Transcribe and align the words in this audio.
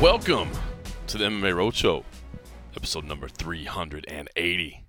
Welcome 0.00 0.50
to 1.06 1.16
the 1.16 1.24
MMA 1.24 1.54
Roadshow, 1.54 2.04
episode 2.76 3.04
number 3.04 3.26
380. 3.26 4.84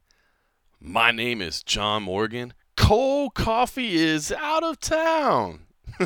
My 0.82 1.12
name 1.12 1.42
is 1.42 1.64
John 1.64 2.04
Morgan. 2.04 2.54
Cold 2.76 3.34
Coffee 3.34 3.96
is 3.96 4.32
out 4.32 4.64
of 4.64 4.80
town. 4.80 5.68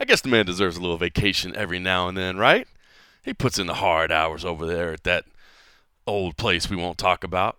I 0.00 0.04
guess 0.06 0.20
the 0.20 0.28
man 0.28 0.46
deserves 0.46 0.76
a 0.76 0.80
little 0.80 0.96
vacation 0.96 1.54
every 1.56 1.78
now 1.78 2.08
and 2.08 2.16
then, 2.16 2.36
right? 2.36 2.68
He 3.24 3.34
puts 3.34 3.58
in 3.58 3.66
the 3.66 3.74
hard 3.74 4.12
hours 4.12 4.44
over 4.44 4.66
there 4.66 4.92
at 4.92 5.02
that 5.02 5.24
old 6.06 6.36
place 6.36 6.70
we 6.70 6.76
won't 6.76 6.98
talk 6.98 7.24
about. 7.24 7.58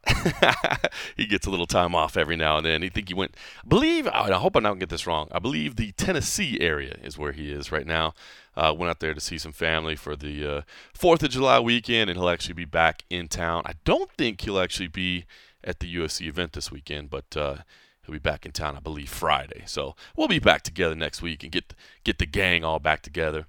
he 1.18 1.26
gets 1.26 1.46
a 1.46 1.50
little 1.50 1.66
time 1.66 1.94
off 1.94 2.18
every 2.18 2.36
now 2.36 2.58
and 2.58 2.66
then. 2.66 2.82
He 2.82 2.90
think 2.90 3.10
he 3.10 3.14
went, 3.14 3.36
I 3.64 3.68
believe, 3.68 4.08
I 4.08 4.32
hope 4.34 4.56
I 4.56 4.62
don't 4.62 4.80
get 4.80 4.90
this 4.90 5.06
wrong. 5.06 5.28
I 5.32 5.40
believe 5.40 5.76
the 5.76 5.92
Tennessee 5.94 6.60
area 6.62 6.98
is 7.04 7.18
where 7.18 7.34
he 7.34 7.52
is 7.52 7.72
right 7.72 7.86
now. 7.86 8.14
Uh, 8.56 8.74
went 8.76 8.90
out 8.90 9.00
there 9.00 9.14
to 9.14 9.20
see 9.20 9.38
some 9.38 9.52
family 9.52 9.96
for 9.96 10.16
the 10.16 10.46
uh, 10.46 10.62
Fourth 10.94 11.22
of 11.22 11.30
July 11.30 11.60
weekend, 11.60 12.10
and 12.10 12.18
he'll 12.18 12.30
actually 12.30 12.56
be 12.56 12.66
back 12.66 13.04
in 13.10 13.28
town. 13.28 13.62
I 13.66 13.74
don't 13.86 14.12
think 14.14 14.42
he'll 14.42 14.60
actually 14.60 14.88
be 14.88 15.26
at 15.64 15.80
the 15.80 15.96
UFC 15.96 16.28
event 16.28 16.54
this 16.54 16.72
weekend, 16.72 17.10
but 17.10 17.38
uh, 17.38 17.58
he'll 18.04 18.14
be 18.14 18.20
back 18.20 18.46
in 18.46 18.52
town, 18.52 18.76
I 18.76 18.80
believe, 18.80 19.10
Friday. 19.10 19.64
So 19.68 19.96
we'll 20.16 20.28
be 20.28 20.40
back 20.40 20.64
together 20.64 20.96
next 20.96 21.22
week 21.22 21.44
and 21.44 21.52
get 21.52 21.74
get 22.04 22.18
the 22.18 22.26
gang 22.26 22.64
all 22.64 22.80
back 22.80 23.02
together. 23.02 23.46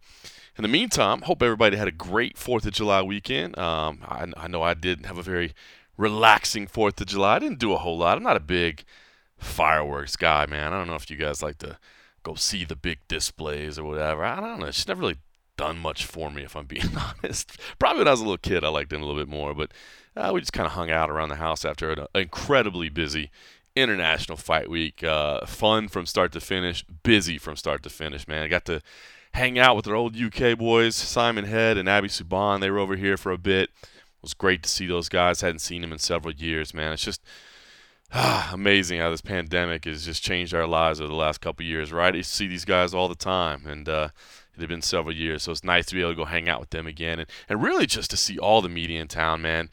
In 0.59 0.63
the 0.63 0.69
meantime, 0.69 1.23
hope 1.23 1.41
everybody 1.41 1.77
had 1.77 1.87
a 1.87 1.93
great 1.93 2.37
Fourth 2.37 2.67
of 2.67 2.73
July 2.73 3.01
weekend. 3.03 3.57
Um, 3.57 4.01
I, 4.03 4.27
I, 4.37 4.49
know 4.49 4.61
I 4.61 4.75
didn't 4.75 5.07
have 5.07 5.17
a 5.17 5.23
very 5.23 5.53
relaxing 5.97 6.67
Fourth 6.67 7.01
of 7.01 7.07
July. 7.07 7.37
I 7.37 7.39
didn't 7.39 7.61
do 7.61 7.73
a 7.73 7.79
whole 7.79 7.97
lot. 7.97 8.17
I'm 8.17 8.25
not 8.25 8.37
a 8.37 8.41
big 8.41 8.83
fireworks 9.37 10.17
guy, 10.17 10.47
man. 10.47 10.73
I 10.73 10.79
don't 10.79 10.89
know 10.89 10.97
if 10.97 11.09
you 11.13 11.17
guys 11.17 11.45
like 11.45 11.59
to 11.59 11.79
go 12.25 12.35
see 12.35 12.65
the 12.65 12.75
big 12.75 12.99
displays 13.07 13.79
or 13.79 13.85
whatever. 13.85 14.25
I 14.25 14.41
don't 14.41 14.59
know. 14.59 14.67
It's 14.67 14.89
never 14.89 15.03
really 15.03 15.19
done 15.57 15.79
much 15.79 16.05
for 16.05 16.29
me, 16.29 16.43
if 16.43 16.57
I'm 16.57 16.67
being 16.67 16.91
honest. 16.97 17.57
Probably 17.79 18.01
when 18.01 18.09
I 18.09 18.11
was 18.11 18.21
a 18.21 18.25
little 18.25 18.37
kid, 18.37 18.65
I 18.65 18.69
liked 18.69 18.93
it 18.93 18.97
a 18.97 19.05
little 19.05 19.15
bit 19.15 19.29
more, 19.29 19.55
but 19.55 19.71
uh, 20.17 20.33
we 20.35 20.41
just 20.41 20.53
kind 20.53 20.67
of 20.67 20.73
hung 20.73 20.91
out 20.91 21.09
around 21.09 21.29
the 21.29 21.37
house 21.37 21.65
after 21.65 21.93
an 21.93 22.07
incredibly 22.17 22.89
busy 22.89 23.31
international 23.77 24.37
fight 24.37 24.69
week. 24.69 25.05
Uh, 25.05 25.47
fun 25.47 25.87
from 25.87 26.05
start 26.05 26.33
to 26.33 26.41
finish, 26.41 26.85
busy 27.05 27.39
from 27.39 27.55
start 27.55 27.85
to 27.85 27.91
finish, 27.91 28.27
man. 28.27 28.43
I 28.43 28.49
got 28.49 28.65
to 28.65 28.83
hang 29.33 29.59
out 29.59 29.77
with 29.77 29.87
our 29.87 29.95
old 29.95 30.17
UK 30.17 30.59
boys, 30.59 30.97
Simon 30.97 31.45
Head 31.45 31.77
and 31.77 31.89
Abby 31.89 32.09
Subhan. 32.09 32.61
They 32.61 32.71
were 32.71 32.79
over 32.79 32.97
here 32.97 33.17
for 33.17 33.33
a 33.33 33.39
bit. 33.39 33.71
It 33.83 34.23
was 34.23 34.35
great 34.35 34.63
to 34.65 34.69
see 34.69 34.87
those 34.87 35.09
guys. 35.09 35.41
Hadn't 35.41 35.61
seen 35.61 35.83
them 35.83 35.93
in 35.93 35.99
several 35.99 36.35
years, 36.35 36.75
man. 36.75 36.93
It's 36.93 37.05
just 37.05 37.23
ah, 38.13 38.51
amazing 38.53 39.01
how 39.01 39.11
this 39.11 39.21
pandemic 39.21 39.85
has 39.85 40.05
just 40.05 40.23
changed 40.23 40.55
our 40.55 40.67
lives 40.67 41.01
over 41.01 41.09
the 41.09 41.15
last 41.15 41.41
couple 41.41 41.65
years, 41.65 41.93
right? 41.93 42.15
You 42.15 42.23
see 42.23 42.47
these 42.47 42.65
guys 42.65 42.95
all 42.95 43.09
the 43.09 43.15
time, 43.15 43.67
and 43.67 43.89
uh, 43.89 44.09
it 44.55 44.61
had 44.61 44.69
been 44.69 44.83
several 44.83 45.15
years, 45.15 45.43
so 45.43 45.53
it's 45.53 45.65
nice 45.65 45.87
to 45.87 45.95
be 45.95 46.01
able 46.01 46.13
to 46.13 46.17
go 46.17 46.25
hang 46.25 46.49
out 46.49 46.61
with 46.61 46.71
them 46.71 46.87
again, 46.87 47.21
and, 47.21 47.31
and 47.49 47.63
really 47.63 47.87
just 47.87 48.11
to 48.11 48.17
see 48.17 48.39
all 48.39 48.63
the 48.63 48.69
media 48.69 49.01
in 49.01 49.09
town, 49.09 49.43
man. 49.43 49.71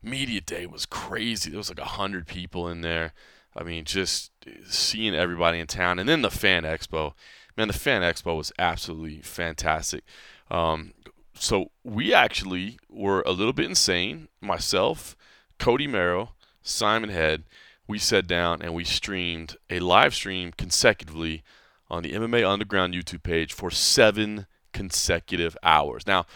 Media 0.00 0.40
day 0.40 0.64
was 0.64 0.86
crazy. 0.86 1.50
There 1.50 1.58
was 1.58 1.70
like 1.70 1.80
a 1.80 1.84
hundred 1.84 2.28
people 2.28 2.68
in 2.68 2.82
there. 2.82 3.12
I 3.56 3.64
mean, 3.64 3.84
just 3.84 4.30
seeing 4.68 5.14
everybody 5.14 5.58
in 5.58 5.66
town, 5.66 5.98
and 5.98 6.08
then 6.08 6.22
the 6.22 6.30
fan 6.30 6.62
expo 6.62 7.14
man, 7.58 7.68
the 7.68 7.74
fan 7.74 8.02
expo 8.02 8.36
was 8.36 8.52
absolutely 8.58 9.20
fantastic. 9.20 10.04
Um, 10.50 10.94
so 11.34 11.72
we 11.84 12.14
actually 12.14 12.78
were 12.88 13.22
a 13.26 13.32
little 13.32 13.52
bit 13.52 13.66
insane. 13.66 14.28
Myself, 14.40 15.16
Cody 15.58 15.88
Merrow, 15.88 16.30
Simon 16.62 17.10
Head, 17.10 17.42
we 17.88 17.98
sat 17.98 18.26
down 18.28 18.62
and 18.62 18.74
we 18.74 18.84
streamed 18.84 19.56
a 19.68 19.80
live 19.80 20.14
stream 20.14 20.52
consecutively 20.56 21.42
on 21.90 22.04
the 22.04 22.12
MMA 22.12 22.48
Underground 22.48 22.94
YouTube 22.94 23.24
page 23.24 23.52
for 23.52 23.70
seven 23.70 24.46
consecutive 24.72 25.56
hours. 25.62 26.06
Now, 26.06 26.26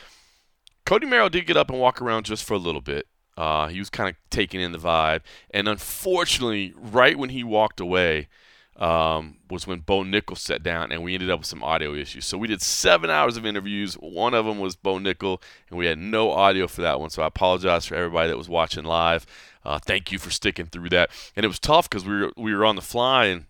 Cody 0.84 1.06
Merrow 1.06 1.28
did 1.28 1.46
get 1.46 1.56
up 1.56 1.70
and 1.70 1.78
walk 1.78 2.02
around 2.02 2.24
just 2.24 2.42
for 2.42 2.54
a 2.54 2.58
little 2.58 2.80
bit. 2.80 3.06
Uh, 3.36 3.68
he 3.68 3.78
was 3.78 3.90
kind 3.90 4.10
of 4.10 4.16
taking 4.28 4.60
in 4.60 4.72
the 4.72 4.78
vibe, 4.78 5.20
and 5.50 5.68
unfortunately, 5.68 6.74
right 6.76 7.16
when 7.16 7.30
he 7.30 7.44
walked 7.44 7.80
away, 7.80 8.28
um, 8.76 9.36
was 9.50 9.66
when 9.66 9.80
Bo 9.80 10.02
Nickal 10.02 10.36
sat 10.36 10.62
down 10.62 10.92
and 10.92 11.02
we 11.02 11.14
ended 11.14 11.30
up 11.30 11.40
with 11.40 11.46
some 11.46 11.62
audio 11.62 11.94
issues. 11.94 12.24
So 12.24 12.38
we 12.38 12.48
did 12.48 12.62
seven 12.62 13.10
hours 13.10 13.36
of 13.36 13.44
interviews. 13.44 13.94
One 13.94 14.34
of 14.34 14.46
them 14.46 14.58
was 14.58 14.76
Bo 14.76 14.98
Nickal, 14.98 15.42
and 15.68 15.78
we 15.78 15.86
had 15.86 15.98
no 15.98 16.30
audio 16.30 16.66
for 16.66 16.80
that 16.82 16.98
one. 16.98 17.10
So 17.10 17.22
I 17.22 17.26
apologize 17.26 17.86
for 17.86 17.94
everybody 17.94 18.28
that 18.28 18.38
was 18.38 18.48
watching 18.48 18.84
live. 18.84 19.26
Uh, 19.64 19.78
thank 19.78 20.10
you 20.10 20.18
for 20.18 20.30
sticking 20.30 20.66
through 20.66 20.88
that. 20.88 21.10
And 21.36 21.44
it 21.44 21.48
was 21.48 21.58
tough 21.58 21.88
because 21.88 22.04
we 22.04 22.20
were 22.20 22.32
we 22.36 22.54
were 22.54 22.64
on 22.64 22.76
the 22.76 22.82
fly 22.82 23.26
and 23.26 23.44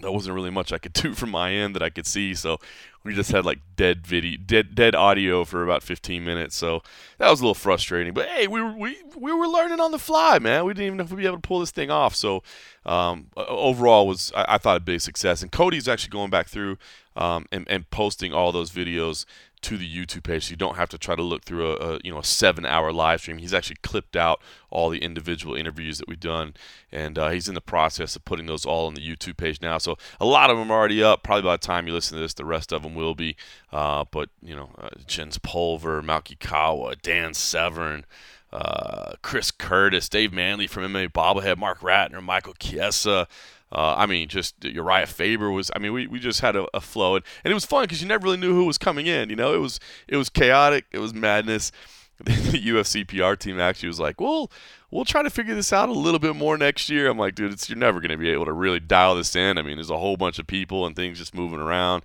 there 0.00 0.12
wasn't 0.12 0.34
really 0.34 0.50
much 0.50 0.72
I 0.72 0.78
could 0.78 0.92
do 0.92 1.14
from 1.14 1.30
my 1.30 1.52
end 1.52 1.74
that 1.74 1.82
I 1.82 1.90
could 1.90 2.06
see. 2.06 2.34
So 2.34 2.58
we 3.04 3.14
just 3.14 3.30
had 3.30 3.44
like 3.44 3.60
dead 3.76 4.06
video, 4.06 4.38
dead 4.44 4.74
dead 4.74 4.94
audio 4.94 5.44
for 5.44 5.64
about 5.64 5.82
15 5.82 6.24
minutes. 6.24 6.56
So 6.56 6.82
that 7.18 7.30
was 7.30 7.40
a 7.40 7.44
little 7.44 7.54
frustrating. 7.54 8.12
But 8.12 8.28
hey, 8.28 8.46
we 8.46 8.60
were 8.60 8.72
we, 8.72 8.96
we 9.16 9.32
were 9.32 9.48
learning 9.48 9.80
on 9.80 9.92
the 9.92 9.98
fly, 9.98 10.38
man. 10.38 10.64
We 10.64 10.74
didn't 10.74 10.86
even 10.86 10.96
know 10.98 11.04
if 11.04 11.10
we'd 11.10 11.18
be 11.18 11.26
able 11.26 11.36
to 11.36 11.46
pull 11.46 11.60
this 11.60 11.70
thing 11.70 11.90
off. 11.90 12.14
So 12.14 12.42
um, 12.84 13.28
overall, 13.36 14.06
was 14.06 14.32
I, 14.34 14.44
I, 14.48 14.58
thought 14.58 14.76
a 14.76 14.80
big 14.80 15.00
success. 15.00 15.42
And 15.42 15.52
Cody's 15.52 15.88
actually 15.88 16.10
going 16.10 16.30
back 16.30 16.48
through 16.48 16.78
um, 17.16 17.46
and, 17.52 17.66
and 17.68 17.88
posting 17.90 18.32
all 18.32 18.50
those 18.50 18.70
videos 18.70 19.26
to 19.62 19.76
the 19.76 19.88
YouTube 19.88 20.22
page, 20.22 20.46
so 20.46 20.50
you 20.50 20.56
don't 20.56 20.76
have 20.76 20.88
to 20.90 20.98
try 20.98 21.14
to 21.14 21.22
look 21.22 21.44
through 21.44 21.72
a, 21.72 21.74
a, 21.76 21.98
you 22.04 22.12
know 22.12 22.18
a 22.18 22.24
seven-hour 22.24 22.92
live 22.92 23.20
stream. 23.20 23.38
He's 23.38 23.54
actually 23.54 23.76
clipped 23.82 24.16
out 24.16 24.40
all 24.70 24.90
the 24.90 24.98
individual 24.98 25.54
interviews 25.54 25.98
that 25.98 26.08
we've 26.08 26.20
done, 26.20 26.54
and 26.92 27.18
uh, 27.18 27.30
he's 27.30 27.48
in 27.48 27.54
the 27.54 27.60
process 27.60 28.16
of 28.16 28.24
putting 28.24 28.46
those 28.46 28.64
all 28.64 28.86
on 28.86 28.94
the 28.94 29.00
YouTube 29.00 29.36
page 29.36 29.60
now. 29.60 29.78
So 29.78 29.96
a 30.20 30.26
lot 30.26 30.50
of 30.50 30.58
them 30.58 30.70
are 30.70 30.78
already 30.78 31.02
up. 31.02 31.22
Probably 31.22 31.42
by 31.42 31.54
the 31.54 31.66
time 31.66 31.86
you 31.86 31.92
listen 31.92 32.16
to 32.16 32.22
this, 32.22 32.34
the 32.34 32.44
rest 32.44 32.72
of 32.72 32.82
them 32.82 32.94
will 32.94 33.14
be. 33.14 33.36
Uh, 33.72 34.04
but 34.10 34.30
you 34.42 34.54
know, 34.54 34.70
uh, 34.78 34.90
Jens 35.06 35.38
Pulver, 35.38 36.02
Malki 36.02 36.38
Kawa, 36.38 36.96
Dan 36.96 37.34
Severn. 37.34 38.04
Uh, 38.50 39.12
Chris 39.20 39.50
Curtis, 39.50 40.08
Dave 40.08 40.32
Manley 40.32 40.66
from 40.66 40.84
MMA 40.84 41.12
Bobblehead, 41.12 41.58
Marc 41.58 41.80
Ratner, 41.80 42.22
Michael 42.22 42.54
Chiesa, 42.58 43.28
uh, 43.70 43.94
I 43.96 44.06
mean, 44.06 44.28
just 44.28 44.64
Uriah 44.64 45.06
Faber 45.06 45.50
was. 45.50 45.70
I 45.76 45.78
mean, 45.78 45.92
we, 45.92 46.06
we 46.06 46.18
just 46.18 46.40
had 46.40 46.56
a, 46.56 46.66
a 46.74 46.80
flow, 46.80 47.16
and, 47.16 47.24
and 47.44 47.50
it 47.50 47.54
was 47.54 47.66
fun 47.66 47.84
because 47.84 48.00
you 48.00 48.08
never 48.08 48.24
really 48.24 48.38
knew 48.38 48.54
who 48.54 48.64
was 48.64 48.78
coming 48.78 49.06
in. 49.06 49.28
You 49.30 49.36
know, 49.36 49.54
it 49.54 49.58
was 49.58 49.78
it 50.06 50.16
was 50.16 50.28
chaotic, 50.28 50.86
it 50.90 50.98
was 50.98 51.12
madness. 51.12 51.70
the 52.24 52.32
UFC 52.32 53.06
PR 53.06 53.36
team 53.36 53.60
actually 53.60 53.88
was 53.88 54.00
like, 54.00 54.20
"Well, 54.20 54.50
we'll 54.90 55.04
try 55.04 55.22
to 55.22 55.30
figure 55.30 55.54
this 55.54 55.72
out 55.72 55.88
a 55.88 55.92
little 55.92 56.18
bit 56.18 56.34
more 56.34 56.58
next 56.58 56.88
year." 56.88 57.08
I'm 57.08 57.18
like, 57.18 57.34
"Dude, 57.34 57.68
you're 57.68 57.78
never 57.78 58.00
going 58.00 58.10
to 58.10 58.16
be 58.16 58.30
able 58.30 58.46
to 58.46 58.52
really 58.52 58.80
dial 58.80 59.14
this 59.14 59.36
in. 59.36 59.58
I 59.58 59.62
mean, 59.62 59.76
there's 59.76 59.90
a 59.90 59.98
whole 59.98 60.16
bunch 60.16 60.38
of 60.38 60.46
people 60.46 60.86
and 60.86 60.96
things 60.96 61.18
just 61.18 61.34
moving 61.34 61.60
around." 61.60 62.02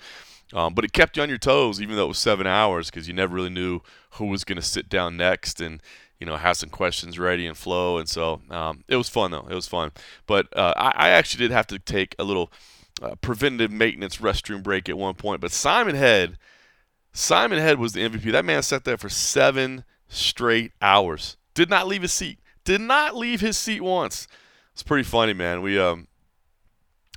Um, 0.54 0.76
but 0.76 0.86
it 0.86 0.94
kept 0.94 1.18
you 1.18 1.24
on 1.24 1.30
your 1.30 1.40
toes, 1.40 1.82
even 1.82 1.96
though 1.96 2.06
it 2.06 2.10
was 2.10 2.20
seven 2.20 2.46
hours, 2.46 2.92
because 2.92 3.08
you 3.08 3.14
never 3.14 3.34
really 3.34 3.50
knew 3.50 3.80
who 4.12 4.28
was 4.28 4.44
going 4.44 4.58
to 4.58 4.62
sit 4.62 4.88
down 4.88 5.18
next. 5.18 5.60
And 5.60 5.82
you 6.24 6.26
know, 6.26 6.38
have 6.38 6.56
some 6.56 6.70
questions 6.70 7.20
ready 7.20 7.46
and 7.46 7.58
flow. 7.58 7.98
And 7.98 8.08
so 8.08 8.40
um, 8.50 8.86
it 8.88 8.96
was 8.96 9.10
fun, 9.10 9.32
though. 9.32 9.46
It 9.50 9.54
was 9.54 9.68
fun. 9.68 9.92
But 10.26 10.48
uh, 10.58 10.74
I, 10.78 10.94
I, 10.96 11.10
actually 11.10 11.44
did 11.44 11.52
have 11.52 11.68
to 11.68 11.80
take 11.80 12.16
a 12.18 12.24
little 12.24 12.50
uh, 13.02 13.16
preventative 13.16 13.72
maintenance 13.72 14.20
restroom 14.20 14.64
break 14.64 14.88
at 14.88 14.98
one 14.98 15.16
point. 15.16 15.42
But 15.42 15.52
Simon 15.52 15.96
Head, 15.96 16.38
Simon 17.12 17.60
Head 17.60 17.78
was 17.78 17.92
the 17.92 18.08
MVP. 18.08 18.32
That 18.32 18.46
man 18.46 18.64
sat 18.64 18.86
there 18.86 18.98
for 18.98 19.10
seven 19.10 19.84
straight 20.08 20.72
hours. 20.82 21.36
Did 21.56 21.70
not 21.70 21.88
leave 21.88 22.04
his 22.04 22.14
seat. 22.14 22.40
Did 22.64 22.80
not 22.80 23.18
leave 23.18 23.42
his 23.42 23.58
seat 23.58 23.82
once. 23.82 24.26
It's 24.72 24.82
pretty 24.82 25.04
funny, 25.04 25.34
man. 25.34 25.62
We 25.62 25.78
um, 25.78 26.08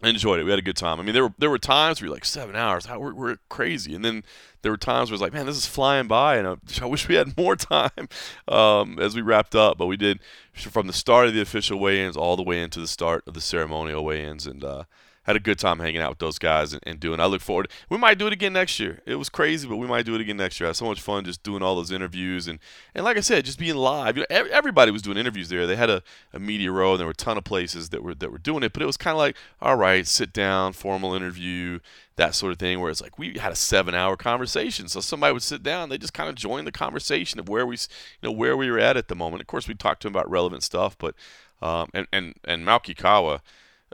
enjoyed 0.03 0.41
it. 0.41 0.45
We 0.45 0.51
had 0.51 0.59
a 0.59 0.62
good 0.62 0.77
time. 0.77 1.01
I 1.01 1.03
mean, 1.03 1.15
there 1.15 1.25
were 1.25 1.34
there 1.39 1.51
were 1.51 1.59
times 1.59 2.01
where 2.01 2.07
you're 2.07 2.15
like 2.15 2.25
seven 2.25 2.55
hours, 2.55 2.87
how 2.87 2.99
we're, 2.99 3.15
we're 3.15 3.37
crazy, 3.49 3.95
and 3.95 4.05
then 4.05 4.25
there 4.62 4.71
were 4.73 4.77
times 4.77 5.11
where 5.11 5.15
it's 5.15 5.23
like, 5.23 5.33
man, 5.33 5.47
this 5.47 5.57
is 5.57 5.67
flying 5.67 6.07
by, 6.07 6.37
and 6.37 6.59
I, 6.83 6.84
wish 6.87 7.09
we 7.09 7.15
had 7.15 7.37
more 7.37 7.57
time 7.57 8.09
um, 8.49 8.99
as 8.99 9.15
we 9.15 9.23
wrapped 9.23 9.55
up. 9.55 9.79
But 9.79 9.87
we 9.87 9.97
did 9.97 10.21
from 10.53 10.87
the 10.87 10.93
start 10.93 11.29
of 11.29 11.34
the 11.34 11.41
official 11.41 11.78
weigh-ins 11.78 12.16
all 12.16 12.37
the 12.37 12.43
way 12.43 12.60
into 12.63 12.81
the 12.81 12.89
start 12.89 13.25
of 13.27 13.34
the 13.34 13.41
ceremonial 13.41 14.04
weigh-ins, 14.04 14.47
and 14.47 14.63
uh, 14.63 14.84
had 15.27 15.34
a 15.34 15.41
good 15.41 15.59
time 15.59 15.81
hanging 15.81 16.01
out 16.01 16.11
with 16.11 16.19
those 16.21 16.39
guys 16.39 16.73
and, 16.73 16.81
and, 16.87 17.01
doing. 17.01 17.19
I 17.19 17.27
look 17.27 17.43
forward. 17.43 17.69
We 17.91 17.99
might 17.99 18.17
do 18.17 18.28
it 18.28 18.33
again 18.33 18.53
next 18.53 18.78
year. 18.78 19.01
It 19.05 19.17
was 19.17 19.28
crazy, 19.28 19.67
but 19.67 19.77
we 19.77 19.89
might 19.89 20.07
do 20.07 20.15
it 20.15 20.21
again 20.21 20.37
next 20.37 20.61
year. 20.61 20.69
I 20.69 20.71
had 20.71 20.77
so 20.77 20.84
much 20.84 21.01
fun 21.01 21.25
just 21.25 21.43
doing 21.43 21.63
all 21.63 21.75
those 21.75 21.91
interviews 21.91 22.47
and 22.47 22.61
and 22.95 23.05
like 23.05 23.17
I 23.17 23.21
said, 23.21 23.45
just 23.45 23.59
being 23.59 23.75
live. 23.75 24.17
You 24.17 24.25
know, 24.31 24.47
everybody 24.51 24.93
was 24.93 25.03
doing 25.03 25.17
interviews 25.19 25.49
there. 25.49 25.67
They 25.67 25.75
had 25.75 25.91
a, 25.91 26.03
a 26.33 26.39
media 26.39 26.71
row, 26.71 26.93
and 26.93 27.01
there 27.01 27.07
were 27.07 27.13
a 27.13 27.15
ton 27.15 27.37
of 27.37 27.45
places 27.45 27.89
that 27.91 28.03
were 28.03 28.15
that 28.15 28.31
were 28.31 28.39
doing 28.39 28.63
it. 28.63 28.73
But 28.73 28.83
it 28.83 28.87
was 28.87 28.97
kind 28.97 29.15
of 29.15 29.19
like, 29.19 29.37
all 29.61 29.77
right, 29.77 30.07
sit 30.07 30.33
down, 30.33 30.73
formal 30.73 31.13
interview, 31.13 31.81
that 32.15 32.37
sort 32.37 32.53
of 32.53 32.59
thing. 32.59 32.81
Where 32.81 32.91
it's 32.91 33.03
like 33.03 33.19
we 33.19 33.39
had 33.39 33.53
a 33.53 33.57
seven-hour 33.57 34.17
conversation, 34.17 34.89
so 34.89 35.01
somebody 35.01 35.33
would 35.33 35.43
sit 35.43 35.63
down, 35.63 35.89
they 35.89 35.99
just 35.99 36.15
kind 36.15 36.29
of 36.29 36.37
join 36.37 36.65
the 36.65 36.72
conversation 36.72 37.41
of 37.41 37.49
where 37.49 37.67
we, 37.67 37.75
you 37.75 38.29
know, 38.29 38.33
where 38.33 38.57
we 38.57 38.71
were 38.71 38.79
at 38.79 38.97
at 38.97 39.09
the 39.09 39.17
moment. 39.17 39.41
Of 39.41 39.49
course, 39.49 39.67
we 39.67 39.75
talked 39.75 40.03
to 40.03 40.09
them 40.09 40.15
about 40.15 40.31
relevant 40.31 40.63
stuff, 40.63 40.97
but 40.97 41.15
um, 41.61 41.91
and 41.93 42.07
and 42.13 42.34
and 42.45 42.65
Malki 42.65 42.97
Kawa. 42.97 43.43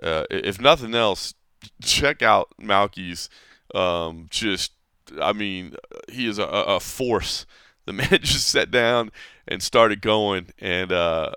Uh, 0.03 0.25
if 0.31 0.61
nothing 0.61 0.95
else, 0.95 1.35
check 1.83 2.23
out 2.23 2.53
Malki's. 2.61 3.29
Um, 3.75 4.27
just, 4.29 4.73
I 5.21 5.33
mean, 5.33 5.77
he 6.11 6.27
is 6.27 6.39
a, 6.39 6.45
a 6.45 6.81
force 6.81 7.47
the 7.87 7.93
man 7.93 8.19
just 8.23 8.49
sat 8.49 8.71
down 8.71 9.11
and 9.49 9.63
started 9.63 10.01
going, 10.01 10.49
and 10.61 10.93
uh, 10.93 11.33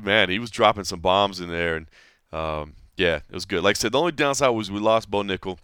man, 0.00 0.30
he 0.30 0.38
was 0.38 0.50
dropping 0.50 0.84
some 0.84 1.00
bombs 1.00 1.40
in 1.40 1.48
there, 1.48 1.76
and 1.76 1.86
um, 2.32 2.74
yeah, 2.96 3.16
it 3.16 3.34
was 3.34 3.46
good. 3.46 3.64
Like 3.64 3.76
I 3.76 3.78
said, 3.78 3.92
the 3.92 3.98
only 3.98 4.12
downside 4.12 4.54
was 4.54 4.70
we 4.70 4.78
lost 4.78 5.10
Bo 5.10 5.22
Nickal, 5.22 5.58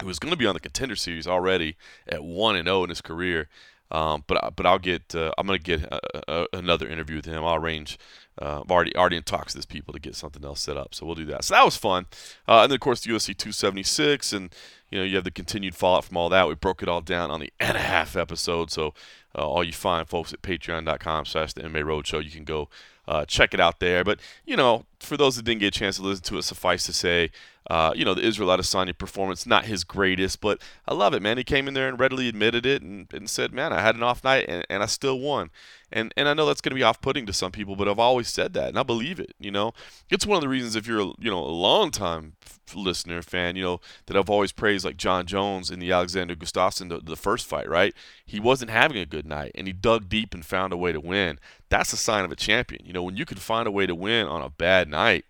who 0.00 0.06
was 0.06 0.18
going 0.18 0.32
to 0.32 0.36
be 0.36 0.46
on 0.46 0.54
the 0.54 0.60
contender 0.60 0.96
series 0.96 1.26
already 1.26 1.76
at 2.06 2.22
one 2.22 2.54
and 2.54 2.66
zero 2.66 2.80
oh 2.80 2.84
in 2.84 2.90
his 2.90 3.00
career. 3.00 3.48
Um, 3.90 4.24
but 4.26 4.54
but 4.56 4.66
I'll 4.66 4.78
get 4.78 5.14
uh, 5.14 5.32
I'm 5.38 5.46
gonna 5.46 5.58
get 5.58 5.90
uh, 5.90 6.00
uh, 6.28 6.44
another 6.52 6.86
interview 6.86 7.16
with 7.16 7.24
him. 7.24 7.42
I'll 7.44 7.56
arrange. 7.56 7.98
Uh, 8.40 8.62
I've 8.62 8.70
already 8.70 8.96
already 8.96 9.16
in 9.16 9.22
talks 9.22 9.52
to 9.52 9.58
these 9.58 9.66
people 9.66 9.92
to 9.92 10.00
get 10.00 10.14
something 10.16 10.44
else 10.44 10.60
set 10.60 10.76
up, 10.76 10.94
so 10.94 11.04
we'll 11.04 11.14
do 11.14 11.26
that. 11.26 11.44
So 11.44 11.54
that 11.54 11.64
was 11.64 11.76
fun. 11.76 12.06
Uh, 12.48 12.62
and 12.62 12.70
then 12.70 12.76
of 12.76 12.80
course 12.80 13.00
the 13.00 13.10
UFC 13.10 13.36
276, 13.36 14.32
and 14.32 14.54
you 14.90 14.98
know 14.98 15.04
you 15.04 15.16
have 15.16 15.24
the 15.24 15.30
continued 15.30 15.74
fallout 15.74 16.04
from 16.04 16.16
all 16.16 16.28
that. 16.30 16.48
We 16.48 16.54
broke 16.54 16.82
it 16.82 16.88
all 16.88 17.00
down 17.02 17.30
on 17.30 17.40
the 17.40 17.52
and 17.60 17.76
a 17.76 17.80
half 17.80 18.16
episode. 18.16 18.70
So 18.70 18.94
uh, 19.36 19.46
all 19.46 19.62
you 19.62 19.72
fine 19.72 20.06
folks 20.06 20.32
at 20.32 20.42
Patreon.com/slash 20.42 21.52
The 21.52 21.62
MMA 21.62 21.82
Roadshow, 21.84 22.24
you 22.24 22.30
can 22.30 22.44
go 22.44 22.68
uh, 23.10 23.24
check 23.26 23.52
it 23.52 23.60
out 23.60 23.80
there. 23.80 24.04
But 24.04 24.20
you 24.46 24.56
know, 24.56 24.86
for 25.00 25.16
those 25.16 25.36
that 25.36 25.44
didn't 25.44 25.60
get 25.60 25.76
a 25.76 25.78
chance 25.78 25.96
to 25.96 26.02
listen 26.02 26.22
to 26.24 26.38
it, 26.38 26.42
suffice 26.42 26.86
to 26.86 26.92
say, 26.92 27.30
uh, 27.68 27.92
you 27.94 28.04
know, 28.04 28.14
the 28.14 28.22
Israel 28.22 28.48
Adesanya 28.50 28.96
performance 28.96 29.46
not 29.46 29.64
his 29.64 29.84
greatest, 29.84 30.40
but 30.40 30.62
I 30.86 30.94
love 30.94 31.12
it, 31.12 31.20
man. 31.20 31.36
He 31.36 31.44
came 31.44 31.68
in 31.68 31.74
there 31.74 31.88
and 31.88 31.98
readily 31.98 32.28
admitted 32.28 32.64
it 32.64 32.82
and, 32.82 33.12
and 33.12 33.28
said, 33.28 33.52
"Man, 33.52 33.72
I 33.72 33.80
had 33.80 33.96
an 33.96 34.02
off 34.04 34.22
night 34.22 34.46
and, 34.48 34.64
and 34.70 34.82
I 34.82 34.86
still 34.86 35.18
won." 35.18 35.50
And 35.92 36.14
and 36.16 36.28
I 36.28 36.34
know 36.34 36.46
that's 36.46 36.60
going 36.60 36.70
to 36.70 36.76
be 36.76 36.84
off-putting 36.84 37.26
to 37.26 37.32
some 37.32 37.50
people, 37.50 37.74
but 37.74 37.88
I've 37.88 37.98
always 37.98 38.28
said 38.28 38.54
that, 38.54 38.68
and 38.68 38.78
I 38.78 38.84
believe 38.84 39.18
it. 39.18 39.34
You 39.40 39.50
know, 39.50 39.72
it's 40.08 40.26
one 40.26 40.36
of 40.36 40.42
the 40.42 40.48
reasons 40.48 40.76
if 40.76 40.86
you're 40.86 41.00
a, 41.00 41.12
you 41.18 41.30
know 41.30 41.40
a 41.40 41.50
long-time 41.50 42.34
listener 42.74 43.22
fan, 43.22 43.56
you 43.56 43.62
know 43.62 43.80
that 44.06 44.16
I've 44.16 44.30
always 44.30 44.52
praised 44.52 44.84
like 44.84 44.96
Jon 44.96 45.26
Jones 45.26 45.70
in 45.70 45.80
the 45.80 45.90
Alexander 45.90 46.36
Gustafsson 46.36 46.88
the, 46.88 46.98
the 46.98 47.16
first 47.16 47.46
fight, 47.46 47.68
right? 47.68 47.94
He 48.24 48.38
wasn't 48.38 48.70
having 48.70 48.98
a 48.98 49.06
good 49.06 49.26
night, 49.26 49.52
and 49.56 49.66
he 49.66 49.72
dug 49.72 50.08
deep 50.08 50.32
and 50.32 50.46
found 50.46 50.72
a 50.72 50.76
way 50.76 50.92
to 50.92 51.00
win. 51.00 51.38
That's 51.70 51.92
a 51.92 51.96
sign 51.96 52.24
of 52.24 52.32
a 52.32 52.36
champion. 52.36 52.84
You 52.84 52.92
know, 52.92 53.02
when 53.02 53.16
you 53.16 53.24
can 53.24 53.38
find 53.38 53.66
a 53.66 53.70
way 53.70 53.86
to 53.86 53.94
win 53.94 54.26
on 54.26 54.42
a 54.42 54.50
bad 54.50 54.88
night, 54.88 55.24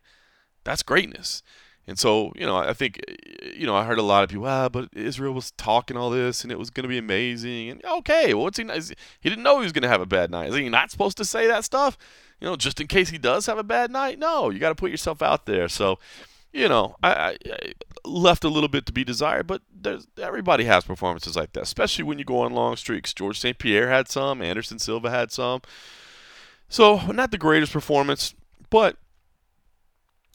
that's 0.64 0.82
greatness. 0.82 1.42
And 1.86 1.98
so, 1.98 2.32
you 2.36 2.46
know, 2.46 2.56
I 2.56 2.72
think, 2.72 3.00
you 3.42 3.66
know, 3.66 3.74
I 3.74 3.84
heard 3.84 3.98
a 3.98 4.02
lot 4.02 4.22
of 4.22 4.30
people, 4.30 4.46
ah, 4.46 4.68
but 4.68 4.88
Israel 4.92 5.32
was 5.32 5.50
talking 5.52 5.96
all 5.96 6.10
this 6.10 6.42
and 6.42 6.52
it 6.52 6.58
was 6.58 6.70
going 6.70 6.84
to 6.84 6.88
be 6.88 6.98
amazing. 6.98 7.70
And 7.70 7.84
okay, 7.84 8.32
well, 8.32 8.44
what's 8.44 8.58
he? 8.58 8.64
He 9.20 9.28
didn't 9.28 9.42
know 9.42 9.58
he 9.58 9.64
was 9.64 9.72
going 9.72 9.82
to 9.82 9.88
have 9.88 10.00
a 10.00 10.06
bad 10.06 10.30
night. 10.30 10.50
Is 10.50 10.54
he 10.54 10.68
not 10.68 10.90
supposed 10.90 11.16
to 11.16 11.24
say 11.24 11.46
that 11.46 11.64
stuff? 11.64 11.98
You 12.40 12.46
know, 12.46 12.56
just 12.56 12.80
in 12.80 12.86
case 12.86 13.10
he 13.10 13.18
does 13.18 13.46
have 13.46 13.58
a 13.58 13.64
bad 13.64 13.90
night? 13.90 14.18
No, 14.18 14.50
you 14.50 14.58
got 14.58 14.68
to 14.68 14.74
put 14.74 14.90
yourself 14.90 15.20
out 15.20 15.46
there. 15.46 15.68
So, 15.68 15.98
you 16.52 16.68
know, 16.68 16.96
I, 17.02 17.12
I, 17.12 17.72
left 18.04 18.44
a 18.44 18.48
little 18.48 18.68
bit 18.68 18.86
to 18.86 18.92
be 18.92 19.04
desired, 19.04 19.46
but 19.46 19.62
there's 19.72 20.06
everybody 20.20 20.64
has 20.64 20.84
performances 20.84 21.36
like 21.36 21.52
that, 21.52 21.62
especially 21.62 22.04
when 22.04 22.18
you 22.18 22.24
go 22.24 22.40
on 22.40 22.52
long 22.52 22.76
streaks. 22.76 23.12
Georges 23.12 23.42
St. 23.42 23.58
Pierre 23.58 23.88
had 23.88 24.08
some, 24.08 24.42
Anderson 24.42 24.78
Silva 24.78 25.10
had 25.10 25.32
some. 25.32 25.60
So, 26.70 26.98
not 27.12 27.32
the 27.32 27.38
greatest 27.38 27.72
performance, 27.72 28.34
but 28.70 28.96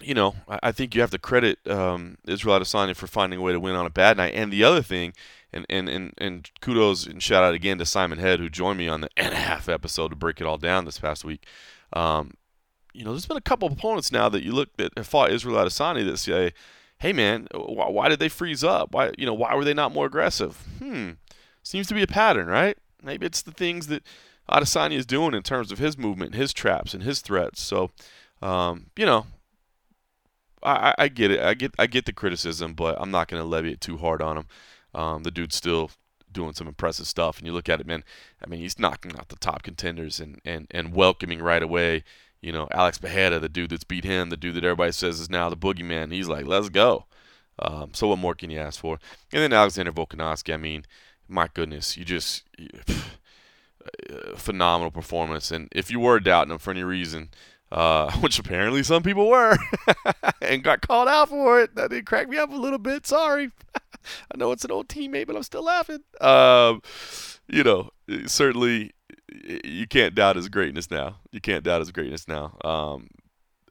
you 0.02 0.14
know, 0.14 0.36
I 0.62 0.74
think 0.74 0.94
you 0.94 1.00
have 1.02 1.12
to 1.12 1.18
credit 1.18 1.58
um, 1.68 2.18
Israel 2.28 2.60
Adesanya 2.60 2.96
for 2.96 3.08
finding 3.08 3.40
a 3.40 3.42
way 3.42 3.54
to 3.54 3.60
win 3.60 3.76
on 3.76 3.86
a 3.86 3.90
bad 3.90 4.18
night. 4.18 4.34
And 4.36 4.52
the 4.52 4.64
other 4.64 4.82
thing, 4.82 5.14
and, 5.54 5.66
and, 5.70 5.88
and, 5.88 6.14
and 6.18 6.50
kudos 6.60 7.08
and 7.08 7.24
shout 7.24 7.44
out 7.44 7.54
again 7.54 7.78
to 7.78 7.86
Simon 7.86 8.20
Head, 8.20 8.40
who 8.40 8.50
joined 8.50 8.78
me 8.78 8.90
on 8.90 9.02
the 9.02 9.10
and 9.16 9.34
a 9.34 9.38
half 9.38 9.70
episode 9.70 10.10
to 10.10 10.16
break 10.16 10.42
it 10.42 10.48
all 10.48 10.58
down 10.58 10.84
this 10.84 11.00
past 11.00 11.24
week. 11.24 11.46
Um, 11.94 12.34
you 12.94 13.06
know, 13.06 13.12
there's 13.12 13.26
been 13.26 13.38
a 13.38 13.42
couple 13.42 13.68
of 13.68 13.74
opponents 13.74 14.12
now 14.12 14.28
that 14.28 14.44
you 14.44 14.52
look 14.52 14.70
at 14.78 14.92
have 14.98 15.08
fought 15.08 15.32
Israel 15.32 15.56
Adesanya 15.56 16.06
that 16.06 16.18
say, 16.18 16.54
hey, 17.00 17.14
man, 17.14 17.48
why, 17.54 17.90
why 17.90 18.10
did 18.10 18.20
they 18.20 18.30
freeze 18.30 18.64
up? 18.64 18.94
Why, 18.94 19.12
you 19.18 19.26
know, 19.26 19.34
why 19.34 19.56
were 19.56 19.64
they 19.64 19.74
not 19.74 19.94
more 19.94 20.06
aggressive? 20.06 20.58
Hmm, 20.80 21.12
seems 21.64 21.88
to 21.88 21.94
be 21.94 22.04
a 22.04 22.08
pattern, 22.08 22.48
right? 22.48 22.78
Maybe 23.02 23.26
it's 23.26 23.42
the 23.42 23.52
things 23.52 23.88
that 23.88 24.04
Adesanya 24.50 24.94
is 24.94 25.06
doing 25.06 25.34
in 25.34 25.44
terms 25.44 25.72
of 25.72 25.80
his 25.80 25.98
movement, 25.98 26.36
his 26.36 26.54
traps, 26.54 26.94
and 26.94 27.04
his 27.04 27.22
threats. 27.22 27.62
So, 27.62 27.92
um, 28.42 28.88
you 28.96 29.06
know, 29.06 29.26
I, 30.62 30.94
I 30.98 31.08
get 31.08 31.32
it. 31.32 31.40
I 31.40 31.54
get 31.54 31.74
I 31.78 31.88
get 31.88 32.06
the 32.06 32.14
criticism, 32.14 32.74
but 32.74 33.00
I'm 33.00 33.12
not 33.12 33.28
going 33.28 33.42
to 33.42 33.48
levy 33.48 33.72
it 33.72 33.82
too 33.82 33.98
hard 33.98 34.22
on 34.22 34.38
him. 34.38 34.46
Um, 34.94 35.24
the 35.24 35.32
dude's 35.32 35.56
still 35.56 35.92
doing 36.32 36.54
some 36.54 36.68
impressive 36.68 37.08
stuff, 37.08 37.38
and 37.38 37.48
you 37.48 37.54
look 37.54 37.70
at 37.70 37.80
it, 37.80 37.88
man. 37.88 38.04
I 38.44 38.48
mean, 38.48 38.60
he's 38.60 38.80
knocking 38.80 39.18
out 39.18 39.30
the 39.30 39.36
top 39.38 39.64
contenders 39.64 40.20
and 40.20 40.40
and 40.46 40.68
and 40.72 40.94
welcoming 40.94 41.42
right 41.42 41.64
away. 41.64 42.04
You 42.42 42.52
know, 42.52 42.68
Alex 42.72 42.98
Pereira, 43.00 43.40
the 43.40 43.50
dude 43.50 43.72
that's 43.72 43.84
beat 43.84 44.04
him, 44.04 44.30
the 44.30 44.38
dude 44.38 44.56
that 44.56 44.64
everybody 44.64 44.92
says 44.92 45.20
is 45.20 45.30
now 45.30 45.50
the 45.50 45.58
boogeyman. 45.58 46.12
He's 46.12 46.28
like, 46.28 46.46
let's 46.46 46.70
go. 46.70 47.06
Um, 47.58 47.94
so 47.94 48.08
what 48.10 48.20
more 48.20 48.36
can 48.36 48.52
you 48.52 48.60
ask 48.60 48.80
for? 48.80 49.00
And 49.32 49.42
then 49.42 49.54
Alexander 49.54 49.92
Volkanovski. 49.92 50.54
I 50.54 50.58
mean, 50.58 50.86
my 51.28 51.48
goodness, 51.54 51.98
you 51.98 52.06
just 52.06 52.44
you, 52.58 52.70
phenomenal 54.36 54.92
performance. 54.92 55.52
And 55.52 55.70
if 55.72 55.92
you 55.92 56.00
were 56.00 56.20
doubting 56.20 56.52
him 56.52 56.60
for 56.60 56.72
any 56.72 56.84
reason, 56.84 57.30
uh, 57.72 58.12
which 58.20 58.40
apparently 58.40 58.84
some 58.84 59.04
people 59.04 59.30
were, 59.30 59.58
and 60.42 60.64
got 60.64 60.82
called 60.82 61.08
out 61.08 61.30
for 61.30 61.62
it. 61.62 61.76
That 61.76 61.90
did 61.90 62.06
crack 62.06 62.30
me 62.30 62.38
up 62.38 62.52
a 62.52 62.56
little 62.56 62.80
bit. 62.80 63.06
Sorry. 63.08 63.52
I 63.76 64.38
know 64.38 64.52
it's 64.52 64.66
an 64.66 64.72
old 64.72 64.88
teammate, 64.88 65.28
but 65.28 65.36
I'm 65.36 65.44
still 65.44 65.64
laughing. 65.64 66.04
Um, 66.22 66.82
you 67.48 67.64
know, 67.64 67.92
certainly 68.28 68.92
you 69.64 69.88
can't 69.88 70.16
doubt 70.16 70.36
his 70.36 70.50
greatness 70.50 70.92
now. 70.92 71.18
You 71.32 71.42
can't 71.42 71.64
doubt 71.64 71.82
his 71.82 71.92
greatness 71.92 72.28
now. 72.28 72.58
Um, 72.64 73.08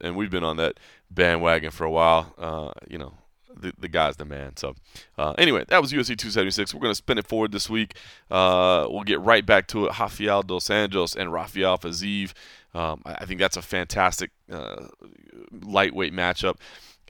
and 0.01 0.15
we've 0.15 0.29
been 0.29 0.43
on 0.43 0.57
that 0.57 0.79
bandwagon 1.09 1.71
for 1.71 1.85
a 1.85 1.91
while. 1.91 2.33
Uh, 2.37 2.71
you 2.87 2.97
know, 2.97 3.13
the, 3.57 3.73
the 3.77 3.87
guy's 3.87 4.17
the 4.17 4.25
man. 4.25 4.57
So, 4.57 4.75
uh, 5.17 5.33
anyway, 5.37 5.65
that 5.67 5.81
was 5.81 5.91
UFC 5.91 6.17
276. 6.17 6.73
We're 6.73 6.81
going 6.81 6.91
to 6.91 6.95
spin 6.95 7.17
it 7.17 7.27
forward 7.27 7.51
this 7.51 7.69
week. 7.69 7.95
Uh, 8.29 8.87
we'll 8.89 9.03
get 9.03 9.21
right 9.21 9.45
back 9.45 9.67
to 9.69 9.85
it. 9.85 9.99
Rafael 9.99 10.43
Dos 10.43 10.67
Anjos 10.67 11.15
and 11.15 11.31
Rafael 11.31 11.77
Fiziev. 11.77 12.33
Um, 12.73 13.01
I 13.05 13.25
think 13.25 13.39
that's 13.39 13.57
a 13.57 13.61
fantastic 13.61 14.31
uh, 14.51 14.87
lightweight 15.51 16.13
matchup. 16.13 16.57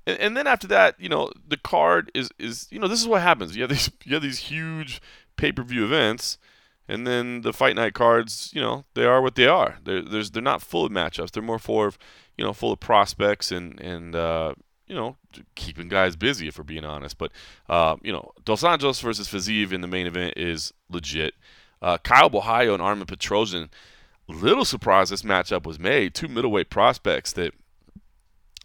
And, 0.05 0.19
and, 0.19 0.37
then 0.37 0.45
after 0.45 0.67
that, 0.67 0.95
you 0.99 1.09
know, 1.09 1.31
the 1.47 1.57
card 1.57 2.11
is 2.13 2.29
is 2.37 2.67
you 2.69 2.79
know 2.79 2.87
this 2.87 3.01
is 3.01 3.07
what 3.07 3.23
happens. 3.23 3.55
You 3.55 3.63
have 3.63 3.71
these 3.71 3.89
you 4.03 4.13
have 4.13 4.21
these 4.21 4.39
huge 4.39 5.01
pay 5.37 5.51
per 5.51 5.63
view 5.63 5.83
events, 5.83 6.37
and 6.87 7.07
then 7.07 7.41
the 7.41 7.51
fight 7.51 7.75
night 7.75 7.95
cards, 7.95 8.51
you 8.53 8.61
know, 8.61 8.85
they 8.93 9.05
are 9.05 9.21
what 9.21 9.35
they 9.35 9.47
are. 9.47 9.79
They're 9.83 10.03
there's 10.03 10.31
they're 10.31 10.43
not 10.43 10.61
full 10.61 10.85
of 10.85 10.91
matchups. 10.91 11.31
They're 11.31 11.41
more 11.41 11.59
full 11.59 11.83
of 11.83 11.97
you 12.37 12.45
know 12.45 12.53
full 12.53 12.71
of 12.71 12.79
prospects 12.79 13.51
and 13.51 13.79
and 13.79 14.15
uh, 14.15 14.53
you 14.87 14.95
know 14.95 15.17
keeping 15.55 15.87
guys 15.87 16.15
busy 16.15 16.47
if 16.47 16.57
we're 16.57 16.63
being 16.63 16.85
honest. 16.85 17.17
But 17.17 17.31
uh, 17.69 17.97
you 18.01 18.11
know, 18.11 18.31
Dos 18.43 18.63
Anjos 18.63 19.01
versus 19.01 19.27
Fiziev 19.27 19.71
in 19.71 19.81
the 19.81 19.87
main 19.87 20.07
event 20.07 20.33
is 20.37 20.73
legit. 20.89 21.33
Uh, 21.81 21.97
Caio 21.97 22.29
Borralho 22.29 22.73
and 22.73 22.81
Armen 22.81 23.05
Petrosyan 23.05 23.69
little 24.27 24.65
surprised 24.65 25.11
this 25.11 25.21
matchup 25.21 25.65
was 25.65 25.79
made. 25.79 26.13
Two 26.13 26.27
middleweight 26.27 26.69
prospects 26.69 27.33
that 27.33 27.53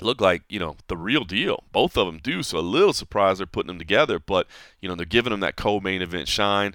look 0.00 0.20
like 0.20 0.42
you 0.48 0.58
know 0.58 0.76
the 0.88 0.96
real 0.96 1.24
deal. 1.24 1.64
Both 1.72 1.96
of 1.96 2.06
them 2.06 2.18
do. 2.22 2.42
So 2.42 2.58
a 2.58 2.60
little 2.60 2.92
surprised 2.92 3.40
they're 3.40 3.46
putting 3.46 3.68
them 3.68 3.78
together, 3.78 4.18
but 4.18 4.46
you 4.80 4.88
know 4.88 4.94
they're 4.94 5.06
giving 5.06 5.30
them 5.30 5.40
that 5.40 5.56
co-main 5.56 6.02
event 6.02 6.28
shine. 6.28 6.74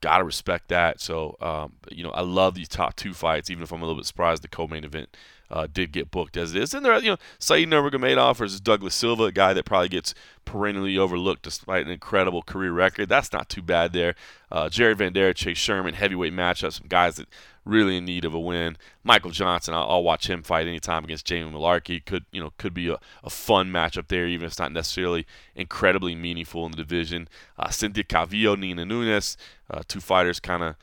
Gotta 0.00 0.24
respect 0.24 0.68
that. 0.68 1.00
So 1.00 1.36
um, 1.40 1.74
you 1.90 2.02
know 2.02 2.10
I 2.10 2.22
love 2.22 2.54
these 2.54 2.68
top 2.68 2.96
two 2.96 3.14
fights, 3.14 3.50
even 3.50 3.62
if 3.62 3.72
I'm 3.72 3.82
a 3.82 3.84
little 3.84 3.98
bit 3.98 4.06
surprised 4.06 4.42
the 4.42 4.48
co-main 4.48 4.84
event 4.84 5.16
uh, 5.50 5.66
did 5.72 5.92
get 5.92 6.10
booked 6.10 6.36
as 6.36 6.54
it 6.54 6.62
is. 6.62 6.74
And 6.74 6.84
there, 6.84 6.98
you 7.00 7.10
know, 7.10 7.16
Said 7.38 7.68
Nurmagomedov 7.68 8.36
versus 8.36 8.60
Douglas 8.60 8.94
Silva, 8.94 9.24
a 9.24 9.32
guy 9.32 9.52
that 9.52 9.64
probably 9.64 9.88
gets 9.88 10.14
perennially 10.44 10.98
overlooked 10.98 11.42
despite 11.42 11.86
an 11.86 11.92
incredible 11.92 12.42
career 12.42 12.72
record. 12.72 13.08
That's 13.08 13.32
not 13.32 13.48
too 13.48 13.62
bad 13.62 13.92
there. 13.92 14.14
Uh, 14.50 14.68
Jared 14.68 14.98
Vanderaa, 14.98 15.34
Chase 15.34 15.58
Sherman, 15.58 15.94
heavyweight 15.94 16.32
matchup, 16.32 16.72
some 16.72 16.86
guys 16.88 17.16
that 17.16 17.28
really 17.64 17.96
in 17.96 18.04
need 18.04 18.24
of 18.24 18.34
a 18.34 18.40
win. 18.40 18.76
Michael 19.02 19.30
Johnson, 19.30 19.74
I'll, 19.74 19.88
I'll 19.88 20.02
watch 20.02 20.28
him 20.28 20.42
fight 20.42 20.66
anytime 20.66 21.04
against 21.04 21.26
Jamie 21.26 21.50
Mullarkey. 21.50 22.04
Could 22.04 22.24
you 22.30 22.40
know 22.40 22.52
could 22.58 22.74
be 22.74 22.88
a, 22.88 22.98
a, 23.22 23.30
fun 23.30 23.70
matchup 23.70 24.08
there, 24.08 24.26
even 24.26 24.44
if 24.44 24.52
it's 24.52 24.58
not 24.58 24.72
necessarily 24.72 25.26
incredibly 25.54 26.14
meaningful 26.14 26.64
in 26.66 26.72
the 26.72 26.76
division. 26.76 27.28
Uh, 27.58 27.70
Cynthia 27.70 28.04
Calvillo, 28.04 28.58
Nina 28.58 28.84
Nunes, 28.84 29.36
uh, 29.70 29.82
two 29.88 30.00
fighters 30.00 30.40
kind 30.40 30.62
of 30.62 30.76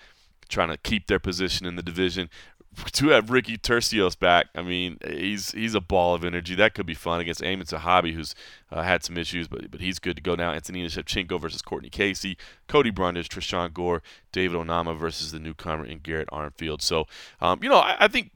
trying 0.49 0.69
to 0.69 0.77
keep 0.77 1.07
their 1.07 1.19
position 1.19 1.65
in 1.65 1.75
the 1.77 1.81
division 1.81 2.29
to 2.93 3.09
have 3.09 3.29
Ricky 3.29 3.57
Turcios 3.57 4.17
back, 4.17 4.47
I 4.55 4.61
mean, 4.61 4.97
he's 5.05 5.51
he's 5.51 5.75
a 5.75 5.81
ball 5.81 6.15
of 6.15 6.23
energy. 6.23 6.55
That 6.55 6.73
could 6.73 6.85
be 6.85 6.93
fun 6.93 7.19
against 7.19 7.41
Aiemann 7.41 7.69
Zahabi, 7.69 8.13
who's 8.13 8.33
uh, 8.71 8.83
had 8.83 9.03
some 9.03 9.17
issues, 9.17 9.47
but 9.47 9.69
but 9.69 9.81
he's 9.81 9.99
good 9.99 10.15
to 10.15 10.21
go 10.21 10.35
now. 10.35 10.51
Antonina 10.51 10.87
Shevchenko 10.87 11.39
versus 11.39 11.61
Courtney 11.61 11.89
Casey, 11.89 12.37
Cody 12.67 12.89
Brundage, 12.89 13.29
Tresean 13.29 13.73
Gore, 13.73 14.01
David 14.31 14.57
Onama 14.57 14.97
versus 14.97 15.31
the 15.31 15.39
newcomer 15.39 15.85
in 15.85 15.99
Garrett 15.99 16.29
Armfield. 16.29 16.81
So, 16.81 17.05
um, 17.41 17.59
you 17.61 17.69
know, 17.69 17.79
I, 17.79 17.97
I 17.99 18.07
think 18.07 18.31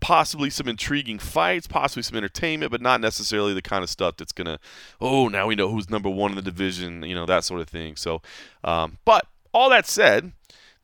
possibly 0.00 0.50
some 0.50 0.68
intriguing 0.68 1.18
fights, 1.18 1.66
possibly 1.66 2.02
some 2.02 2.16
entertainment, 2.16 2.70
but 2.70 2.80
not 2.80 3.00
necessarily 3.00 3.54
the 3.54 3.62
kind 3.62 3.82
of 3.82 3.90
stuff 3.90 4.16
that's 4.16 4.32
gonna, 4.32 4.58
oh, 5.00 5.28
now 5.28 5.46
we 5.46 5.54
know 5.54 5.68
who's 5.68 5.90
number 5.90 6.10
one 6.10 6.32
in 6.32 6.36
the 6.36 6.42
division, 6.42 7.02
you 7.02 7.14
know, 7.14 7.26
that 7.26 7.44
sort 7.44 7.60
of 7.60 7.68
thing. 7.68 7.96
So, 7.96 8.20
um, 8.64 8.98
but 9.04 9.26
all 9.52 9.70
that 9.70 9.86
said 9.86 10.32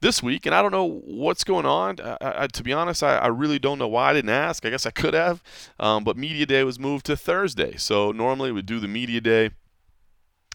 this 0.00 0.22
week, 0.22 0.46
and 0.46 0.54
I 0.54 0.62
don't 0.62 0.72
know 0.72 1.00
what's 1.04 1.44
going 1.44 1.66
on. 1.66 2.00
I, 2.00 2.16
I, 2.20 2.46
to 2.46 2.62
be 2.62 2.72
honest, 2.72 3.02
I, 3.02 3.16
I, 3.16 3.26
really 3.28 3.58
don't 3.58 3.78
know 3.78 3.88
why 3.88 4.10
I 4.10 4.12
didn't 4.12 4.30
ask. 4.30 4.64
I 4.64 4.70
guess 4.70 4.86
I 4.86 4.90
could 4.90 5.14
have, 5.14 5.42
um, 5.80 6.04
but 6.04 6.16
media 6.16 6.46
day 6.46 6.62
was 6.64 6.78
moved 6.78 7.06
to 7.06 7.16
Thursday. 7.16 7.76
So 7.76 8.12
normally 8.12 8.52
we 8.52 8.62
do 8.62 8.78
the 8.78 8.88
media 8.88 9.20
day 9.20 9.50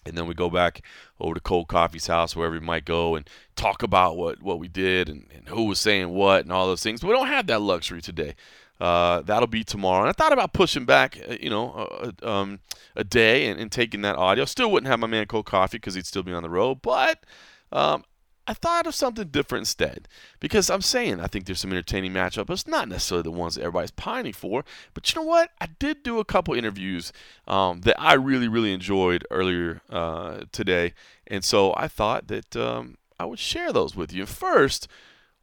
and 0.05 0.17
then 0.17 0.27
we 0.27 0.33
go 0.33 0.49
back 0.49 0.81
over 1.19 1.33
to 1.33 1.39
Cold 1.39 1.67
Coffee's 1.67 2.07
house, 2.07 2.35
wherever 2.35 2.53
we 2.53 2.59
might 2.59 2.85
go, 2.85 3.15
and 3.15 3.29
talk 3.55 3.83
about 3.83 4.17
what, 4.17 4.41
what 4.41 4.59
we 4.59 4.67
did 4.67 5.09
and, 5.09 5.27
and 5.33 5.47
who 5.47 5.65
was 5.65 5.79
saying 5.79 6.09
what 6.09 6.43
and 6.43 6.51
all 6.51 6.67
those 6.67 6.83
things. 6.83 7.01
But 7.01 7.07
we 7.07 7.13
don't 7.13 7.27
have 7.27 7.47
that 7.47 7.61
luxury 7.61 8.01
today. 8.01 8.35
Uh, 8.79 9.21
that'll 9.21 9.47
be 9.47 9.63
tomorrow. 9.63 10.01
And 10.01 10.09
I 10.09 10.13
thought 10.13 10.33
about 10.33 10.51
pushing 10.51 10.85
back, 10.85 11.17
uh, 11.29 11.35
you 11.39 11.49
know, 11.49 12.13
a, 12.21 12.29
um, 12.29 12.59
a 12.95 13.03
day 13.03 13.47
and, 13.47 13.59
and, 13.59 13.71
taking 13.71 14.01
that 14.01 14.17
audio. 14.17 14.45
Still 14.45 14.71
wouldn't 14.71 14.89
have 14.89 14.99
my 14.99 15.07
man 15.07 15.25
Cold 15.27 15.45
Coffee 15.45 15.77
because 15.77 15.93
he'd 15.93 16.07
still 16.07 16.23
be 16.23 16.33
on 16.33 16.43
the 16.43 16.49
road, 16.49 16.81
but 16.81 17.23
um, 17.71 18.03
I 18.45 18.53
thought 18.53 18.87
of 18.87 18.95
something 18.95 19.27
different 19.29 19.61
instead 19.61 20.07
because 20.39 20.69
I'm 20.69 20.81
saying 20.81 21.21
I 21.21 21.27
think 21.27 21.45
there's 21.45 21.61
some 21.61 21.71
entertaining 21.71 22.11
matchups. 22.11 22.49
It's 22.49 22.67
not 22.67 22.89
necessarily 22.89 23.23
the 23.23 23.31
ones 23.31 23.55
that 23.55 23.61
everybody's 23.61 23.91
pining 23.91 24.33
for, 24.33 24.65
but 24.93 25.13
you 25.13 25.21
know 25.21 25.27
what? 25.27 25.51
I 25.61 25.67
did 25.79 26.03
do 26.03 26.19
a 26.19 26.25
couple 26.25 26.53
interviews 26.53 27.13
um, 27.47 27.81
that 27.81 27.99
I 27.99 28.13
really, 28.15 28.49
really 28.49 28.73
enjoyed 28.73 29.25
earlier 29.31 29.81
uh, 29.89 30.41
today, 30.51 30.93
and 31.27 31.43
so 31.43 31.73
I 31.77 31.87
thought 31.87 32.27
that 32.27 32.55
um, 32.55 32.97
I 33.17 33.25
would 33.25 33.39
share 33.39 33.71
those 33.71 33.95
with 33.95 34.11
you. 34.11 34.25
First, 34.25 34.89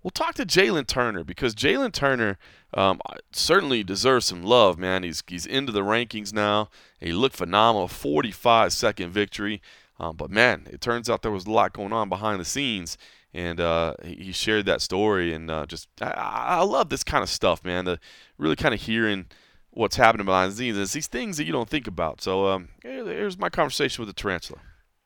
we'll 0.02 0.11
talk 0.11 0.35
to 0.35 0.45
Jalin 0.45 0.87
Turner 0.87 1.25
because 1.25 1.54
Jalin 1.54 1.92
Turner 1.92 2.38
um, 2.75 3.00
certainly 3.33 3.83
deserves 3.83 4.26
some 4.26 4.42
love, 4.42 4.78
man. 4.78 5.02
He's 5.02 5.23
he's 5.26 5.47
into 5.47 5.73
the 5.73 5.83
rankings 5.83 6.33
now. 6.33 6.69
He 7.00 7.12
looked 7.12 7.37
phenomenal, 7.37 7.88
45 7.88 8.73
second 8.73 9.11
victory. 9.11 9.62
Um, 10.00 10.16
but 10.16 10.30
man, 10.30 10.66
it 10.71 10.80
turns 10.80 11.11
out 11.11 11.21
there 11.21 11.30
was 11.30 11.45
a 11.45 11.50
lot 11.50 11.75
going 11.75 11.92
on 11.92 12.09
behind 12.09 12.40
the 12.40 12.45
scenes, 12.47 12.97
and 13.35 13.61
uh, 13.61 13.95
he 14.02 14.33
shared 14.33 14.64
that 14.64 14.80
story. 14.80 15.35
And 15.35 15.50
uh, 15.50 15.66
just 15.66 15.88
I, 16.00 16.07
I, 16.07 16.62
love 16.62 16.88
this 16.88 17.04
kind 17.04 17.23
of 17.23 17.28
stuff, 17.28 17.62
man. 17.62 17.85
The 17.85 18.00
really 18.38 18.57
kind 18.57 18.73
of 18.73 18.80
hearing 18.80 19.26
what's 19.73 19.97
happening 19.97 20.25
behind 20.25 20.52
the 20.52 20.57
scenes. 20.57 20.78
It's 20.78 20.95
these 20.95 21.07
things 21.07 21.37
that 21.37 21.45
you 21.45 21.52
don't 21.52 21.69
think 21.69 21.87
about. 21.87 22.23
So 22.23 22.47
um, 22.47 22.71
here's 22.83 23.38
my 23.38 23.50
conversation 23.50 24.00
with 24.00 24.09
the 24.09 24.21
tarantula. 24.21 24.61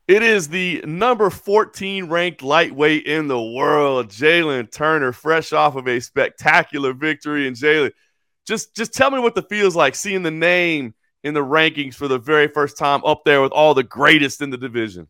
It 0.07 0.23
is 0.23 0.49
the 0.49 0.85
number 0.87 1.29
14 1.29 2.09
ranked 2.09 2.43
lightweight 2.43 3.05
in 3.05 3.27
the 3.27 3.43
world, 3.43 4.11
Jalin 4.11 4.71
Turner, 4.71 5.13
fresh 5.13 5.53
off 5.53 5.75
of 5.75 5.89
a 5.89 5.99
spectacular 5.99 6.93
victory. 6.93 7.49
And 7.49 7.57
Jalin, 7.57 7.91
just 8.47 8.77
just 8.77 8.95
tell 8.95 9.11
me 9.11 9.19
what 9.19 9.35
the 9.35 9.43
feels 9.43 9.75
like 9.75 9.97
seeing 9.97 10.23
the 10.23 10.31
name 10.31 10.95
in 11.25 11.35
the 11.35 11.41
rankings 11.41 11.95
for 11.95 12.07
the 12.07 12.19
very 12.19 12.47
first 12.47 12.77
time 12.77 13.03
up 13.05 13.25
there 13.25 13.43
with 13.43 13.51
all 13.51 13.75
the 13.75 13.83
greatest 13.83 14.43
in 14.43 14.51
the 14.51 14.59
division? 14.59 15.09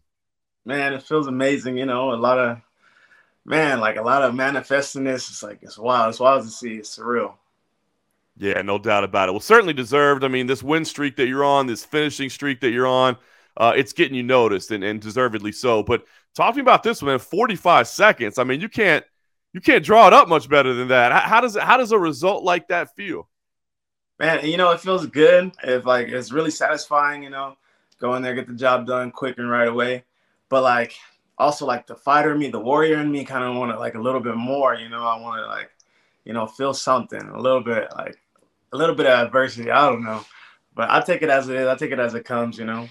Man, 0.64 0.94
it 0.94 1.02
feels 1.02 1.26
amazing. 1.26 1.76
You 1.76 1.85
know, 1.85 2.12
a 2.12 2.16
lot 2.16 2.38
of 2.38 2.59
man, 3.44 3.80
like 3.80 3.97
a 3.97 4.02
lot 4.02 4.23
of 4.23 4.35
manifesting 4.35 5.04
this. 5.04 5.28
It's 5.28 5.42
like 5.42 5.59
it's 5.61 5.76
wild. 5.76 6.11
It's 6.11 6.21
wild 6.21 6.44
to 6.44 6.50
see. 6.50 6.76
It's 6.76 6.97
surreal. 6.97 7.35
Yeah, 8.37 8.62
no 8.62 8.78
doubt 8.78 9.04
about 9.04 9.28
it. 9.28 9.33
Well, 9.33 9.40
certainly 9.40 9.75
deserved. 9.75 10.25
I 10.25 10.28
mean, 10.28 10.47
this 10.47 10.62
win 10.62 10.85
streak 10.85 11.16
that 11.16 11.26
you're 11.26 11.44
on, 11.44 11.66
this 11.66 11.85
finishing 11.85 12.30
streak 12.30 12.61
that 12.61 12.71
you're 12.71 12.87
on, 12.87 13.16
uh, 13.56 13.75
it's 13.76 13.92
getting 13.92 14.16
you 14.16 14.25
noticed 14.25 14.71
and, 14.71 14.83
and 14.83 15.00
deservedly 15.00 15.52
so. 15.52 15.83
But 15.83 16.04
talking 16.35 16.61
about 16.61 16.83
this 16.83 17.02
one, 17.02 17.18
45 17.18 17.87
seconds. 17.87 18.38
I 18.38 18.44
mean, 18.44 18.61
you 18.61 18.68
can't 18.68 19.04
you 19.52 19.61
can't 19.61 19.85
draw 19.85 20.06
it 20.06 20.12
up 20.12 20.28
much 20.28 20.49
better 20.49 20.75
than 20.75 20.88
that. 20.88 21.12
How, 21.12 21.21
how 21.21 21.40
does 21.40 21.56
it, 21.56 21.62
how 21.62 21.76
does 21.76 21.92
a 21.92 21.99
result 21.99 22.44
like 22.44 22.68
that 22.68 22.94
feel? 22.97 23.28
Man, 24.18 24.44
you 24.47 24.56
know, 24.56 24.71
it 24.71 24.80
feels 24.80 25.06
good. 25.06 25.52
If 25.62 25.85
like 25.87 26.09
it's 26.09 26.33
really 26.33 26.50
satisfying, 26.50 27.23
you 27.23 27.30
know, 27.30 27.56
go 28.00 28.14
in 28.14 28.23
there, 28.23 28.35
get 28.35 28.47
the 28.47 28.54
job 28.54 28.87
done 28.87 29.11
quick 29.11 29.38
and 29.38 29.50
right 29.50 29.68
away. 29.68 30.04
But 30.49 30.62
like 30.62 30.94
also 31.38 31.66
like 31.66 31.87
the 31.87 31.97
fighter 31.97 32.33
in 32.33 32.38
me, 32.38 32.50
the 32.50 32.61
warrior 32.61 33.00
in 33.00 33.11
me 33.11 33.25
kind 33.25 33.44
of 33.44 33.56
want 33.56 33.73
to 33.73 33.78
like 33.78 33.94
a 33.94 34.00
little 34.00 34.21
bit 34.21 34.37
more, 34.37 34.75
you 34.75 34.88
know, 34.88 35.04
I 35.04 35.21
want 35.21 35.42
to 35.42 35.47
like, 35.47 35.71
you 36.25 36.33
know, 36.33 36.47
feel 36.47 36.75
something 36.75 37.21
a 37.21 37.40
little 37.40 37.62
bit 37.62 37.88
like 37.97 38.16
a 38.73 38.76
little 38.76 38.94
bit 38.94 39.06
of 39.06 39.26
adversity. 39.26 39.71
I 39.71 39.88
don't 39.88 40.04
know. 40.04 40.25
But 40.75 40.90
I 40.90 41.00
take 41.00 41.23
it 41.23 41.30
as 41.30 41.49
it 41.49 41.56
is. 41.56 41.68
I 41.68 41.76
take 41.76 41.92
it 41.92 42.00
as 42.00 42.14
it 42.14 42.25
comes, 42.25 42.59
you 42.59 42.64
know. 42.64 42.88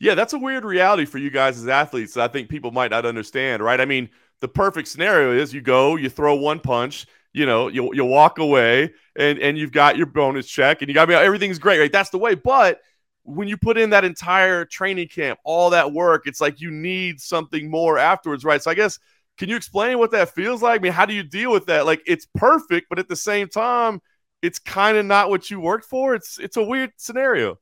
Yeah, 0.00 0.14
that's 0.14 0.32
a 0.32 0.38
weird 0.38 0.64
reality 0.64 1.04
for 1.04 1.18
you 1.18 1.30
guys 1.30 1.58
as 1.58 1.66
athletes. 1.66 2.16
I 2.16 2.28
think 2.28 2.48
people 2.48 2.70
might 2.70 2.92
not 2.92 3.04
understand, 3.04 3.62
right? 3.62 3.80
I 3.80 3.84
mean, 3.84 4.08
the 4.38 4.46
perfect 4.46 4.86
scenario 4.86 5.32
is 5.32 5.52
you 5.52 5.60
go, 5.60 5.96
you 5.96 6.08
throw 6.08 6.36
one 6.36 6.60
punch, 6.60 7.06
you 7.32 7.46
know, 7.46 7.68
you 7.68 7.94
you 7.94 8.04
walk 8.04 8.38
away 8.38 8.92
and 9.16 9.38
and 9.38 9.58
you've 9.58 9.72
got 9.72 9.96
your 9.96 10.06
bonus 10.06 10.46
check 10.46 10.82
and 10.82 10.88
you 10.88 10.94
got 10.94 11.10
everything's 11.10 11.58
great, 11.58 11.78
right? 11.78 11.92
That's 11.92 12.10
the 12.10 12.18
way. 12.18 12.34
But 12.34 12.80
when 13.22 13.48
you 13.48 13.56
put 13.56 13.76
in 13.76 13.90
that 13.90 14.04
entire 14.04 14.64
training 14.64 15.08
camp, 15.08 15.38
all 15.44 15.70
that 15.70 15.92
work, 15.92 16.26
it's 16.26 16.40
like 16.40 16.60
you 16.60 16.70
need 16.70 17.20
something 17.20 17.70
more 17.70 17.98
afterwards, 17.98 18.44
right? 18.44 18.62
So 18.62 18.70
I 18.70 18.74
guess 18.74 18.98
can 19.36 19.48
you 19.48 19.56
explain 19.56 19.98
what 19.98 20.10
that 20.12 20.34
feels 20.34 20.62
like? 20.62 20.80
I 20.80 20.82
mean, 20.82 20.92
how 20.92 21.06
do 21.06 21.14
you 21.14 21.22
deal 21.22 21.52
with 21.52 21.66
that? 21.66 21.86
Like 21.86 22.02
it's 22.06 22.26
perfect, 22.34 22.88
but 22.88 22.98
at 22.98 23.08
the 23.08 23.16
same 23.16 23.48
time, 23.48 24.00
it's 24.42 24.58
kind 24.58 24.96
of 24.96 25.04
not 25.04 25.30
what 25.30 25.50
you 25.50 25.60
worked 25.60 25.84
for. 25.84 26.14
It's 26.14 26.38
it's 26.38 26.56
a 26.56 26.62
weird 26.62 26.92
scenario. 26.96 27.58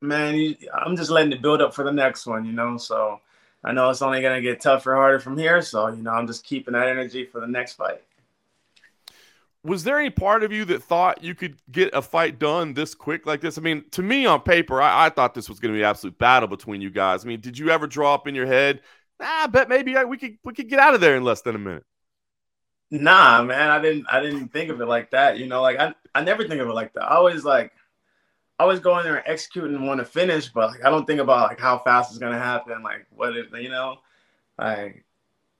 Man, 0.00 0.56
I'm 0.72 0.96
just 0.96 1.10
letting 1.10 1.32
it 1.32 1.42
build 1.42 1.60
up 1.60 1.74
for 1.74 1.84
the 1.84 1.92
next 1.92 2.26
one, 2.26 2.46
you 2.46 2.52
know. 2.52 2.78
So 2.78 3.20
I 3.62 3.72
know 3.72 3.90
it's 3.90 4.00
only 4.00 4.22
gonna 4.22 4.40
get 4.40 4.62
tougher, 4.62 4.94
harder 4.94 5.20
from 5.20 5.36
here. 5.36 5.60
So 5.60 5.88
you 5.88 6.02
know, 6.02 6.12
I'm 6.12 6.26
just 6.26 6.44
keeping 6.44 6.72
that 6.72 6.88
energy 6.88 7.26
for 7.26 7.40
the 7.40 7.46
next 7.46 7.74
fight 7.74 8.02
was 9.62 9.84
there 9.84 9.98
any 9.98 10.10
part 10.10 10.42
of 10.42 10.52
you 10.52 10.64
that 10.66 10.82
thought 10.82 11.22
you 11.22 11.34
could 11.34 11.56
get 11.70 11.90
a 11.92 12.00
fight 12.00 12.38
done 12.38 12.74
this 12.74 12.94
quick 12.94 13.26
like 13.26 13.40
this? 13.40 13.58
I 13.58 13.60
mean, 13.60 13.84
to 13.90 14.02
me 14.02 14.24
on 14.24 14.40
paper, 14.40 14.80
I, 14.80 15.06
I 15.06 15.08
thought 15.10 15.34
this 15.34 15.48
was 15.48 15.60
going 15.60 15.74
to 15.74 15.78
be 15.78 15.82
an 15.82 15.88
absolute 15.88 16.18
battle 16.18 16.48
between 16.48 16.80
you 16.80 16.90
guys. 16.90 17.24
I 17.24 17.28
mean, 17.28 17.40
did 17.40 17.58
you 17.58 17.70
ever 17.70 17.86
draw 17.86 18.14
up 18.14 18.26
in 18.26 18.34
your 18.34 18.46
head? 18.46 18.80
Nah, 19.18 19.26
I 19.26 19.46
bet 19.48 19.68
maybe 19.68 19.96
I, 19.96 20.04
we 20.04 20.16
could 20.16 20.38
we 20.44 20.54
could 20.54 20.68
get 20.68 20.78
out 20.78 20.94
of 20.94 21.00
there 21.02 21.16
in 21.16 21.24
less 21.24 21.42
than 21.42 21.54
a 21.54 21.58
minute. 21.58 21.84
Nah, 22.90 23.42
man, 23.42 23.70
I 23.70 23.80
didn't 23.80 24.06
I 24.10 24.20
didn't 24.20 24.48
think 24.48 24.70
of 24.70 24.80
it 24.80 24.86
like 24.86 25.10
that. 25.10 25.38
You 25.38 25.46
know, 25.46 25.60
like 25.60 25.78
I 25.78 25.94
I 26.14 26.24
never 26.24 26.48
think 26.48 26.60
of 26.60 26.68
it 26.68 26.72
like 26.72 26.94
that. 26.94 27.04
I 27.04 27.16
always 27.16 27.44
like 27.44 27.72
I 28.58 28.62
always 28.62 28.80
go 28.80 28.98
in 28.98 29.04
there 29.04 29.16
and 29.16 29.28
execute 29.28 29.64
and 29.64 29.86
want 29.86 30.00
to 30.00 30.06
finish, 30.06 30.48
but 30.48 30.70
like 30.70 30.84
I 30.84 30.90
don't 30.90 31.06
think 31.06 31.20
about 31.20 31.48
like 31.48 31.60
how 31.60 31.78
fast 31.78 32.10
it's 32.10 32.18
gonna 32.18 32.38
happen, 32.38 32.82
like 32.82 33.06
what 33.14 33.36
it 33.36 33.48
you 33.60 33.68
know, 33.68 33.98
like 34.58 35.04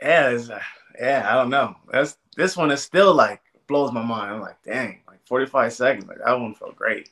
yeah, 0.00 0.38
uh, 0.50 0.58
yeah, 0.98 1.28
I 1.30 1.34
don't 1.34 1.50
know. 1.50 1.76
That's 1.92 2.16
this 2.36 2.56
one 2.56 2.70
is 2.70 2.82
still 2.82 3.14
like 3.14 3.42
blows 3.70 3.92
my 3.92 4.02
mind. 4.02 4.34
I'm 4.34 4.40
like, 4.40 4.60
dang, 4.62 5.00
like 5.06 5.24
45 5.24 5.72
seconds. 5.72 6.06
Like 6.06 6.18
that 6.18 6.38
one 6.38 6.52
felt 6.54 6.76
great. 6.76 7.08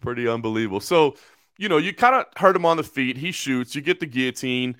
Pretty 0.00 0.26
unbelievable. 0.26 0.80
So, 0.80 1.16
you 1.58 1.68
know, 1.68 1.76
you 1.76 1.92
kind 1.94 2.16
of 2.16 2.26
hurt 2.36 2.56
him 2.56 2.66
on 2.66 2.78
the 2.78 2.82
feet. 2.82 3.16
He 3.16 3.30
shoots. 3.30 3.74
You 3.74 3.82
get 3.82 4.00
the 4.00 4.06
guillotine. 4.06 4.76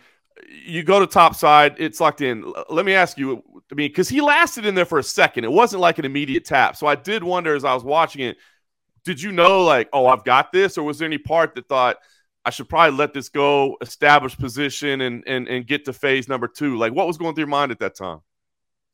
You 0.48 0.82
go 0.82 0.98
to 0.98 1.06
top 1.06 1.36
side. 1.36 1.76
It's 1.78 2.00
locked 2.00 2.22
in. 2.22 2.52
Let 2.70 2.86
me 2.86 2.94
ask 2.94 3.18
you. 3.18 3.44
I 3.70 3.74
mean, 3.74 3.90
because 3.90 4.08
he 4.08 4.20
lasted 4.20 4.66
in 4.66 4.74
there 4.74 4.86
for 4.86 4.98
a 4.98 5.02
second. 5.02 5.44
It 5.44 5.52
wasn't 5.52 5.82
like 5.82 5.98
an 5.98 6.04
immediate 6.04 6.44
tap. 6.44 6.76
So 6.76 6.86
I 6.86 6.94
did 6.96 7.22
wonder 7.22 7.54
as 7.54 7.64
I 7.64 7.74
was 7.74 7.84
watching 7.84 8.22
it. 8.22 8.38
Did 9.04 9.22
you 9.22 9.32
know, 9.32 9.62
like, 9.64 9.88
oh, 9.92 10.06
I've 10.06 10.24
got 10.24 10.50
this, 10.52 10.76
or 10.76 10.82
was 10.82 10.98
there 10.98 11.06
any 11.06 11.18
part 11.18 11.54
that 11.54 11.68
thought 11.68 11.98
I 12.44 12.50
should 12.50 12.68
probably 12.68 12.96
let 12.96 13.14
this 13.14 13.28
go, 13.28 13.76
establish 13.80 14.36
position, 14.36 15.02
and 15.02 15.24
and 15.26 15.46
and 15.46 15.66
get 15.66 15.84
to 15.84 15.92
phase 15.92 16.28
number 16.28 16.48
two? 16.48 16.76
Like, 16.78 16.92
what 16.92 17.06
was 17.06 17.18
going 17.18 17.34
through 17.34 17.42
your 17.42 17.48
mind 17.48 17.72
at 17.72 17.78
that 17.80 17.94
time? 17.94 18.20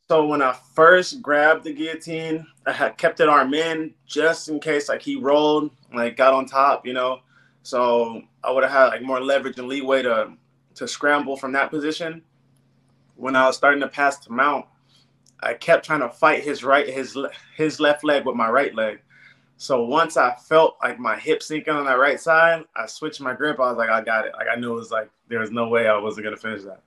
So 0.08 0.24
when 0.24 0.40
I 0.40 0.52
first 0.52 1.20
grabbed 1.20 1.64
the 1.64 1.72
guillotine, 1.72 2.46
I 2.64 2.72
had 2.72 2.96
kept 2.96 3.18
it 3.18 3.28
arm 3.28 3.52
in 3.54 3.92
just 4.06 4.48
in 4.48 4.60
case 4.60 4.88
like 4.88 5.02
he 5.02 5.16
rolled, 5.16 5.72
like 5.92 6.16
got 6.16 6.32
on 6.32 6.46
top, 6.46 6.86
you 6.86 6.92
know. 6.92 7.20
So 7.64 8.22
I 8.44 8.52
would 8.52 8.62
have 8.62 8.72
had 8.72 8.86
like 8.86 9.02
more 9.02 9.20
leverage 9.20 9.58
and 9.58 9.66
leeway 9.66 10.02
to 10.02 10.32
to 10.76 10.86
scramble 10.86 11.36
from 11.36 11.50
that 11.52 11.70
position. 11.70 12.22
When 13.16 13.34
I 13.34 13.46
was 13.46 13.56
starting 13.56 13.80
to 13.80 13.88
pass 13.88 14.18
to 14.20 14.32
mount, 14.32 14.66
I 15.40 15.54
kept 15.54 15.84
trying 15.84 16.00
to 16.00 16.08
fight 16.08 16.44
his 16.44 16.62
right 16.62 16.88
his 16.88 17.18
his 17.56 17.80
left 17.80 18.04
leg 18.04 18.24
with 18.24 18.36
my 18.36 18.48
right 18.48 18.74
leg. 18.76 19.00
So 19.56 19.84
once 19.86 20.16
I 20.16 20.36
felt 20.36 20.76
like 20.84 21.00
my 21.00 21.18
hip 21.18 21.42
sinking 21.42 21.74
on 21.74 21.86
that 21.86 21.98
right 21.98 22.20
side, 22.20 22.62
I 22.76 22.86
switched 22.86 23.20
my 23.20 23.34
grip. 23.34 23.58
I 23.58 23.70
was 23.70 23.78
like, 23.78 23.90
I 23.90 24.02
got 24.02 24.26
it. 24.26 24.34
Like 24.34 24.46
I 24.52 24.54
knew 24.54 24.72
it 24.72 24.76
was 24.76 24.92
like 24.92 25.10
there 25.28 25.40
was 25.40 25.50
no 25.50 25.66
way 25.66 25.88
I 25.88 25.98
wasn't 25.98 26.24
gonna 26.24 26.36
finish 26.36 26.62
that. 26.62 26.82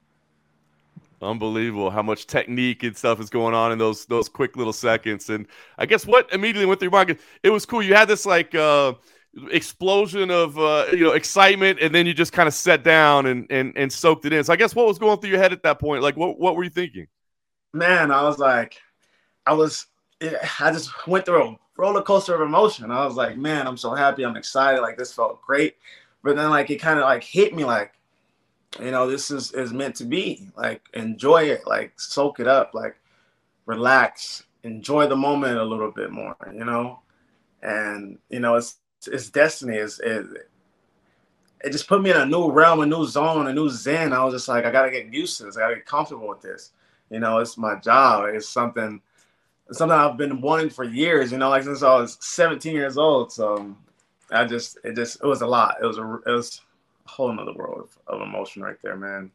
Unbelievable 1.21 1.89
how 1.89 2.01
much 2.01 2.27
technique 2.27 2.83
and 2.83 2.95
stuff 2.95 3.19
is 3.19 3.29
going 3.29 3.53
on 3.53 3.73
in 3.73 3.77
those 3.77 4.05
those 4.05 4.29
quick 4.29 4.55
little 4.55 4.71
seconds. 4.71 5.29
And 5.29 5.47
I 5.77 5.85
guess 5.85 6.05
what 6.05 6.31
immediately 6.33 6.65
went 6.65 6.79
through 6.79 6.87
your 6.87 6.91
mind, 6.91 7.17
it 7.43 7.49
was 7.49 7.65
cool. 7.65 7.81
You 7.81 7.93
had 7.93 8.07
this 8.07 8.25
like 8.25 8.55
uh, 8.55 8.93
explosion 9.51 10.31
of 10.31 10.57
uh, 10.57 10.85
you 10.91 11.03
know 11.03 11.11
excitement, 11.11 11.79
and 11.81 11.93
then 11.93 12.05
you 12.05 12.13
just 12.13 12.31
kind 12.31 12.47
of 12.47 12.53
sat 12.53 12.83
down 12.83 13.25
and, 13.25 13.47
and 13.49 13.73
and 13.75 13.91
soaked 13.91 14.25
it 14.25 14.33
in. 14.33 14.43
So 14.45 14.53
I 14.53 14.55
guess 14.55 14.73
what 14.73 14.87
was 14.87 14.97
going 14.97 15.19
through 15.19 15.31
your 15.31 15.39
head 15.39 15.51
at 15.51 15.63
that 15.63 15.79
point? 15.79 16.03
Like 16.03 16.15
what 16.15 16.39
what 16.39 16.55
were 16.55 16.63
you 16.63 16.69
thinking? 16.69 17.07
Man, 17.73 18.11
I 18.11 18.23
was 18.23 18.39
like, 18.39 18.77
I 19.45 19.53
was, 19.53 19.87
I 20.21 20.71
just 20.71 21.05
went 21.05 21.25
through 21.25 21.43
a 21.43 21.57
roller 21.77 22.01
coaster 22.01 22.33
of 22.33 22.41
emotion. 22.41 22.89
I 22.91 23.05
was 23.05 23.15
like, 23.15 23.37
man, 23.37 23.67
I'm 23.67 23.77
so 23.77 23.93
happy, 23.93 24.23
I'm 24.23 24.37
excited. 24.37 24.81
Like 24.81 24.97
this 24.97 25.13
felt 25.13 25.41
great, 25.41 25.75
but 26.23 26.35
then 26.35 26.49
like 26.49 26.69
it 26.69 26.77
kind 26.77 26.97
of 26.97 27.03
like 27.03 27.23
hit 27.23 27.53
me 27.53 27.65
like 27.65 27.93
you 28.79 28.91
know, 28.91 29.09
this 29.09 29.31
is 29.31 29.51
is 29.53 29.73
meant 29.73 29.95
to 29.95 30.05
be. 30.05 30.47
Like 30.55 30.81
enjoy 30.93 31.43
it, 31.43 31.65
like 31.65 31.99
soak 31.99 32.39
it 32.39 32.47
up, 32.47 32.73
like 32.73 32.97
relax, 33.65 34.43
enjoy 34.63 35.07
the 35.07 35.15
moment 35.15 35.57
a 35.57 35.63
little 35.63 35.91
bit 35.91 36.11
more, 36.11 36.35
you 36.53 36.65
know. 36.65 36.99
And 37.61 38.19
you 38.29 38.39
know, 38.39 38.55
it's 38.55 38.77
it's 39.07 39.29
destiny. 39.29 39.77
It's, 39.77 39.99
it 39.99 40.25
it 41.61 41.71
just 41.71 41.87
put 41.87 42.01
me 42.01 42.11
in 42.11 42.17
a 42.17 42.25
new 42.25 42.51
realm, 42.51 42.79
a 42.79 42.85
new 42.85 43.05
zone, 43.05 43.47
a 43.47 43.53
new 43.53 43.69
zen. 43.69 44.13
I 44.13 44.23
was 44.23 44.33
just 44.33 44.47
like, 44.47 44.65
I 44.65 44.71
gotta 44.71 44.91
get 44.91 45.13
used 45.13 45.37
to 45.37 45.45
this. 45.45 45.57
I 45.57 45.61
gotta 45.61 45.75
get 45.75 45.85
comfortable 45.85 46.27
with 46.27 46.41
this. 46.41 46.71
You 47.09 47.19
know, 47.19 47.39
it's 47.39 47.57
my 47.57 47.75
job. 47.75 48.29
It's 48.33 48.47
something 48.47 49.01
something 49.71 49.97
I've 49.97 50.17
been 50.17 50.41
wanting 50.41 50.69
for 50.69 50.83
years, 50.83 51.31
you 51.31 51.37
know, 51.37 51.49
like 51.49 51.63
since 51.63 51.83
I 51.83 51.95
was 51.95 52.17
17 52.21 52.73
years 52.73 52.97
old. 52.97 53.31
So 53.31 53.75
I 54.31 54.45
just 54.45 54.77
it 54.83 54.95
just 54.95 55.21
it 55.21 55.25
was 55.25 55.41
a 55.41 55.47
lot. 55.47 55.77
It 55.81 55.85
was 55.85 55.97
a 55.97 56.19
it 56.25 56.31
was 56.31 56.61
whole 57.09 57.33
nother 57.33 57.53
world 57.53 57.89
of, 58.07 58.15
of 58.15 58.21
emotion 58.21 58.61
right 58.61 58.77
there, 58.81 58.95
man. 58.95 59.31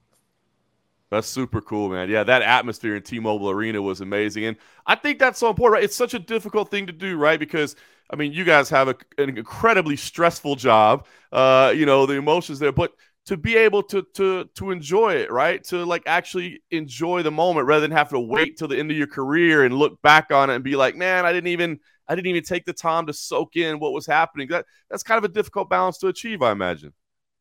That's 1.10 1.28
super 1.28 1.60
cool, 1.60 1.90
man. 1.90 2.08
Yeah, 2.08 2.24
that 2.24 2.42
atmosphere 2.42 2.96
in 2.96 3.02
T-Mobile 3.02 3.50
Arena 3.50 3.80
was 3.80 4.00
amazing, 4.00 4.46
and 4.46 4.56
I 4.86 4.96
think 4.96 5.18
that's 5.18 5.38
so 5.38 5.48
important. 5.48 5.74
Right? 5.74 5.84
It's 5.84 5.94
such 5.94 6.14
a 6.14 6.18
difficult 6.18 6.70
thing 6.70 6.86
to 6.86 6.92
do, 6.92 7.16
right? 7.16 7.38
Because 7.38 7.76
I 8.10 8.16
mean, 8.16 8.32
you 8.32 8.44
guys 8.44 8.68
have 8.70 8.88
a, 8.88 8.96
an 9.18 9.36
incredibly 9.36 9.96
stressful 9.96 10.56
job. 10.56 11.06
Uh, 11.30 11.72
you 11.74 11.86
know, 11.86 12.06
the 12.06 12.14
emotions 12.14 12.58
there, 12.58 12.72
but 12.72 12.92
to 13.26 13.36
be 13.36 13.56
able 13.56 13.82
to 13.84 14.02
to 14.14 14.44
to 14.54 14.70
enjoy 14.70 15.14
it, 15.14 15.30
right? 15.30 15.62
To 15.64 15.84
like 15.84 16.02
actually 16.06 16.62
enjoy 16.70 17.22
the 17.22 17.30
moment 17.30 17.66
rather 17.66 17.80
than 17.80 17.90
have 17.92 18.10
to 18.10 18.20
wait 18.20 18.56
till 18.58 18.68
the 18.68 18.78
end 18.78 18.90
of 18.90 18.96
your 18.96 19.06
career 19.06 19.64
and 19.64 19.74
look 19.74 20.00
back 20.02 20.30
on 20.30 20.50
it 20.50 20.54
and 20.54 20.64
be 20.64 20.76
like, 20.76 20.96
man, 20.96 21.24
I 21.24 21.32
didn't 21.32 21.48
even 21.48 21.80
I 22.08 22.14
didn't 22.14 22.28
even 22.28 22.44
take 22.44 22.66
the 22.66 22.72
time 22.72 23.06
to 23.06 23.12
soak 23.12 23.56
in 23.56 23.78
what 23.78 23.92
was 23.92 24.06
happening. 24.06 24.48
That 24.48 24.66
that's 24.90 25.02
kind 25.02 25.18
of 25.18 25.24
a 25.24 25.32
difficult 25.32 25.70
balance 25.70 25.98
to 25.98 26.08
achieve, 26.08 26.42
I 26.42 26.52
imagine. 26.52 26.92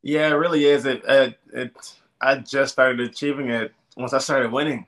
Yeah, 0.03 0.29
it 0.29 0.33
really 0.33 0.65
is. 0.65 0.85
It 0.85 1.03
it, 1.07 1.39
it 1.53 1.95
I 2.21 2.37
just 2.37 2.73
started 2.73 3.01
achieving 3.01 3.49
it 3.49 3.73
once 3.97 4.13
I 4.13 4.19
started 4.19 4.51
winning. 4.51 4.87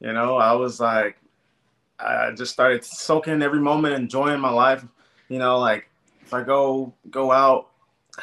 You 0.00 0.12
know, 0.14 0.36
I 0.36 0.52
was 0.54 0.80
like, 0.80 1.18
I 2.00 2.32
just 2.32 2.52
started 2.52 2.84
soaking 2.84 3.42
every 3.42 3.60
moment, 3.60 3.94
enjoying 3.96 4.40
my 4.40 4.50
life. 4.50 4.84
You 5.28 5.38
know, 5.40 5.58
like 5.60 5.88
if 6.22 6.34
I 6.34 6.42
go 6.44 6.94
go 7.10 7.32
out, 7.32 7.68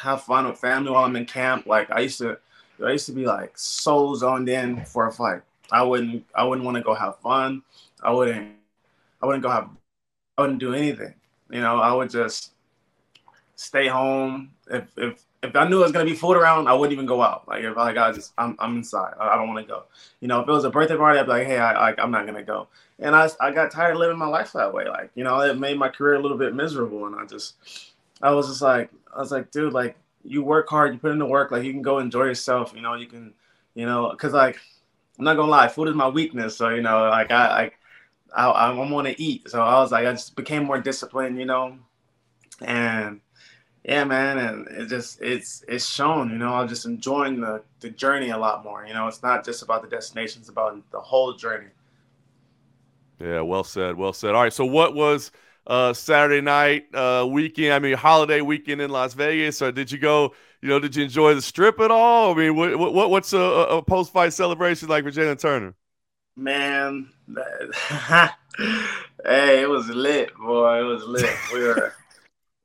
have 0.00 0.22
fun 0.24 0.46
with 0.48 0.58
family 0.58 0.90
while 0.92 1.04
I'm 1.04 1.16
in 1.16 1.26
camp. 1.26 1.66
Like 1.66 1.90
I 1.90 2.00
used 2.00 2.18
to, 2.20 2.38
I 2.84 2.92
used 2.92 3.06
to 3.06 3.12
be 3.12 3.26
like 3.26 3.58
so 3.58 4.14
zoned 4.14 4.48
in 4.48 4.84
for 4.86 5.08
a 5.08 5.12
fight. 5.12 5.42
I 5.72 5.82
wouldn't, 5.84 6.26
I 6.34 6.44
wouldn't 6.44 6.64
want 6.66 6.76
to 6.78 6.82
go 6.84 6.94
have 6.94 7.18
fun. 7.20 7.62
I 8.02 8.12
wouldn't, 8.12 8.56
I 9.22 9.26
wouldn't 9.26 9.44
go 9.44 9.50
have, 9.50 9.70
I 10.38 10.42
wouldn't 10.42 10.60
do 10.60 10.74
anything. 10.74 11.14
You 11.50 11.60
know, 11.62 11.80
I 11.80 11.92
would 11.94 12.10
just 12.10 12.52
stay 13.54 13.88
home. 13.88 14.52
If 14.70 14.86
if 14.96 15.24
if 15.42 15.54
I 15.54 15.68
knew 15.68 15.80
it 15.80 15.84
was 15.84 15.92
gonna 15.92 16.04
be 16.04 16.14
food 16.14 16.36
around, 16.36 16.68
I 16.68 16.72
wouldn't 16.72 16.92
even 16.92 17.06
go 17.06 17.22
out. 17.22 17.46
Like 17.48 17.62
if 17.62 17.76
like 17.76 17.96
I 17.96 18.12
just 18.12 18.32
I'm 18.38 18.56
I'm 18.58 18.76
inside. 18.76 19.14
I, 19.18 19.28
I 19.30 19.36
don't 19.36 19.48
want 19.48 19.66
to 19.66 19.72
go. 19.72 19.84
You 20.20 20.28
know, 20.28 20.40
if 20.40 20.48
it 20.48 20.52
was 20.52 20.64
a 20.64 20.70
birthday 20.70 20.96
party, 20.96 21.18
I'd 21.18 21.24
be 21.24 21.30
like, 21.30 21.46
hey, 21.46 21.58
I, 21.58 21.90
I 21.90 21.94
I'm 21.98 22.10
not 22.10 22.26
gonna 22.26 22.42
go. 22.42 22.68
And 22.98 23.14
I 23.14 23.28
I 23.40 23.50
got 23.52 23.70
tired 23.70 23.92
of 23.92 23.98
living 23.98 24.18
my 24.18 24.26
life 24.26 24.52
that 24.52 24.72
way. 24.72 24.88
Like 24.88 25.10
you 25.14 25.24
know, 25.24 25.40
it 25.40 25.58
made 25.58 25.78
my 25.78 25.88
career 25.88 26.14
a 26.14 26.22
little 26.22 26.38
bit 26.38 26.54
miserable, 26.54 27.06
and 27.06 27.16
I 27.16 27.26
just 27.26 27.92
I 28.22 28.30
was 28.32 28.48
just 28.48 28.62
like 28.62 28.90
I 29.14 29.20
was 29.20 29.30
like, 29.30 29.50
dude, 29.50 29.72
like 29.72 29.96
you 30.24 30.42
work 30.42 30.68
hard, 30.68 30.92
you 30.92 30.98
put 30.98 31.12
in 31.12 31.18
the 31.18 31.26
work, 31.26 31.50
like 31.50 31.64
you 31.64 31.72
can 31.72 31.82
go 31.82 31.98
enjoy 31.98 32.24
yourself. 32.24 32.72
You 32.74 32.82
know, 32.82 32.94
you 32.94 33.06
can, 33.06 33.32
you 33.74 33.86
know, 33.86 34.10
because 34.10 34.32
like 34.32 34.58
I'm 35.18 35.24
not 35.24 35.36
gonna 35.36 35.50
lie, 35.50 35.68
food 35.68 35.88
is 35.88 35.94
my 35.94 36.08
weakness. 36.08 36.56
So 36.56 36.70
you 36.70 36.82
know, 36.82 37.08
like 37.08 37.30
I 37.30 37.62
like 37.62 37.78
I 38.34 38.46
I, 38.46 38.70
I 38.70 38.90
want 38.90 39.06
to 39.06 39.22
eat. 39.22 39.50
So 39.50 39.62
I 39.62 39.80
was 39.80 39.92
like, 39.92 40.06
I 40.06 40.12
just 40.12 40.36
became 40.36 40.64
more 40.64 40.80
disciplined. 40.80 41.38
You 41.38 41.46
know, 41.46 41.78
and 42.62 43.20
yeah, 43.86 44.02
man, 44.02 44.38
and 44.38 44.66
it 44.66 44.88
just 44.88 45.22
it's 45.22 45.64
it's 45.68 45.88
shown. 45.88 46.30
You 46.30 46.38
know, 46.38 46.54
I'm 46.54 46.66
just 46.66 46.86
enjoying 46.86 47.40
the 47.40 47.62
the 47.78 47.88
journey 47.88 48.30
a 48.30 48.36
lot 48.36 48.64
more. 48.64 48.84
You 48.84 48.92
know, 48.92 49.06
it's 49.06 49.22
not 49.22 49.44
just 49.44 49.62
about 49.62 49.82
the 49.82 49.88
destination; 49.88 50.40
it's 50.40 50.48
about 50.48 50.82
the 50.90 50.98
whole 50.98 51.34
journey. 51.34 51.68
Yeah, 53.20 53.42
well 53.42 53.62
said, 53.62 53.96
well 53.96 54.12
said. 54.12 54.34
All 54.34 54.42
right, 54.42 54.52
so 54.52 54.64
what 54.64 54.96
was 54.96 55.30
uh, 55.68 55.92
Saturday 55.92 56.40
night 56.40 56.92
uh, 56.94 57.28
weekend? 57.30 57.74
I 57.74 57.78
mean, 57.78 57.96
holiday 57.96 58.40
weekend 58.40 58.80
in 58.80 58.90
Las 58.90 59.14
Vegas. 59.14 59.62
Or 59.62 59.70
did 59.70 59.92
you 59.92 59.98
go? 59.98 60.34
You 60.62 60.68
know, 60.68 60.80
did 60.80 60.96
you 60.96 61.04
enjoy 61.04 61.34
the 61.34 61.42
strip 61.42 61.78
at 61.78 61.92
all? 61.92 62.32
I 62.32 62.36
mean, 62.36 62.56
what, 62.56 62.76
what 62.76 63.10
what's 63.10 63.32
a, 63.32 63.38
a 63.38 63.82
post 63.82 64.12
fight 64.12 64.32
celebration 64.32 64.88
like 64.88 65.04
for 65.04 65.12
Jalin 65.12 65.38
Turner? 65.38 65.74
Man, 66.34 67.08
hey, 68.58 69.62
it 69.62 69.70
was 69.70 69.88
lit, 69.90 70.34
boy. 70.34 70.80
It 70.80 70.84
was 70.84 71.04
lit. 71.04 71.30
We 71.54 71.60
were 71.60 71.94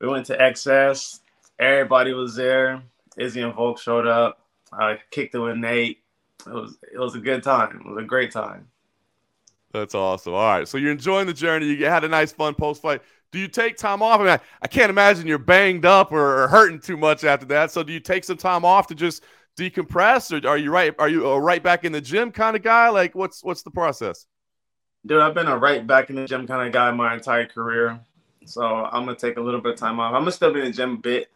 we 0.02 0.08
went 0.08 0.26
to 0.26 0.36
XS. 0.36 1.20
Everybody 1.58 2.12
was 2.12 2.34
there. 2.34 2.82
Izzy 3.16 3.40
and 3.40 3.54
Volk 3.54 3.78
showed 3.78 4.06
up. 4.06 4.40
I 4.72 4.98
kicked 5.10 5.34
it 5.34 5.38
with 5.38 5.56
Nate. 5.56 5.98
It 6.46 6.52
was 6.52 6.76
it 6.92 6.98
was 6.98 7.14
a 7.14 7.20
good 7.20 7.42
time. 7.42 7.80
It 7.84 7.88
was 7.88 8.02
a 8.02 8.06
great 8.06 8.32
time. 8.32 8.66
That's 9.72 9.94
awesome. 9.94 10.34
All 10.34 10.58
right, 10.58 10.68
so 10.68 10.76
you're 10.76 10.92
enjoying 10.92 11.26
the 11.26 11.32
journey. 11.32 11.66
You 11.66 11.86
had 11.86 12.04
a 12.04 12.08
nice, 12.08 12.32
fun 12.32 12.54
post 12.54 12.82
fight. 12.82 13.00
Do 13.30 13.38
you 13.38 13.48
take 13.48 13.78
time 13.78 14.02
off? 14.02 14.20
I 14.20 14.24
mean, 14.24 14.32
I, 14.32 14.40
I 14.60 14.66
can't 14.66 14.90
imagine 14.90 15.26
you're 15.26 15.38
banged 15.38 15.86
up 15.86 16.12
or, 16.12 16.42
or, 16.42 16.48
hurting 16.48 16.80
too 16.80 16.98
much 16.98 17.24
after 17.24 17.46
that. 17.46 17.70
So, 17.70 17.82
do 17.82 17.92
you 17.92 18.00
take 18.00 18.24
some 18.24 18.36
time 18.36 18.64
off 18.64 18.88
to 18.88 18.94
just 18.94 19.22
decompress, 19.56 20.32
or 20.32 20.46
are 20.46 20.58
you 20.58 20.70
right? 20.70 20.94
Are 20.98 21.08
you 21.08 21.26
a 21.26 21.40
right 21.40 21.62
back 21.62 21.84
in 21.84 21.92
the 21.92 22.00
gym 22.00 22.32
kind 22.32 22.56
of 22.56 22.62
guy? 22.62 22.88
Like, 22.88 23.14
what's 23.14 23.42
what's 23.44 23.62
the 23.62 23.70
process? 23.70 24.26
Dude, 25.06 25.20
I've 25.20 25.34
been 25.34 25.48
a 25.48 25.56
right 25.56 25.86
back 25.86 26.10
in 26.10 26.16
the 26.16 26.26
gym 26.26 26.46
kind 26.46 26.66
of 26.66 26.72
guy 26.72 26.90
my 26.90 27.14
entire 27.14 27.46
career. 27.46 28.00
So 28.44 28.64
I'm 28.64 29.04
gonna 29.04 29.16
take 29.16 29.36
a 29.36 29.40
little 29.40 29.60
bit 29.60 29.74
of 29.74 29.78
time 29.78 30.00
off. 30.00 30.14
I'm 30.14 30.22
gonna 30.22 30.32
still 30.32 30.52
be 30.52 30.60
in 30.60 30.66
the 30.66 30.72
gym 30.72 30.94
a 30.94 30.98
bit, 30.98 31.30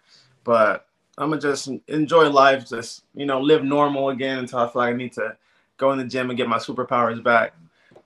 but 0.45 0.87
I'm 1.19 1.31
gonna 1.31 1.40
just 1.40 1.69
enjoy 1.88 2.29
life, 2.29 2.69
just 2.69 3.05
you 3.14 3.27
know, 3.27 3.40
live 3.40 3.64
normal 3.64 4.11
again 4.11 4.38
until 4.38 4.61
I 4.61 4.69
feel 4.69 4.83
like 4.83 4.95
I 4.95 4.97
need 4.97 5.12
to 5.14 5.37
go 5.77 5.92
in 5.92 5.99
the 5.99 6.05
gym 6.05 6.31
and 6.31 6.37
get 6.37 6.49
my 6.49 6.59
superpowers 6.59 7.23
back. 7.23 7.55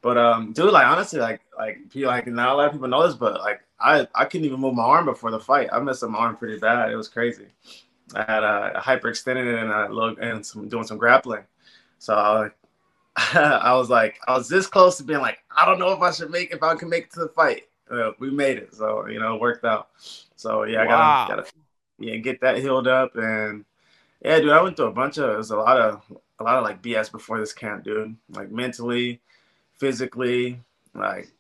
But 0.03 0.17
um, 0.17 0.53
dude, 0.53 0.73
like 0.73 0.87
honestly, 0.87 1.21
like 1.21 1.41
like 1.59 1.91
people 1.91 2.11
like 2.11 2.27
not 2.27 2.51
a 2.51 2.55
lot 2.55 2.67
of 2.67 2.73
people 2.73 2.89
know 2.89 3.07
this, 3.07 3.17
but 3.17 3.41
like 3.41 3.63
I 3.79 4.07
I 4.15 4.25
couldn't 4.25 4.47
even 4.47 4.61
move 4.61 4.75
my 4.75 4.83
arm 4.83 5.05
before 5.05 5.31
the 5.31 5.41
fight. 5.41 5.69
I 5.73 5.81
messed 5.81 6.03
up 6.03 6.11
my 6.11 6.19
arm 6.19 6.37
pretty 6.37 6.59
bad. 6.59 6.91
It 6.91 6.97
was 6.97 7.09
crazy. 7.09 7.47
I 8.15 8.25
had 8.25 8.43
a, 8.43 8.73
a 8.77 8.81
hyperextended 8.81 9.47
it 9.47 9.63
and 9.63 9.73
I 9.73 9.89
look 9.89 10.19
and 10.21 10.45
some 10.45 10.69
doing 10.69 10.85
some 10.85 10.99
grappling. 10.99 11.45
So 11.99 12.15
I, 12.15 12.51
I 13.39 13.75
was 13.75 13.91
like 13.91 14.19
I 14.27 14.37
was 14.37 14.49
this 14.49 14.67
close 14.67 14.97
to 14.99 15.05
being 15.05 15.21
like 15.21 15.39
I 15.55 15.67
don't 15.67 15.79
know 15.79 15.93
if 15.93 16.01
I 16.01 16.13
should 16.13 16.31
make 16.31 16.53
if 16.53 16.63
I 16.63 16.75
can 16.77 16.89
make 16.89 17.05
it 17.05 17.13
to 17.13 17.21
the 17.21 17.29
fight. 17.29 17.65
Uh, 17.91 18.13
we 18.19 18.31
made 18.31 18.57
it, 18.59 18.75
so 18.75 19.07
you 19.09 19.19
know 19.19 19.35
it 19.35 19.41
worked 19.41 19.65
out. 19.65 19.89
So 20.37 20.65
yeah, 20.65 20.83
I 20.83 20.87
wow. 20.87 21.27
gotta 21.29 21.43
gotta 21.43 21.53
yeah 21.99 22.17
get 22.17 22.41
that 22.41 22.59
healed 22.59 22.87
up 22.87 23.17
and 23.17 23.65
yeah, 24.25 24.39
dude, 24.39 24.51
I 24.51 24.63
went 24.63 24.77
through 24.77 24.87
a 24.87 24.93
bunch 24.93 25.19
of 25.19 25.31
it 25.31 25.37
was 25.37 25.51
a 25.51 25.57
lot 25.57 25.79
of 25.81 26.03
a 26.39 26.45
lot 26.45 26.57
of 26.57 26.65
like 26.65 26.83
BS 26.83 27.11
before 27.11 27.39
this 27.41 27.53
camp, 27.53 27.85
dude. 27.85 28.17
Like 28.31 28.51
mentally, 28.51 29.21
physically, 29.79 30.61
like 30.95 31.31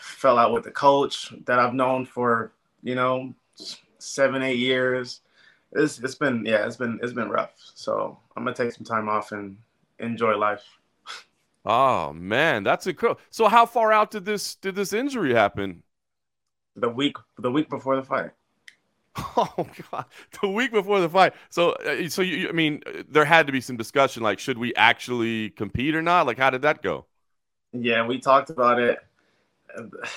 fell 0.00 0.38
out 0.38 0.52
with 0.52 0.64
the 0.64 0.70
coach 0.70 1.32
that 1.46 1.58
I've 1.58 1.74
known 1.74 2.06
for, 2.06 2.52
you 2.82 2.94
know, 2.94 3.34
seven, 3.98 4.42
eight 4.42 4.58
years. 4.58 5.20
It's 5.72 5.98
it's 5.98 6.14
been 6.14 6.44
yeah, 6.46 6.64
it's 6.66 6.76
been 6.76 7.00
it's 7.02 7.12
been 7.12 7.28
rough. 7.28 7.54
So 7.74 8.18
I'm 8.36 8.44
gonna 8.44 8.54
take 8.54 8.72
some 8.72 8.84
time 8.84 9.08
off 9.08 9.32
and 9.32 9.56
enjoy 9.98 10.36
life. 10.36 10.64
Oh 11.64 12.12
man, 12.12 12.62
that's 12.64 12.86
incredible. 12.86 13.20
So 13.30 13.48
how 13.48 13.66
far 13.66 13.92
out 13.92 14.10
did 14.10 14.24
this 14.24 14.54
did 14.56 14.74
this 14.74 14.92
injury 14.92 15.34
happen? 15.34 15.82
The 16.76 16.90
week 16.90 17.16
the 17.38 17.50
week 17.50 17.70
before 17.70 17.96
the 17.96 18.02
fight. 18.02 18.32
Oh 19.36 19.66
god, 19.90 20.06
the 20.40 20.48
week 20.48 20.72
before 20.72 21.00
the 21.00 21.08
fight. 21.08 21.34
So, 21.50 21.72
uh, 21.72 22.08
so 22.08 22.22
you, 22.22 22.48
I 22.48 22.52
mean, 22.52 22.82
there 23.08 23.24
had 23.24 23.46
to 23.46 23.52
be 23.52 23.60
some 23.60 23.76
discussion, 23.76 24.22
like, 24.22 24.38
should 24.38 24.58
we 24.58 24.74
actually 24.74 25.50
compete 25.50 25.94
or 25.94 26.02
not? 26.02 26.26
Like, 26.26 26.38
how 26.38 26.50
did 26.50 26.62
that 26.62 26.82
go? 26.82 27.06
Yeah, 27.72 28.06
we 28.06 28.18
talked 28.18 28.50
about 28.50 28.78
it. 28.78 28.98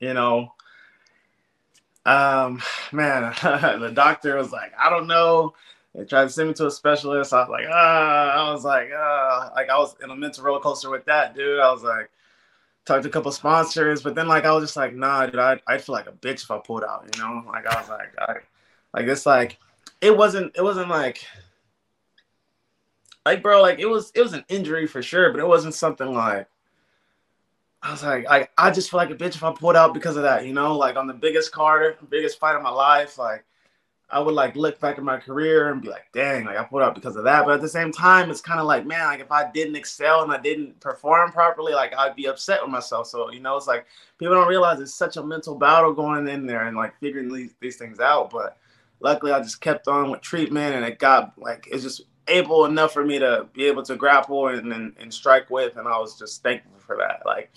You 0.00 0.14
know, 0.14 0.52
um, 2.06 2.62
man, 2.92 3.34
the 3.42 3.92
doctor 3.92 4.36
was 4.36 4.50
like, 4.50 4.72
I 4.78 4.90
don't 4.90 5.06
know. 5.06 5.54
They 5.98 6.04
tried 6.04 6.24
to 6.24 6.30
send 6.30 6.48
me 6.48 6.54
to 6.54 6.66
a 6.68 6.70
specialist. 6.70 7.32
I 7.32 7.40
was 7.40 7.48
like, 7.48 7.66
ah, 7.68 8.30
I 8.30 8.52
was 8.52 8.64
like, 8.64 8.90
ah, 8.96 9.50
like 9.56 9.68
I 9.68 9.76
was 9.78 9.96
in 10.00 10.10
a 10.10 10.14
mental 10.14 10.44
roller 10.44 10.60
coaster 10.60 10.90
with 10.90 11.04
that, 11.06 11.34
dude. 11.34 11.58
I 11.58 11.72
was 11.72 11.82
like, 11.82 12.08
talked 12.84 13.02
to 13.02 13.08
a 13.08 13.12
couple 13.12 13.32
sponsors, 13.32 14.00
but 14.00 14.14
then 14.14 14.28
like 14.28 14.44
I 14.44 14.52
was 14.52 14.62
just 14.62 14.76
like, 14.76 14.94
nah, 14.94 15.26
dude, 15.26 15.40
I 15.40 15.60
I 15.66 15.78
feel 15.78 15.96
like 15.96 16.06
a 16.06 16.12
bitch 16.12 16.44
if 16.44 16.52
I 16.52 16.58
pulled 16.58 16.84
out, 16.84 17.08
you 17.12 17.20
know? 17.20 17.42
Like 17.48 17.66
I 17.66 17.80
was 17.80 17.88
like, 17.88 18.14
I, 18.16 18.34
like 18.94 19.06
it's 19.08 19.26
like, 19.26 19.58
it 20.00 20.16
wasn't, 20.16 20.56
it 20.56 20.62
wasn't 20.62 20.88
like, 20.88 21.26
like 23.26 23.42
bro, 23.42 23.60
like 23.60 23.80
it 23.80 23.86
was, 23.86 24.12
it 24.14 24.22
was 24.22 24.34
an 24.34 24.44
injury 24.48 24.86
for 24.86 25.02
sure, 25.02 25.32
but 25.32 25.40
it 25.40 25.48
wasn't 25.48 25.74
something 25.74 26.14
like 26.14 26.46
I 27.82 27.90
was 27.90 28.04
like, 28.04 28.24
I, 28.30 28.46
I 28.56 28.70
just 28.70 28.88
feel 28.90 28.98
like 28.98 29.10
a 29.10 29.16
bitch 29.16 29.34
if 29.34 29.42
I 29.42 29.52
pulled 29.52 29.76
out 29.76 29.94
because 29.94 30.16
of 30.16 30.22
that, 30.22 30.46
you 30.46 30.52
know, 30.52 30.76
like 30.76 30.94
on 30.96 31.08
the 31.08 31.14
biggest 31.14 31.50
card, 31.50 31.96
biggest 32.08 32.38
fight 32.38 32.54
of 32.54 32.62
my 32.62 32.70
life, 32.70 33.18
like 33.18 33.44
I 34.10 34.20
would 34.20 34.34
like 34.34 34.56
look 34.56 34.80
back 34.80 34.96
at 34.96 35.04
my 35.04 35.18
career 35.18 35.70
and 35.70 35.82
be 35.82 35.88
like, 35.88 36.06
dang, 36.12 36.46
like 36.46 36.56
I 36.56 36.64
pulled 36.64 36.82
out 36.82 36.94
because 36.94 37.16
of 37.16 37.24
that. 37.24 37.44
But 37.44 37.54
at 37.54 37.60
the 37.60 37.68
same 37.68 37.92
time, 37.92 38.30
it's 38.30 38.40
kind 38.40 38.58
of 38.58 38.66
like, 38.66 38.86
man, 38.86 39.04
like 39.06 39.20
if 39.20 39.30
I 39.30 39.50
didn't 39.50 39.76
excel 39.76 40.22
and 40.22 40.32
I 40.32 40.38
didn't 40.38 40.80
perform 40.80 41.30
properly, 41.30 41.74
like 41.74 41.94
I'd 41.94 42.16
be 42.16 42.26
upset 42.26 42.62
with 42.62 42.70
myself. 42.70 43.06
So, 43.08 43.30
you 43.30 43.40
know, 43.40 43.56
it's 43.56 43.66
like 43.66 43.86
people 44.18 44.34
don't 44.34 44.48
realize 44.48 44.80
it's 44.80 44.94
such 44.94 45.18
a 45.18 45.22
mental 45.22 45.56
battle 45.56 45.92
going 45.92 46.26
in 46.26 46.46
there 46.46 46.66
and 46.66 46.76
like 46.76 46.98
figuring 47.00 47.32
these, 47.32 47.54
these 47.60 47.76
things 47.76 48.00
out. 48.00 48.30
But 48.30 48.56
luckily 49.00 49.32
I 49.32 49.40
just 49.40 49.60
kept 49.60 49.88
on 49.88 50.10
with 50.10 50.22
treatment 50.22 50.74
and 50.74 50.84
it 50.84 50.98
got 50.98 51.38
like 51.38 51.68
it's 51.70 51.82
just 51.82 52.02
able 52.28 52.64
enough 52.64 52.92
for 52.92 53.04
me 53.04 53.18
to 53.18 53.46
be 53.52 53.64
able 53.66 53.82
to 53.82 53.96
grapple 53.96 54.48
and, 54.48 54.72
and, 54.72 54.94
and 54.98 55.12
strike 55.12 55.50
with, 55.50 55.76
and 55.76 55.86
I 55.88 55.98
was 55.98 56.18
just 56.18 56.42
thankful 56.42 56.78
for 56.78 56.96
that. 56.96 57.22
Like 57.26 57.50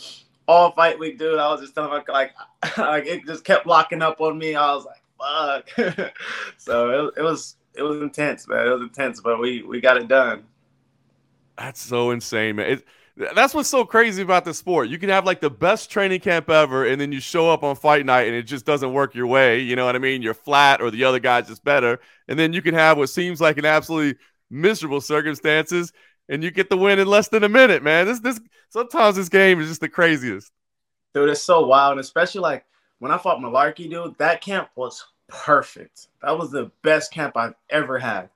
all 0.48 0.72
fight 0.72 1.00
week, 1.00 1.18
dude, 1.18 1.40
I 1.40 1.50
was 1.50 1.62
just 1.62 1.76
telling 1.76 2.04
like, 2.10 2.32
like 2.78 3.06
it 3.06 3.26
just 3.26 3.46
kept 3.46 3.66
locking 3.66 4.02
up 4.02 4.20
on 4.20 4.38
me. 4.38 4.56
I 4.56 4.74
was 4.74 4.86
like, 4.86 5.01
fuck. 5.22 5.70
so 6.58 7.08
it, 7.08 7.20
it 7.20 7.24
was 7.24 7.56
it 7.76 7.84
was 7.84 8.02
intense, 8.02 8.48
man. 8.48 8.68
It 8.68 8.72
was 8.72 8.82
intense, 8.82 9.22
but 9.22 9.40
we 9.40 9.64
we 9.64 9.82
got 9.82 9.98
it 9.98 10.08
done. 10.08 10.44
That's 11.58 11.82
so 11.82 12.12
insane, 12.12 12.56
man. 12.58 12.72
It, 12.72 12.86
That's 13.36 13.54
what's 13.54 13.70
so 13.70 13.86
crazy 13.86 14.22
about 14.24 14.46
the 14.46 14.54
sport. 14.54 14.90
You 14.90 14.98
can 14.98 15.10
have 15.10 15.26
like 15.26 15.42
the 15.42 15.50
best 15.50 15.92
training 15.92 16.22
camp 16.22 16.50
ever, 16.50 16.86
and 16.86 17.00
then 17.00 17.12
you 17.12 17.20
show 17.20 17.50
up 17.50 17.64
on 17.64 17.76
fight 17.76 18.06
night 18.06 18.28
and 18.28 18.36
it 18.36 18.44
just 18.44 18.66
doesn't 18.66 18.94
work 18.94 19.16
your 19.16 19.28
way. 19.28 19.60
You 19.60 19.76
know 19.76 19.86
what 19.86 19.96
I 19.96 20.00
mean? 20.00 20.22
You're 20.22 20.34
flat, 20.34 20.82
or 20.82 20.92
the 20.92 21.04
other 21.04 21.20
guy's 21.20 21.48
just 21.48 21.64
better. 21.64 22.00
And 22.28 22.40
then 22.40 22.54
you 22.54 22.62
can 22.62 22.74
have 22.74 22.98
what 22.98 23.10
seems 23.10 23.42
like 23.42 23.58
an 23.58 23.66
absolutely 23.66 24.18
miserable 24.50 25.02
circumstances, 25.02 25.94
and 26.30 26.44
you 26.44 26.52
get 26.52 26.70
the 26.70 26.78
win 26.78 27.00
in 27.00 27.08
less 27.08 27.28
than 27.30 27.44
a 27.44 27.50
minute, 27.50 27.84
man. 27.84 28.06
This 28.06 28.20
this 28.20 28.40
sometimes 28.70 29.16
this 29.18 29.30
game 29.30 29.60
is 29.62 29.68
just 29.68 29.82
the 29.82 29.90
craziest. 29.90 30.52
Dude, 31.14 31.30
it's 31.30 31.42
so 31.42 31.66
wild, 31.66 31.92
and 31.92 32.00
especially 32.00 32.42
like 32.42 32.66
when 33.00 33.12
I 33.12 33.18
fought 33.18 33.40
Mullarkey, 33.40 33.90
dude, 33.90 34.18
that 34.20 34.42
camp 34.42 34.70
was 34.76 35.04
perfect. 35.32 36.08
That 36.22 36.38
was 36.38 36.52
the 36.52 36.72
best 36.84 37.12
camp 37.12 37.36
I've 37.36 37.56
ever 37.70 37.98
had. 37.98 38.30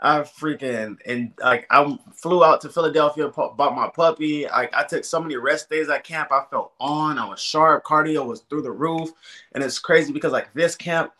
I 0.00 0.20
freaking 0.20 0.98
and 1.06 1.32
like 1.40 1.66
I 1.70 1.98
flew 2.12 2.44
out 2.44 2.60
to 2.60 2.68
Philadelphia, 2.68 3.28
bought 3.28 3.74
my 3.74 3.88
puppy. 3.88 4.48
I, 4.48 4.68
I 4.74 4.84
took 4.84 5.04
so 5.04 5.20
many 5.20 5.36
rest 5.36 5.70
days 5.70 5.88
at 5.88 6.04
camp. 6.04 6.30
I 6.30 6.44
felt 6.50 6.72
on. 6.78 7.18
I 7.18 7.26
was 7.26 7.40
sharp. 7.40 7.84
Cardio 7.84 8.26
was 8.26 8.40
through 8.42 8.62
the 8.62 8.70
roof, 8.70 9.10
and 9.52 9.64
it's 9.64 9.78
crazy 9.78 10.12
because 10.12 10.32
like 10.32 10.52
this 10.52 10.76
camp, 10.76 11.12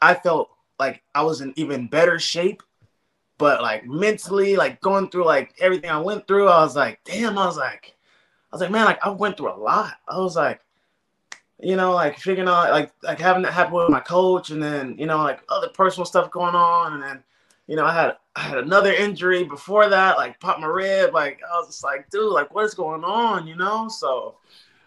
I 0.00 0.14
felt 0.14 0.50
like 0.80 1.02
I 1.14 1.22
was 1.22 1.40
in 1.40 1.52
even 1.56 1.86
better 1.86 2.18
shape, 2.18 2.62
but 3.38 3.62
like 3.62 3.86
mentally, 3.86 4.56
like 4.56 4.80
going 4.80 5.08
through 5.10 5.26
like 5.26 5.54
everything 5.60 5.90
I 5.90 6.00
went 6.00 6.26
through, 6.26 6.48
I 6.48 6.64
was 6.64 6.74
like, 6.74 6.98
damn. 7.04 7.38
I 7.38 7.46
was 7.46 7.58
like, 7.58 7.94
I 8.50 8.56
was 8.56 8.60
like, 8.60 8.72
man, 8.72 8.86
like 8.86 9.06
I 9.06 9.10
went 9.10 9.36
through 9.36 9.52
a 9.52 9.56
lot. 9.56 9.94
I 10.08 10.18
was 10.18 10.34
like, 10.34 10.60
you 11.62 11.76
know, 11.76 11.92
like 11.92 12.18
figuring 12.18 12.48
out 12.48 12.70
like 12.70 12.92
like 13.02 13.20
having 13.20 13.42
that 13.42 13.52
happen 13.52 13.74
with 13.74 13.88
my 13.88 14.00
coach, 14.00 14.50
and 14.50 14.62
then 14.62 14.96
you 14.98 15.06
know 15.06 15.18
like 15.18 15.40
other 15.48 15.68
personal 15.68 16.04
stuff 16.04 16.30
going 16.30 16.54
on, 16.54 16.94
and 16.94 17.02
then 17.02 17.22
you 17.68 17.76
know 17.76 17.84
I 17.84 17.94
had 17.94 18.16
I 18.34 18.40
had 18.40 18.58
another 18.58 18.92
injury 18.92 19.44
before 19.44 19.88
that, 19.88 20.16
like 20.16 20.40
popped 20.40 20.60
my 20.60 20.66
rib. 20.66 21.14
Like 21.14 21.40
I 21.48 21.58
was 21.58 21.68
just 21.68 21.84
like, 21.84 22.10
dude, 22.10 22.32
like 22.32 22.52
what 22.52 22.64
is 22.64 22.74
going 22.74 23.04
on? 23.04 23.46
You 23.46 23.54
know, 23.54 23.88
so 23.88 24.36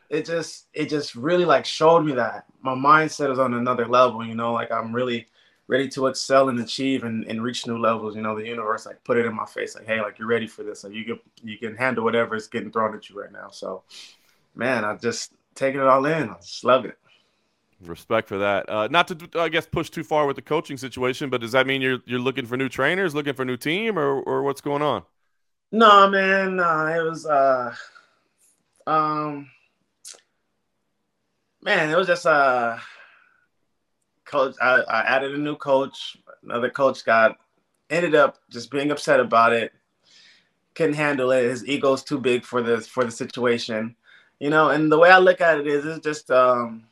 it 0.10 0.26
just 0.26 0.68
it 0.74 0.90
just 0.90 1.16
really 1.16 1.46
like 1.46 1.66
showed 1.66 2.02
me 2.02 2.14
that 2.14 2.46
my 2.62 2.76
mindset 2.76 3.32
is 3.32 3.40
on 3.40 3.54
another 3.54 3.88
level. 3.88 4.26
You 4.26 4.36
know, 4.36 4.52
like 4.52 4.72
I'm 4.72 4.94
really 4.94 5.28
ready 5.68 5.88
to 5.90 6.08
excel 6.08 6.50
and 6.50 6.60
achieve 6.60 7.06
and, 7.06 7.24
and 7.26 7.42
reach 7.42 7.66
new 7.66 7.78
levels. 7.78 8.18
You 8.18 8.22
know, 8.22 8.38
the 8.38 8.46
universe 8.46 8.86
like 8.86 9.02
put 9.06 9.18
it 9.18 9.26
in 9.26 9.34
my 9.34 9.46
face, 9.46 9.76
like, 9.76 9.88
hey, 9.88 10.02
like 10.02 10.20
you're 10.20 10.28
ready 10.28 10.48
for 10.48 10.64
this. 10.64 10.84
Like 10.84 10.94
you 10.94 11.06
can 11.06 11.20
you 11.42 11.58
can 11.58 11.76
handle 11.76 12.04
whatever 12.04 12.36
is 12.36 12.48
getting 12.48 12.72
thrown 12.72 12.96
at 12.96 13.10
you 13.10 13.22
right 13.22 13.32
now. 13.32 13.50
So, 13.50 13.84
man, 14.56 14.84
I 14.84 14.96
just 14.98 15.32
taking 15.56 15.80
it 15.80 15.88
all 15.88 16.06
in. 16.06 16.30
I 16.30 16.36
just 16.36 16.64
love 16.64 16.86
it. 16.86 16.98
Respect 17.82 18.28
for 18.28 18.38
that. 18.38 18.70
Uh, 18.70 18.88
not 18.90 19.08
to, 19.10 19.40
I 19.40 19.50
guess, 19.50 19.66
push 19.66 19.90
too 19.90 20.04
far 20.04 20.28
with 20.28 20.38
the 20.38 20.42
coaching 20.42 20.78
situation, 20.78 21.30
but 21.30 21.42
does 21.42 21.52
that 21.52 21.68
mean 21.68 21.82
you're 21.82 22.00
you're 22.06 22.20
looking 22.20 22.46
for 22.46 22.56
new 22.56 22.70
trainers, 22.70 23.14
looking 23.14 23.34
for 23.34 23.42
a 23.42 23.46
new 23.46 23.58
team, 23.58 24.00
or 24.00 24.22
or 24.22 24.44
what's 24.44 24.62
going 24.62 24.82
on? 24.82 25.04
No, 25.72 26.10
man. 26.10 26.56
No, 26.56 26.86
it 26.88 27.04
was 27.04 27.26
uh, 27.26 27.76
um, 28.88 29.50
man, 31.62 31.90
it 31.90 31.98
was 31.98 32.08
just 32.08 32.26
uh, 32.26 32.78
coach. 34.24 34.56
I, 34.62 34.82
I 34.82 35.02
added 35.02 35.36
a 35.36 35.38
new 35.38 35.58
coach. 35.58 36.18
Another 36.44 36.70
coach 36.70 37.04
got 37.04 37.38
ended 37.90 38.16
up 38.16 38.38
just 38.50 38.72
being 38.72 38.92
upset 38.92 39.20
about 39.20 39.52
it. 39.52 39.74
Couldn't 40.76 40.96
handle 40.96 41.32
it. 41.32 41.44
His 41.44 41.68
ego's 41.68 42.04
too 42.04 42.20
big 42.20 42.46
for 42.46 42.62
the 42.62 42.80
for 42.80 43.04
the 43.04 43.12
situation 43.12 43.98
you 44.40 44.50
know, 44.50 44.70
and 44.70 44.92
the 44.92 44.98
way 44.98 45.10
I 45.10 45.20
look 45.20 45.42
at 45.42 45.60
it 45.60 45.68
is, 45.68 45.86
it's 45.86 46.04
just, 46.04 46.30
um, 46.32 46.84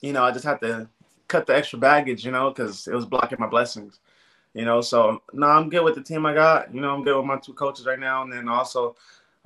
you 0.00 0.12
know, 0.12 0.24
I 0.24 0.30
just 0.30 0.44
have 0.44 0.60
to 0.60 0.88
cut 1.28 1.46
the 1.46 1.56
extra 1.56 1.78
baggage, 1.78 2.24
you 2.24 2.32
know, 2.32 2.50
because 2.50 2.86
it 2.86 2.94
was 2.94 3.06
blocking 3.06 3.38
my 3.40 3.46
blessings, 3.46 4.00
you 4.54 4.64
know. 4.64 4.80
So 4.80 5.22
no, 5.32 5.46
I'm 5.46 5.70
good 5.70 5.84
with 5.84 5.94
the 5.94 6.02
team 6.02 6.26
I 6.26 6.34
got. 6.34 6.74
You 6.74 6.80
know, 6.80 6.94
I'm 6.94 7.04
good 7.04 7.16
with 7.16 7.26
my 7.26 7.38
two 7.38 7.54
coaches 7.54 7.86
right 7.86 7.98
now, 7.98 8.22
and 8.22 8.32
then 8.32 8.48
also 8.48 8.96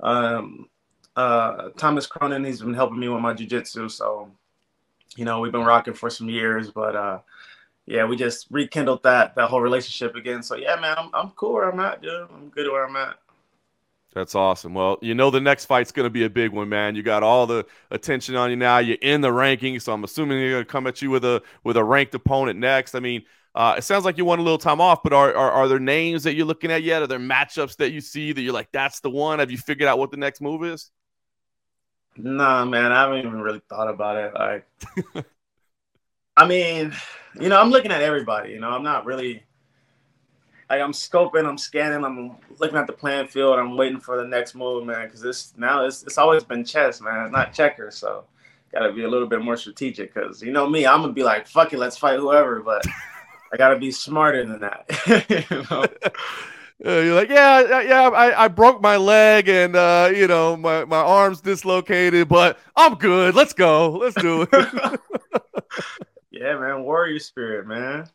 um, 0.01 0.69
uh, 1.15 1.69
Thomas 1.77 2.05
Cronin. 2.05 2.43
He's 2.43 2.61
been 2.61 2.73
helping 2.73 2.99
me 2.99 3.09
with 3.09 3.21
my 3.21 3.33
jujitsu, 3.33 3.89
so 3.89 4.31
you 5.15 5.25
know, 5.25 5.39
we've 5.39 5.51
been 5.51 5.65
rocking 5.65 5.95
for 5.95 6.09
some 6.09 6.29
years, 6.29 6.69
but 6.69 6.95
uh, 6.95 7.19
yeah, 7.87 8.05
we 8.05 8.15
just 8.15 8.47
rekindled 8.51 9.01
that 9.03 9.33
that 9.35 9.49
whole 9.49 9.61
relationship 9.61 10.15
again. 10.15 10.43
So 10.43 10.55
yeah, 10.55 10.75
man, 10.75 10.95
I'm 10.97 11.09
I'm 11.13 11.29
cool 11.31 11.53
where 11.53 11.69
I'm 11.69 11.79
at, 11.79 12.01
dude. 12.01 12.27
I'm 12.29 12.49
good 12.49 12.71
where 12.71 12.85
I'm 12.85 12.95
at. 12.97 13.17
That's 14.13 14.35
awesome. 14.35 14.73
Well, 14.73 14.97
you 15.01 15.13
know 15.13 15.29
the 15.29 15.41
next 15.41 15.65
fight's 15.65 15.91
going 15.91 16.05
to 16.05 16.09
be 16.09 16.23
a 16.23 16.29
big 16.29 16.51
one, 16.51 16.69
man. 16.69 16.95
You 16.95 17.03
got 17.03 17.23
all 17.23 17.45
the 17.45 17.65
attention 17.91 18.35
on 18.35 18.49
you 18.49 18.55
now. 18.55 18.79
You're 18.79 18.97
in 19.01 19.21
the 19.21 19.29
rankings, 19.29 19.83
so 19.83 19.93
I'm 19.93 20.03
assuming 20.03 20.39
they're 20.39 20.51
going 20.51 20.65
to 20.65 20.71
come 20.71 20.87
at 20.87 21.01
you 21.01 21.09
with 21.09 21.25
a 21.25 21.41
with 21.63 21.77
a 21.77 21.83
ranked 21.83 22.15
opponent 22.15 22.57
next. 22.57 22.95
I 22.95 22.99
mean, 22.99 23.23
uh, 23.53 23.75
it 23.77 23.83
sounds 23.83 24.05
like 24.05 24.17
you 24.17 24.25
want 24.25 24.39
a 24.39 24.43
little 24.43 24.57
time 24.57 24.81
off, 24.81 25.03
but 25.03 25.13
are, 25.13 25.33
are 25.35 25.51
are 25.51 25.67
there 25.67 25.79
names 25.79 26.23
that 26.23 26.33
you're 26.33 26.45
looking 26.45 26.71
at 26.71 26.83
yet? 26.83 27.01
Are 27.01 27.07
there 27.07 27.19
matchups 27.19 27.75
that 27.77 27.91
you 27.91 28.01
see 28.01 28.31
that 28.31 28.41
you're 28.41 28.53
like, 28.53 28.71
that's 28.71 29.01
the 29.01 29.09
one? 29.09 29.39
Have 29.39 29.51
you 29.51 29.57
figured 29.57 29.87
out 29.87 29.99
what 29.99 30.11
the 30.11 30.17
next 30.17 30.41
move 30.41 30.63
is? 30.63 30.89
Nah, 32.15 32.65
man, 32.65 32.91
I 32.91 33.01
haven't 33.01 33.19
even 33.19 33.41
really 33.41 33.61
thought 33.69 33.89
about 33.89 34.17
it. 34.17 34.33
Like, 34.33 35.25
I 36.37 36.47
mean, 36.47 36.93
you 37.39 37.49
know, 37.49 37.59
I'm 37.59 37.69
looking 37.69 37.91
at 37.91 38.01
everybody. 38.01 38.51
You 38.51 38.59
know, 38.59 38.69
I'm 38.69 38.83
not 38.83 39.05
really 39.05 39.43
like 40.69 40.81
I'm 40.81 40.91
scoping, 40.91 41.47
I'm 41.47 41.57
scanning, 41.57 42.03
I'm 42.03 42.35
looking 42.59 42.77
at 42.77 42.87
the 42.87 42.93
playing 42.93 43.27
field. 43.27 43.57
I'm 43.57 43.77
waiting 43.77 43.99
for 43.99 44.17
the 44.17 44.27
next 44.27 44.55
move, 44.55 44.85
man. 44.85 45.05
Because 45.05 45.21
this 45.21 45.53
now 45.57 45.85
it's 45.85 46.03
it's 46.03 46.17
always 46.17 46.43
been 46.43 46.65
chess, 46.65 46.99
man. 46.99 47.25
It's 47.25 47.31
not 47.31 47.53
checkers, 47.53 47.95
so 47.95 48.25
gotta 48.71 48.91
be 48.91 49.03
a 49.03 49.09
little 49.09 49.27
bit 49.27 49.41
more 49.41 49.55
strategic. 49.55 50.13
Because 50.13 50.41
you 50.41 50.51
know 50.51 50.67
me, 50.67 50.85
I'm 50.85 51.01
gonna 51.01 51.13
be 51.13 51.23
like, 51.23 51.47
fuck 51.47 51.73
it, 51.73 51.79
let's 51.79 51.97
fight 51.97 52.19
whoever. 52.19 52.59
But 52.59 52.85
I 53.53 53.57
gotta 53.57 53.77
be 53.77 53.91
smarter 53.91 54.45
than 54.45 54.59
that. 54.59 55.45
you 55.49 55.65
know? 55.69 55.85
You're 56.79 57.15
like, 57.15 57.29
yeah, 57.29 57.81
yeah, 57.81 58.09
I, 58.09 58.43
I 58.43 58.47
broke 58.49 58.81
my 58.81 58.97
leg 58.97 59.49
and 59.49 59.75
uh, 59.75 60.11
you 60.13 60.27
know 60.27 60.57
my 60.57 60.85
my 60.85 60.99
arm's 60.99 61.41
dislocated, 61.41 62.27
but 62.27 62.59
I'm 62.75 62.95
good. 62.95 63.35
Let's 63.35 63.53
go. 63.53 63.91
Let's 63.91 64.15
do 64.21 64.43
it. 64.43 64.49
yeah, 66.31 66.59
man, 66.59 66.83
warrior 66.83 67.19
spirit, 67.19 67.67
man. 67.67 68.07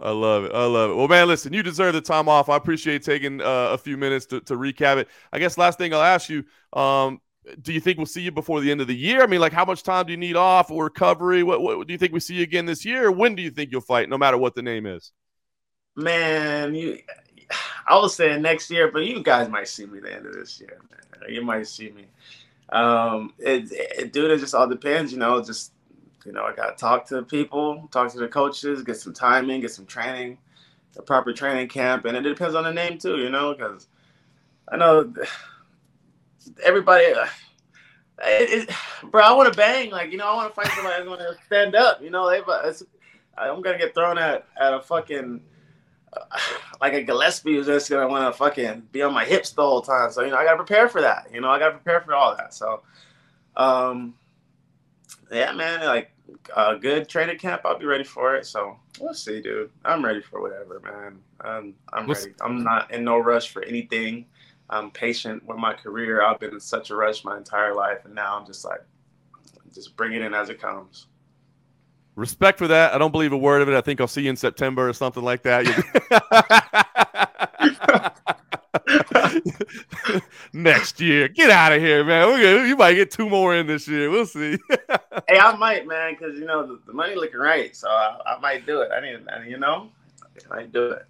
I 0.00 0.10
love 0.10 0.44
it. 0.44 0.52
I 0.52 0.64
love 0.64 0.90
it. 0.90 0.94
Well, 0.94 1.08
man, 1.08 1.28
listen, 1.28 1.52
you 1.52 1.62
deserve 1.62 1.94
the 1.94 2.00
time 2.00 2.28
off. 2.28 2.48
I 2.48 2.56
appreciate 2.56 3.02
taking 3.02 3.40
uh, 3.40 3.70
a 3.70 3.78
few 3.78 3.96
minutes 3.96 4.26
to, 4.26 4.40
to 4.42 4.54
recap 4.54 4.96
it. 4.96 5.08
I 5.32 5.38
guess 5.38 5.56
last 5.56 5.78
thing 5.78 5.94
I'll 5.94 6.02
ask 6.02 6.28
you, 6.28 6.44
um, 6.72 7.20
do 7.60 7.72
you 7.72 7.80
think 7.80 7.98
we'll 7.98 8.06
see 8.06 8.22
you 8.22 8.32
before 8.32 8.60
the 8.60 8.70
end 8.70 8.80
of 8.80 8.86
the 8.86 8.96
year? 8.96 9.22
I 9.22 9.26
mean, 9.26 9.40
like, 9.40 9.52
how 9.52 9.64
much 9.64 9.82
time 9.82 10.06
do 10.06 10.12
you 10.12 10.16
need 10.16 10.36
off 10.36 10.70
or 10.70 10.84
recovery? 10.84 11.42
What, 11.42 11.62
what 11.62 11.86
do 11.86 11.92
you 11.92 11.98
think 11.98 12.12
we 12.12 12.20
see 12.20 12.34
you 12.34 12.42
again 12.42 12.66
this 12.66 12.84
year? 12.84 13.10
when 13.12 13.34
do 13.34 13.42
you 13.42 13.50
think 13.50 13.70
you'll 13.70 13.80
fight, 13.82 14.08
no 14.08 14.18
matter 14.18 14.38
what 14.38 14.54
the 14.54 14.62
name 14.62 14.86
is? 14.86 15.12
Man, 15.94 16.74
you, 16.74 16.98
I 17.86 17.96
was 17.96 18.14
saying 18.14 18.42
next 18.42 18.70
year, 18.70 18.90
but 18.90 19.04
you 19.04 19.22
guys 19.22 19.48
might 19.48 19.68
see 19.68 19.86
me 19.86 20.00
the 20.00 20.12
end 20.12 20.26
of 20.26 20.32
this 20.32 20.58
year. 20.60 20.80
Man. 20.90 21.32
You 21.32 21.42
might 21.42 21.66
see 21.66 21.90
me. 21.90 22.06
Um, 22.70 23.34
it, 23.38 23.68
it, 23.70 24.12
dude, 24.12 24.30
it 24.30 24.38
just 24.38 24.54
all 24.54 24.66
depends, 24.66 25.12
you 25.12 25.18
know. 25.18 25.42
Just 25.42 25.72
you 26.24 26.32
know, 26.32 26.44
I 26.44 26.54
got 26.54 26.76
to 26.76 26.80
talk 26.80 27.06
to 27.08 27.22
people, 27.22 27.88
talk 27.92 28.10
to 28.12 28.18
the 28.18 28.28
coaches, 28.28 28.82
get 28.82 28.96
some 28.96 29.12
timing, 29.12 29.60
get 29.60 29.72
some 29.72 29.86
training, 29.86 30.38
a 30.96 31.02
proper 31.02 31.32
training 31.32 31.68
camp, 31.68 32.04
and 32.04 32.16
it 32.16 32.22
depends 32.22 32.54
on 32.54 32.64
the 32.64 32.72
name 32.72 32.98
too, 32.98 33.18
you 33.18 33.30
know, 33.30 33.54
because 33.54 33.88
I 34.68 34.76
know 34.76 35.12
everybody. 36.62 37.06
Uh, 37.06 37.26
it, 38.22 38.68
it, 38.68 38.76
bro, 39.10 39.22
I 39.22 39.32
want 39.32 39.52
to 39.52 39.56
bang, 39.56 39.90
like 39.90 40.12
you 40.12 40.18
know, 40.18 40.28
I 40.28 40.34
want 40.34 40.54
to 40.54 40.60
fight 40.60 40.72
somebody 40.72 40.96
that's 40.96 41.06
going 41.06 41.18
to 41.18 41.36
stand 41.46 41.74
up. 41.74 42.02
You 42.02 42.10
know, 42.10 42.30
they, 42.30 42.40
I'm 43.36 43.62
gonna 43.62 43.78
get 43.78 43.94
thrown 43.94 44.18
at 44.18 44.46
at 44.58 44.74
a 44.74 44.80
fucking 44.80 45.40
uh, 46.12 46.38
like 46.80 46.94
a 46.94 47.02
Gillespie 47.02 47.56
who's 47.56 47.66
just 47.66 47.90
gonna 47.90 48.08
want 48.08 48.32
to 48.32 48.36
fucking 48.36 48.88
be 48.92 49.02
on 49.02 49.12
my 49.12 49.24
hips 49.24 49.50
the 49.50 49.62
whole 49.62 49.82
time. 49.82 50.10
So 50.10 50.22
you 50.22 50.30
know, 50.30 50.36
I 50.36 50.44
gotta 50.44 50.56
prepare 50.56 50.88
for 50.88 51.00
that. 51.00 51.28
You 51.32 51.40
know, 51.40 51.50
I 51.50 51.58
gotta 51.58 51.72
prepare 51.72 52.00
for 52.00 52.14
all 52.14 52.36
that. 52.36 52.54
So, 52.54 52.82
um, 53.56 54.14
yeah, 55.30 55.52
man, 55.52 55.84
like 55.86 56.10
a 56.56 56.76
good 56.76 57.08
training 57.08 57.38
camp, 57.38 57.62
I'll 57.64 57.78
be 57.78 57.86
ready 57.86 58.04
for 58.04 58.36
it. 58.36 58.46
So 58.46 58.78
we'll 59.00 59.14
see, 59.14 59.40
dude. 59.40 59.70
I'm 59.84 60.04
ready 60.04 60.20
for 60.20 60.40
whatever, 60.40 60.80
man. 60.80 61.18
I'm 61.40 61.74
I'm 61.92 62.06
ready. 62.06 62.34
I'm 62.40 62.62
not 62.62 62.92
in 62.92 63.04
no 63.04 63.18
rush 63.18 63.50
for 63.50 63.62
anything. 63.64 64.26
I'm 64.70 64.90
patient 64.90 65.44
with 65.46 65.58
my 65.58 65.74
career. 65.74 66.22
I've 66.22 66.40
been 66.40 66.54
in 66.54 66.60
such 66.60 66.90
a 66.90 66.96
rush 66.96 67.24
my 67.24 67.36
entire 67.36 67.74
life, 67.74 68.04
and 68.04 68.14
now 68.14 68.38
I'm 68.38 68.46
just 68.46 68.64
like, 68.64 68.80
just 69.74 69.96
bring 69.96 70.14
it 70.14 70.22
in 70.22 70.32
as 70.32 70.48
it 70.48 70.60
comes. 70.60 71.06
Respect 72.16 72.58
for 72.58 72.68
that. 72.68 72.94
I 72.94 72.98
don't 72.98 73.10
believe 73.10 73.32
a 73.32 73.36
word 73.36 73.60
of 73.60 73.68
it. 73.68 73.74
I 73.74 73.80
think 73.80 74.00
I'll 74.00 74.06
see 74.06 74.22
you 74.22 74.30
in 74.30 74.36
September 74.36 74.88
or 74.88 74.92
something 74.92 75.22
like 75.22 75.42
that. 75.42 75.66
Next 80.52 81.00
year, 81.00 81.28
get 81.28 81.50
out 81.50 81.72
of 81.72 81.80
here, 81.80 82.04
man. 82.04 82.28
Gonna, 82.28 82.66
you 82.66 82.76
might 82.76 82.94
get 82.94 83.10
two 83.10 83.28
more 83.28 83.54
in 83.54 83.66
this 83.66 83.88
year. 83.88 84.10
We'll 84.10 84.26
see. 84.26 84.58
hey, 85.28 85.38
I 85.38 85.56
might, 85.56 85.86
man, 85.86 86.16
because 86.18 86.38
you 86.38 86.44
know 86.44 86.66
the, 86.66 86.80
the, 86.86 86.92
money 86.92 87.14
looking 87.14 87.40
right, 87.40 87.74
so 87.74 87.88
I, 87.88 88.18
I 88.26 88.38
might 88.40 88.66
do 88.66 88.80
it. 88.80 88.90
I 88.92 89.00
need, 89.00 89.20
you 89.48 89.58
know, 89.58 89.90
I 90.50 90.54
might 90.54 90.72
do 90.72 90.90
it. 90.90 91.06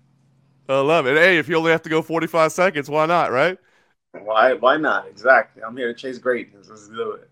I 0.68 0.80
love 0.80 1.06
it. 1.06 1.16
Hey, 1.16 1.38
if 1.38 1.48
you 1.48 1.56
only 1.56 1.72
have 1.72 1.82
to 1.82 1.90
go 1.90 2.02
forty 2.02 2.26
five 2.26 2.52
seconds, 2.52 2.88
why 2.88 3.06
not? 3.06 3.30
Right? 3.30 3.58
Why? 4.12 4.54
Why 4.54 4.76
not? 4.76 5.08
Exactly. 5.08 5.62
I'm 5.62 5.76
here 5.76 5.92
to 5.92 5.98
chase 5.98 6.18
greatness. 6.18 6.68
Let's 6.68 6.88
do 6.88 7.12
it. 7.12 7.30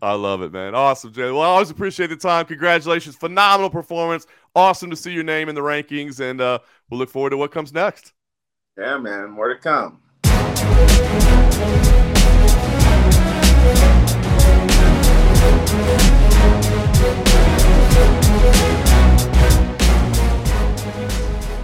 I 0.00 0.12
love 0.12 0.42
it, 0.42 0.52
man. 0.52 0.74
Awesome, 0.74 1.12
Jay. 1.12 1.30
Well, 1.30 1.40
I 1.40 1.46
always 1.46 1.70
appreciate 1.70 2.08
the 2.08 2.16
time. 2.16 2.46
Congratulations. 2.46 3.16
Phenomenal 3.16 3.70
performance. 3.70 4.26
Awesome 4.54 4.90
to 4.90 4.96
see 4.96 5.12
your 5.12 5.24
name 5.24 5.48
in 5.48 5.54
the 5.54 5.60
rankings, 5.60 6.20
and 6.20 6.40
uh, 6.40 6.60
we'll 6.88 6.98
look 6.98 7.10
forward 7.10 7.30
to 7.30 7.36
what 7.36 7.50
comes 7.50 7.72
next. 7.72 8.12
Yeah, 8.76 8.98
man. 8.98 9.30
More 9.30 9.48
to 9.48 9.58
come. 9.58 10.00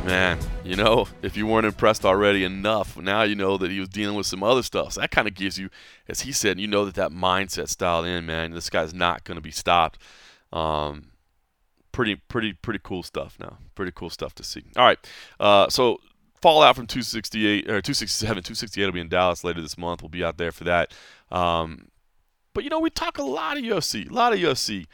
Man, 0.05 0.39
you 0.63 0.77
know, 0.77 1.07
if 1.23 1.37
you 1.37 1.47
weren't 1.47 1.67
impressed 1.67 2.05
already 2.05 2.45
enough, 2.45 2.97
now 2.97 3.23
you 3.23 3.35
know 3.35 3.57
that 3.57 3.71
he 3.71 3.81
was 3.81 3.89
dealing 3.89 4.17
with 4.17 4.27
some 4.27 4.43
other 4.43 4.63
stuff. 4.63 4.93
So 4.93 5.01
that 5.01 5.11
kind 5.11 5.27
of 5.27 5.35
gives 5.35 5.59
you, 5.59 5.71
as 6.09 6.21
he 6.21 6.33
said, 6.33 6.61
you 6.61 6.67
know 6.67 6.85
that 6.85 6.95
that 6.97 7.11
mindset 7.11 7.69
style 7.69 8.05
in, 8.05 8.27
man. 8.27 8.51
This 8.53 8.69
guy's 8.69 8.93
not 8.93 9.25
going 9.25 9.37
to 9.37 9.43
be 9.43 9.51
stopped. 9.51 9.99
Um, 10.53 11.09
pretty, 11.93 12.17
pretty, 12.17 12.53
pretty 12.53 12.81
cool 12.83 13.03
stuff 13.03 13.37
now. 13.41 13.59
Pretty 13.75 13.93
cool 13.95 14.11
stuff 14.11 14.35
to 14.35 14.45
see. 14.45 14.65
All 14.77 14.85
right. 14.85 14.99
Uh, 15.41 15.69
so 15.69 16.01
fallout 16.43 16.77
from 16.77 16.87
268 16.87 17.65
or 17.65 17.81
267, 17.81 18.43
268 18.43 18.85
will 18.85 18.93
be 18.93 19.01
in 19.01 19.09
Dallas 19.09 19.45
later 19.45 19.63
this 19.63 19.79
month. 19.79 20.03
We'll 20.03 20.11
be 20.11 20.23
out 20.23 20.37
there 20.37 20.53
for 20.53 20.65
that. 20.65 20.93
Um, 21.31 21.89
but 22.55 22.65
you 22.65 22.71
know, 22.71 22.81
we 22.81 22.91
talk 22.91 23.19
a 23.19 23.23
lot 23.23 23.57
of 23.59 23.63
UFC, 23.63 24.09
a 24.09 24.13
lot 24.13 24.33
of 24.33 24.39
UFC, 24.39 24.87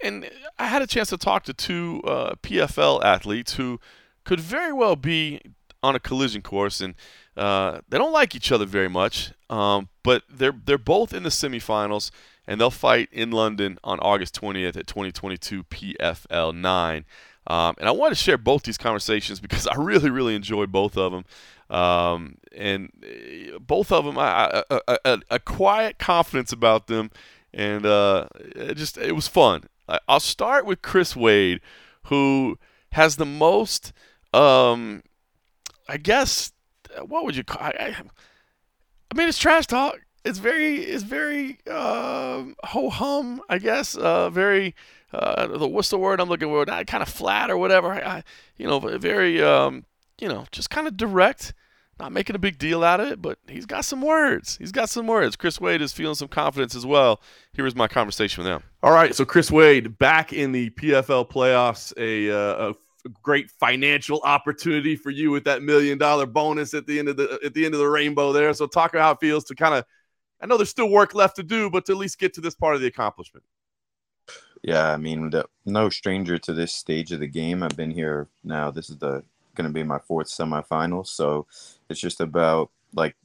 and 0.00 0.28
I 0.58 0.66
had 0.66 0.82
a 0.82 0.86
chance 0.86 1.10
to 1.10 1.16
talk 1.16 1.44
to 1.44 1.52
two 1.52 2.02
uh, 2.04 2.34
PFL 2.42 3.04
athletes 3.04 3.54
who 3.54 3.78
could 4.24 4.40
very 4.40 4.72
well 4.72 4.96
be 4.96 5.40
on 5.82 5.94
a 5.94 6.00
collision 6.00 6.42
course, 6.42 6.80
and 6.80 6.94
uh, 7.36 7.80
they 7.88 7.98
don't 7.98 8.12
like 8.12 8.34
each 8.34 8.50
other 8.50 8.64
very 8.66 8.88
much. 8.88 9.32
Um, 9.48 9.88
but 10.02 10.22
they're 10.28 10.58
they're 10.64 10.78
both 10.78 11.12
in 11.12 11.22
the 11.22 11.28
semifinals, 11.28 12.10
and 12.46 12.60
they'll 12.60 12.70
fight 12.70 13.08
in 13.12 13.30
London 13.30 13.78
on 13.84 14.00
August 14.00 14.40
20th 14.40 14.76
at 14.76 14.86
2022 14.86 15.64
PFL 15.64 16.54
9. 16.54 17.04
Um, 17.48 17.74
and 17.78 17.88
I 17.88 17.92
want 17.92 18.12
to 18.12 18.14
share 18.14 18.38
both 18.38 18.62
these 18.62 18.78
conversations 18.78 19.40
because 19.40 19.66
I 19.66 19.74
really, 19.76 20.10
really 20.10 20.34
enjoyed 20.34 20.70
both 20.70 20.96
of 20.96 21.12
them. 21.12 21.24
Um, 21.76 22.36
and 22.56 22.92
uh, 23.02 23.58
both 23.58 23.90
of 23.90 24.04
them, 24.04 24.16
a 24.18 25.38
quiet 25.40 25.98
confidence 25.98 26.52
about 26.52 26.86
them, 26.86 27.10
and 27.52 27.84
uh, 27.84 28.28
it 28.34 28.76
just 28.76 28.96
it 28.96 29.12
was 29.12 29.28
fun. 29.28 29.64
I'll 30.06 30.20
start 30.20 30.66
with 30.66 30.82
Chris 30.82 31.16
Wade, 31.16 31.60
who 32.04 32.58
has 32.92 33.16
the 33.16 33.26
most 33.26 33.92
um, 34.32 35.02
I 35.88 35.96
guess 35.96 36.52
what 37.06 37.24
would 37.24 37.36
you 37.36 37.44
call? 37.44 37.62
I, 37.62 37.96
I 39.10 39.16
mean, 39.16 39.28
it's 39.28 39.38
trash 39.38 39.66
talk. 39.66 40.00
It's 40.24 40.38
very, 40.38 40.76
it's 40.76 41.04
very 41.04 41.58
uh, 41.70 42.44
ho 42.64 42.90
hum. 42.90 43.42
I 43.48 43.58
guess 43.58 43.96
uh, 43.96 44.30
very. 44.30 44.74
Uh, 45.12 45.46
the, 45.46 45.68
what's 45.68 45.90
the 45.90 45.98
word 45.98 46.20
I'm 46.20 46.28
looking 46.28 46.48
for? 46.48 46.64
Not 46.66 46.86
kind 46.86 47.02
of 47.02 47.08
flat 47.08 47.50
or 47.50 47.56
whatever. 47.56 47.92
I, 47.92 48.22
you 48.56 48.66
know, 48.66 48.78
very, 48.78 49.42
um, 49.42 49.84
you 50.20 50.28
know, 50.28 50.44
just 50.52 50.70
kind 50.70 50.86
of 50.86 50.96
direct. 50.96 51.54
Not 51.98 52.12
making 52.12 52.36
a 52.36 52.38
big 52.38 52.58
deal 52.58 52.84
out 52.84 53.00
of 53.00 53.08
it, 53.08 53.20
but 53.20 53.38
he's 53.48 53.66
got 53.66 53.84
some 53.84 54.02
words. 54.02 54.56
He's 54.58 54.70
got 54.70 54.88
some 54.88 55.08
words. 55.08 55.34
Chris 55.34 55.60
Wade 55.60 55.82
is 55.82 55.92
feeling 55.92 56.14
some 56.14 56.28
confidence 56.28 56.76
as 56.76 56.86
well. 56.86 57.20
Here 57.54 57.66
is 57.66 57.74
my 57.74 57.88
conversation 57.88 58.44
with 58.44 58.52
him. 58.52 58.62
All 58.84 58.92
right, 58.92 59.12
so 59.16 59.24
Chris 59.24 59.50
Wade 59.50 59.98
back 59.98 60.32
in 60.32 60.52
the 60.52 60.70
PFL 60.70 61.28
playoffs, 61.28 61.92
a, 61.96 62.30
uh, 62.30 62.70
a 62.70 62.74
great 63.22 63.50
financial 63.50 64.20
opportunity 64.22 64.94
for 64.94 65.10
you 65.10 65.32
with 65.32 65.42
that 65.44 65.62
million 65.62 65.98
dollar 65.98 66.26
bonus 66.26 66.72
at 66.72 66.86
the 66.86 67.00
end 67.00 67.08
of 67.08 67.16
the 67.16 67.40
at 67.44 67.54
the 67.54 67.64
end 67.64 67.74
of 67.74 67.80
the 67.80 67.88
rainbow 67.88 68.32
there. 68.32 68.52
So 68.54 68.68
talk 68.68 68.92
about 68.94 69.02
how 69.02 69.12
it 69.12 69.20
feels 69.20 69.44
to 69.44 69.56
kind 69.56 69.74
of 69.74 69.84
I 70.40 70.46
know 70.46 70.56
there's 70.56 70.70
still 70.70 70.90
work 70.90 71.14
left 71.14 71.36
to 71.36 71.42
do, 71.42 71.70
but 71.70 71.86
to 71.86 71.92
at 71.92 71.98
least 71.98 72.18
get 72.18 72.34
to 72.34 72.40
this 72.40 72.54
part 72.54 72.74
of 72.74 72.80
the 72.80 72.86
accomplishment. 72.86 73.44
Yeah, 74.62 74.92
I 74.92 74.96
mean, 74.96 75.30
the, 75.30 75.46
no 75.64 75.88
stranger 75.88 76.38
to 76.38 76.52
this 76.52 76.72
stage 76.72 77.12
of 77.12 77.20
the 77.20 77.26
game. 77.26 77.62
I've 77.62 77.76
been 77.76 77.92
here 77.92 78.28
now. 78.42 78.70
This 78.70 78.90
is 78.90 78.98
the 78.98 79.22
going 79.54 79.68
to 79.68 79.74
be 79.74 79.82
my 79.82 79.98
fourth 79.98 80.28
semifinal, 80.28 81.06
so 81.06 81.46
it's 81.88 82.00
just 82.00 82.20
about 82.20 82.70
like 82.94 83.16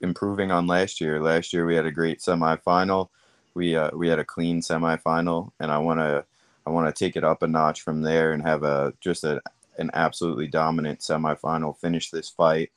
improving 0.00 0.50
on 0.50 0.66
last 0.66 1.00
year. 1.00 1.20
Last 1.20 1.52
year 1.52 1.66
we 1.66 1.76
had 1.76 1.86
a 1.86 1.90
great 1.90 2.20
semifinal. 2.20 3.08
We 3.54 3.76
uh, 3.76 3.90
we 3.94 4.08
had 4.08 4.18
a 4.18 4.24
clean 4.24 4.60
semifinal, 4.60 5.52
and 5.60 5.70
I 5.70 5.78
want 5.78 6.00
to 6.00 6.24
I 6.66 6.70
want 6.70 6.94
to 6.94 7.04
take 7.04 7.16
it 7.16 7.24
up 7.24 7.42
a 7.42 7.46
notch 7.46 7.82
from 7.82 8.02
there 8.02 8.32
and 8.32 8.42
have 8.42 8.62
a 8.62 8.92
just 9.00 9.24
a, 9.24 9.40
an 9.78 9.90
absolutely 9.94 10.46
dominant 10.46 11.00
semifinal. 11.00 11.76
Finish 11.78 12.10
this 12.10 12.28
fight, 12.28 12.70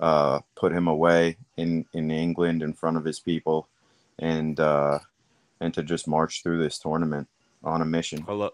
uh, 0.00 0.40
put 0.54 0.72
him 0.72 0.88
away 0.88 1.36
in 1.56 1.86
in 1.92 2.10
England 2.10 2.62
in 2.62 2.72
front 2.72 2.96
of 2.96 3.04
his 3.04 3.20
people, 3.20 3.68
and 4.18 4.58
uh, 4.58 4.98
and 5.60 5.72
to 5.74 5.82
just 5.82 6.08
march 6.08 6.42
through 6.42 6.62
this 6.62 6.78
tournament 6.78 7.28
on 7.64 7.82
a 7.82 7.84
mission. 7.84 8.24
I 8.28 8.32
love, 8.32 8.52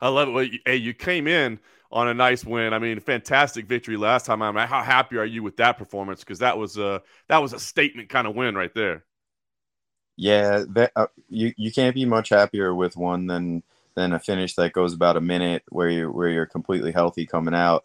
I 0.00 0.08
love 0.08 0.28
it. 0.36 0.60
Hey, 0.64 0.76
you 0.76 0.94
came 0.94 1.26
in 1.26 1.58
on 1.90 2.08
a 2.08 2.14
nice 2.14 2.44
win. 2.44 2.72
I 2.72 2.78
mean, 2.78 3.00
fantastic 3.00 3.66
victory 3.66 3.96
last 3.96 4.26
time. 4.26 4.42
I 4.42 4.50
mean, 4.50 4.66
how 4.66 4.82
happy 4.82 5.16
are 5.16 5.24
you 5.24 5.42
with 5.42 5.56
that 5.58 5.78
performance? 5.78 6.20
Because 6.20 6.40
that 6.40 6.58
was 6.58 6.76
a 6.78 7.02
that 7.28 7.38
was 7.38 7.52
a 7.52 7.60
statement 7.60 8.08
kind 8.08 8.26
of 8.26 8.34
win 8.34 8.54
right 8.54 8.74
there. 8.74 9.04
Yeah, 10.16 10.64
that, 10.70 10.92
uh, 10.96 11.06
you 11.28 11.52
you 11.56 11.70
can't 11.72 11.94
be 11.94 12.04
much 12.04 12.30
happier 12.30 12.74
with 12.74 12.96
one 12.96 13.26
than 13.26 13.62
than 13.94 14.12
a 14.12 14.18
finish 14.18 14.54
that 14.54 14.72
goes 14.72 14.94
about 14.94 15.16
a 15.16 15.20
minute 15.20 15.62
where 15.70 15.88
you 15.88 16.10
where 16.10 16.28
you're 16.28 16.46
completely 16.46 16.92
healthy 16.92 17.26
coming 17.26 17.54
out. 17.54 17.84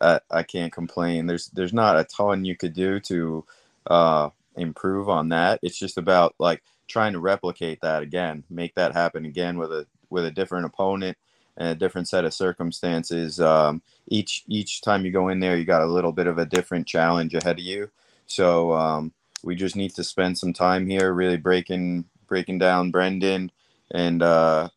Uh, 0.00 0.20
I 0.30 0.42
can't 0.42 0.72
complain. 0.72 1.26
There's 1.26 1.48
there's 1.48 1.72
not 1.72 1.98
a 1.98 2.04
ton 2.04 2.44
you 2.44 2.56
could 2.56 2.72
do 2.74 3.00
to 3.00 3.44
uh, 3.86 4.30
improve 4.56 5.08
on 5.08 5.28
that. 5.30 5.60
It's 5.62 5.78
just 5.78 5.98
about 5.98 6.34
like 6.38 6.62
trying 6.92 7.14
to 7.14 7.20
replicate 7.20 7.80
that 7.80 8.02
again, 8.02 8.44
make 8.50 8.74
that 8.74 8.92
happen 8.92 9.24
again 9.24 9.58
with 9.58 9.72
a 9.72 9.86
with 10.10 10.26
a 10.26 10.30
different 10.30 10.66
opponent 10.66 11.16
and 11.56 11.68
a 11.68 11.74
different 11.74 12.08
set 12.08 12.24
of 12.24 12.34
circumstances. 12.34 13.40
Um, 13.40 13.82
each 14.06 14.44
each 14.46 14.82
time 14.82 15.04
you 15.04 15.10
go 15.10 15.28
in 15.28 15.40
there, 15.40 15.56
you 15.56 15.64
got 15.64 15.82
a 15.82 15.86
little 15.86 16.12
bit 16.12 16.26
of 16.26 16.38
a 16.38 16.46
different 16.46 16.86
challenge 16.86 17.34
ahead 17.34 17.58
of 17.58 17.64
you. 17.64 17.90
So 18.26 18.72
um, 18.72 19.12
we 19.42 19.56
just 19.56 19.74
need 19.74 19.94
to 19.94 20.04
spend 20.04 20.38
some 20.38 20.52
time 20.52 20.86
here, 20.86 21.12
really 21.12 21.38
breaking 21.38 22.04
breaking 22.28 22.58
down 22.58 22.90
Brendan 22.90 23.50
and 23.90 24.22
uh, 24.22 24.68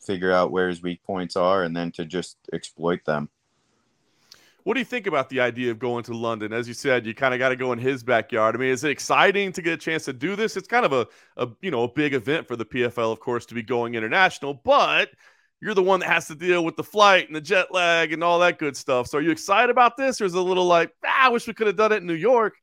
figure 0.00 0.32
out 0.32 0.52
where 0.52 0.68
his 0.68 0.82
weak 0.82 1.02
points 1.04 1.36
are 1.36 1.62
and 1.62 1.76
then 1.76 1.90
to 1.92 2.04
just 2.04 2.36
exploit 2.52 3.04
them. 3.04 3.28
What 4.64 4.74
do 4.74 4.80
you 4.80 4.84
think 4.84 5.06
about 5.06 5.28
the 5.28 5.40
idea 5.40 5.70
of 5.70 5.78
going 5.78 6.04
to 6.04 6.14
London? 6.14 6.52
As 6.52 6.68
you 6.68 6.74
said, 6.74 7.06
you 7.06 7.14
kind 7.14 7.32
of 7.32 7.38
got 7.38 7.48
to 7.50 7.56
go 7.56 7.72
in 7.72 7.78
his 7.78 8.02
backyard. 8.02 8.54
I 8.54 8.58
mean, 8.58 8.70
is 8.70 8.84
it 8.84 8.90
exciting 8.90 9.52
to 9.52 9.62
get 9.62 9.72
a 9.72 9.76
chance 9.76 10.04
to 10.04 10.12
do 10.12 10.36
this? 10.36 10.56
It's 10.56 10.68
kind 10.68 10.84
of 10.84 10.92
a, 10.92 11.06
a 11.36 11.48
you 11.62 11.70
know 11.70 11.84
a 11.84 11.88
big 11.88 12.14
event 12.14 12.46
for 12.46 12.56
the 12.56 12.64
PFL, 12.64 13.12
of 13.12 13.20
course, 13.20 13.46
to 13.46 13.54
be 13.54 13.62
going 13.62 13.94
international. 13.94 14.54
But 14.54 15.10
you're 15.60 15.74
the 15.74 15.82
one 15.82 16.00
that 16.00 16.08
has 16.08 16.26
to 16.28 16.34
deal 16.34 16.64
with 16.64 16.76
the 16.76 16.84
flight 16.84 17.26
and 17.26 17.36
the 17.36 17.40
jet 17.40 17.72
lag 17.72 18.12
and 18.12 18.24
all 18.24 18.38
that 18.40 18.58
good 18.58 18.76
stuff. 18.76 19.06
So, 19.06 19.18
are 19.18 19.22
you 19.22 19.30
excited 19.30 19.70
about 19.70 19.96
this, 19.96 20.20
or 20.20 20.24
is 20.24 20.34
it 20.34 20.38
a 20.38 20.42
little 20.42 20.66
like, 20.66 20.92
ah, 21.04 21.26
I 21.26 21.28
wish 21.28 21.46
we 21.46 21.54
could 21.54 21.66
have 21.66 21.76
done 21.76 21.92
it 21.92 21.98
in 21.98 22.06
New 22.06 22.14
York? 22.14 22.54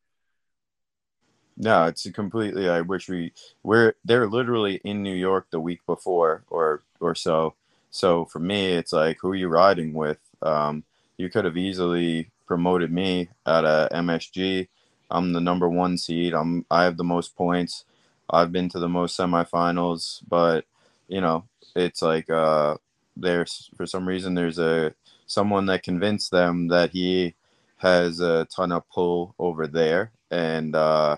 No, 1.57 1.85
it's 1.85 2.09
completely. 2.11 2.69
I 2.69 2.81
wish 2.81 3.09
we 3.09 3.33
we're 3.63 3.93
they're 4.05 4.27
literally 4.27 4.79
in 4.83 5.01
New 5.01 5.15
York 5.15 5.47
the 5.49 5.59
week 5.59 5.79
before 5.87 6.43
or 6.49 6.83
or 6.99 7.15
so. 7.15 7.55
So 7.89 8.25
for 8.25 8.39
me, 8.39 8.73
it's 8.73 8.93
like 8.93 9.17
who 9.19 9.31
are 9.31 9.35
you 9.35 9.47
riding 9.47 9.93
with? 9.93 10.19
Um, 10.43 10.83
you 11.17 11.29
could 11.29 11.45
have 11.45 11.57
easily 11.57 12.29
promoted 12.45 12.91
me 12.91 13.29
at 13.45 13.65
a 13.65 13.89
MSG. 13.91 14.67
I'm 15.09 15.33
the 15.33 15.41
number 15.41 15.69
one 15.69 15.97
seed. 15.97 16.33
I'm 16.33 16.65
I 16.69 16.83
have 16.83 16.97
the 16.97 17.03
most 17.03 17.35
points. 17.35 17.85
I've 18.29 18.51
been 18.51 18.69
to 18.69 18.79
the 18.79 18.89
most 18.89 19.17
semifinals, 19.17 20.21
but 20.27 20.65
you 21.07 21.21
know 21.21 21.45
it's 21.75 22.01
like 22.01 22.29
uh, 22.29 22.77
there's 23.15 23.69
for 23.75 23.85
some 23.85 24.07
reason 24.07 24.33
there's 24.33 24.59
a 24.59 24.93
someone 25.25 25.65
that 25.67 25.83
convinced 25.83 26.31
them 26.31 26.67
that 26.69 26.91
he 26.91 27.35
has 27.77 28.19
a 28.19 28.47
ton 28.53 28.71
of 28.71 28.89
pull 28.89 29.35
over 29.39 29.67
there, 29.67 30.11
and 30.31 30.75
uh, 30.75 31.17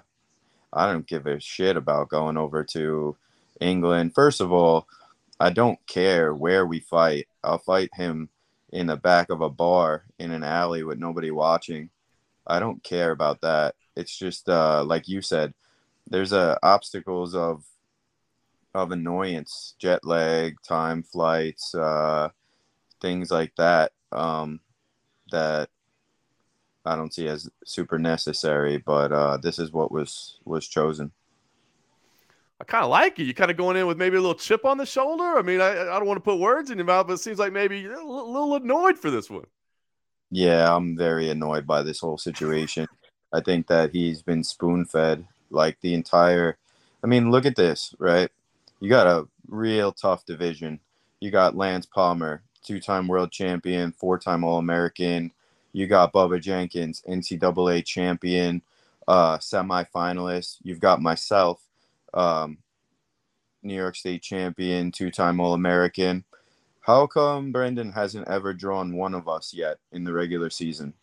I 0.74 0.92
don't 0.92 1.08
give 1.08 1.26
a 1.26 1.40
shit 1.40 1.78
about 1.78 2.10
going 2.10 2.38
over 2.38 2.64
to 2.66 3.16
England. 3.60 4.14
First 4.14 4.42
of 4.42 4.52
all, 4.52 4.88
I 5.40 5.50
don't 5.52 5.80
care 5.88 6.34
where 6.34 6.66
we 6.66 6.80
fight. 6.80 7.28
I'll 7.44 7.60
fight 7.60 7.90
him 7.94 8.30
in 8.72 8.88
the 8.88 8.98
back 8.98 9.30
of 9.30 9.42
a 9.42 9.50
bar 9.50 10.06
in 10.20 10.32
an 10.32 10.44
alley 10.44 10.84
with 10.84 11.00
nobody 11.00 11.32
watching. 11.32 11.90
I 12.46 12.60
don't 12.60 12.84
care 12.84 13.12
about 13.12 13.42
that. 13.42 13.76
It's 13.96 14.18
just 14.18 14.50
uh, 14.50 14.84
like 14.84 15.08
you 15.08 15.22
said, 15.22 15.54
there's 16.08 16.34
uh, 16.34 16.58
obstacles 16.64 17.36
of 17.36 17.64
of 18.74 18.92
annoyance, 18.92 19.76
jet 19.80 20.06
lag, 20.06 20.56
time 20.62 21.04
flights, 21.04 21.74
uh, 21.76 22.30
things 23.02 23.32
like 23.32 23.56
that. 23.58 23.92
Um, 24.12 24.60
that 25.32 25.70
I 26.86 26.96
don't 26.96 27.14
see 27.14 27.28
as 27.28 27.50
super 27.66 28.00
necessary, 28.00 28.78
but 28.78 29.12
uh, 29.12 29.38
this 29.38 29.60
is 29.60 29.72
what 29.72 29.92
was 29.92 30.40
was 30.46 30.68
chosen. 30.68 31.12
I 32.62 32.66
kind 32.66 32.84
of 32.84 32.90
like 32.90 33.18
it. 33.20 33.24
You're 33.24 33.34
kind 33.34 33.52
of 33.52 33.58
going 33.58 33.78
in 33.78 33.88
with 33.88 33.98
maybe 33.98 34.18
a 34.18 34.22
little 34.22 34.36
chip 34.36 34.66
on 34.66 34.78
the 34.78 34.86
shoulder. 34.86 35.38
I 35.38 35.42
mean, 35.42 35.62
I, 35.62 35.72
I 35.72 35.98
don't 35.98 36.06
want 36.06 36.18
to 36.18 36.24
put 36.24 36.40
words 36.40 36.72
in 36.72 36.78
your 36.78 36.86
mouth, 36.86 37.08
but 37.08 37.14
it 37.14 37.20
seems 37.20 37.40
like 37.40 37.54
maybe 37.54 37.86
a 37.86 37.90
little, 37.90 38.32
little 38.32 38.56
annoyed 38.56 38.98
for 38.98 39.10
this 39.10 39.30
one. 39.30 39.46
Yeah, 40.32 40.76
I'm 40.76 40.98
very 40.98 41.30
annoyed 41.30 41.66
by 41.66 41.84
this 41.84 42.00
whole 42.00 42.18
situation. 42.18 42.88
I 43.34 43.42
think 43.42 43.68
that 43.68 43.92
he's 43.92 44.22
been 44.22 44.44
spoon 44.44 44.86
fed 44.86 45.26
like 45.52 45.80
the 45.82 45.94
entire. 45.94 46.58
I 47.04 47.08
mean, 47.08 47.32
look 47.32 47.46
at 47.46 47.56
this, 47.56 47.96
right? 48.00 48.30
You 48.80 48.90
got 48.90 49.08
a 49.08 49.28
real 49.48 49.92
tough 49.92 50.26
division. 50.26 50.80
You 51.20 51.32
got 51.32 51.56
Lance 51.56 51.86
Palmer, 51.86 52.42
two 52.64 52.80
time 52.80 53.08
world 53.08 53.32
champion, 53.32 53.92
four 53.92 54.18
time 54.18 54.44
All 54.44 54.58
American, 54.58 55.32
you 55.74 55.88
got 55.88 56.14
Bubba 56.14 56.42
Jenkins, 56.42 57.04
NCAA 57.08 57.86
champion, 57.86 58.62
uh, 59.08 59.38
semifinalist. 59.38 60.58
You've 60.64 60.80
got 60.80 61.02
myself, 61.02 61.62
um, 62.14 62.58
New 63.64 63.76
York 63.76 63.96
State 63.96 64.22
champion, 64.22 64.92
two-time 64.92 65.40
All-American. 65.40 66.24
How 66.82 67.08
come 67.08 67.52
Brendan 67.52 67.92
hasn't 67.92 68.28
ever 68.28 68.54
drawn 68.54 68.96
one 68.96 69.14
of 69.14 69.28
us 69.28 69.54
yet 69.54 69.78
in 69.92 70.04
the 70.04 70.14
regular 70.14 70.50
season? 70.50 70.94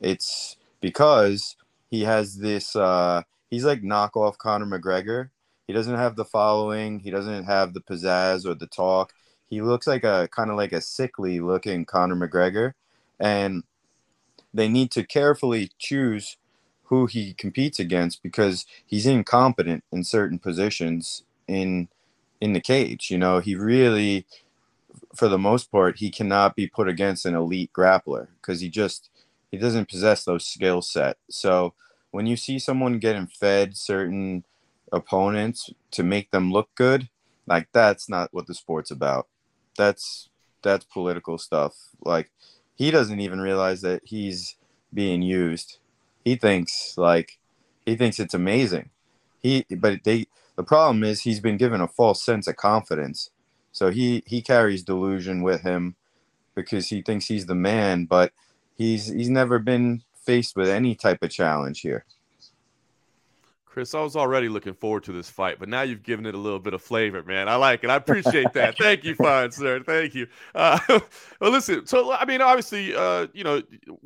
It's 0.00 0.56
because 0.80 1.56
he 1.90 2.02
has 2.02 2.38
this. 2.38 2.74
Uh, 2.74 3.22
he's 3.50 3.64
like 3.64 3.82
knockoff 3.82 4.36
Conor 4.38 4.66
McGregor. 4.66 5.30
He 5.66 5.72
doesn't 5.72 5.96
have 5.96 6.16
the 6.16 6.24
following. 6.24 6.98
He 6.98 7.10
doesn't 7.10 7.44
have 7.44 7.72
the 7.72 7.80
pizzazz 7.80 8.44
or 8.46 8.54
the 8.54 8.66
talk. 8.66 9.12
He 9.48 9.62
looks 9.62 9.86
like 9.86 10.04
a 10.04 10.28
kind 10.32 10.50
of 10.50 10.56
like 10.56 10.72
a 10.72 10.80
sickly 10.80 11.40
looking 11.40 11.84
Conor 11.84 12.16
McGregor, 12.16 12.72
and 13.20 13.62
they 14.52 14.68
need 14.68 14.90
to 14.92 15.04
carefully 15.04 15.70
choose 15.78 16.36
who 16.84 17.06
he 17.06 17.34
competes 17.34 17.78
against 17.78 18.22
because 18.22 18.66
he's 18.84 19.06
incompetent 19.06 19.84
in 19.92 20.04
certain 20.04 20.38
positions 20.38 21.22
in 21.48 21.88
in 22.40 22.52
the 22.52 22.60
cage. 22.60 23.10
You 23.10 23.18
know, 23.18 23.40
he 23.40 23.54
really 23.54 24.26
for 25.14 25.28
the 25.28 25.38
most 25.38 25.70
part 25.70 25.98
he 25.98 26.10
cannot 26.10 26.56
be 26.56 26.66
put 26.66 26.88
against 26.88 27.26
an 27.26 27.34
elite 27.34 27.72
grappler 27.72 28.28
because 28.40 28.60
he 28.60 28.68
just 28.68 29.10
he 29.50 29.56
doesn't 29.58 29.88
possess 29.88 30.24
those 30.24 30.46
skill 30.46 30.82
set. 30.82 31.16
So 31.30 31.74
when 32.10 32.26
you 32.26 32.36
see 32.36 32.58
someone 32.58 32.98
getting 32.98 33.26
fed 33.26 33.76
certain 33.76 34.44
opponents 34.92 35.70
to 35.92 36.02
make 36.02 36.30
them 36.30 36.52
look 36.52 36.68
good, 36.74 37.08
like 37.46 37.68
that's 37.72 38.08
not 38.08 38.32
what 38.32 38.46
the 38.46 38.54
sport's 38.54 38.90
about. 38.90 39.28
That's 39.76 40.28
that's 40.62 40.84
political 40.84 41.38
stuff. 41.38 41.74
Like 42.04 42.30
he 42.74 42.90
doesn't 42.90 43.20
even 43.20 43.40
realize 43.40 43.80
that 43.82 44.02
he's 44.04 44.56
being 44.92 45.22
used. 45.22 45.78
He 46.24 46.36
thinks 46.36 46.96
like 46.96 47.38
he 47.86 47.96
thinks 47.96 48.18
it's 48.18 48.34
amazing. 48.34 48.90
He 49.40 49.66
but 49.70 50.04
they 50.04 50.26
the 50.56 50.64
problem 50.64 51.04
is 51.04 51.22
he's 51.22 51.40
been 51.40 51.56
given 51.56 51.80
a 51.80 51.88
false 51.88 52.24
sense 52.24 52.46
of 52.46 52.56
confidence. 52.56 53.30
So 53.72 53.90
he 53.90 54.22
he 54.26 54.42
carries 54.42 54.82
delusion 54.82 55.42
with 55.42 55.62
him 55.62 55.96
because 56.54 56.88
he 56.88 57.02
thinks 57.02 57.26
he's 57.26 57.46
the 57.46 57.54
man, 57.54 58.06
but 58.06 58.32
he's 58.76 59.08
he's 59.08 59.30
never 59.30 59.58
been 59.58 60.02
faced 60.14 60.56
with 60.56 60.68
any 60.68 60.94
type 60.94 61.22
of 61.22 61.30
challenge 61.30 61.80
here. 61.82 62.04
Chris, 63.74 63.92
I 63.92 64.00
was 64.02 64.14
already 64.14 64.48
looking 64.48 64.72
forward 64.72 65.02
to 65.02 65.12
this 65.12 65.28
fight, 65.28 65.58
but 65.58 65.68
now 65.68 65.82
you've 65.82 66.04
given 66.04 66.26
it 66.26 66.34
a 66.36 66.38
little 66.38 66.60
bit 66.60 66.74
of 66.74 66.80
flavor, 66.80 67.24
man. 67.24 67.48
I 67.48 67.56
like 67.56 67.82
it. 67.82 67.90
I 67.90 67.96
appreciate 67.96 68.52
that. 68.52 68.78
Thank 68.78 69.02
you, 69.02 69.16
fine 69.16 69.50
sir. 69.50 69.82
Thank 69.82 70.14
you. 70.14 70.28
Uh, 70.54 70.78
well, 71.40 71.50
listen. 71.50 71.84
So, 71.84 72.12
I 72.12 72.24
mean, 72.24 72.40
obviously, 72.40 72.94
uh, 72.94 73.26
you 73.34 73.42
know, 73.42 73.60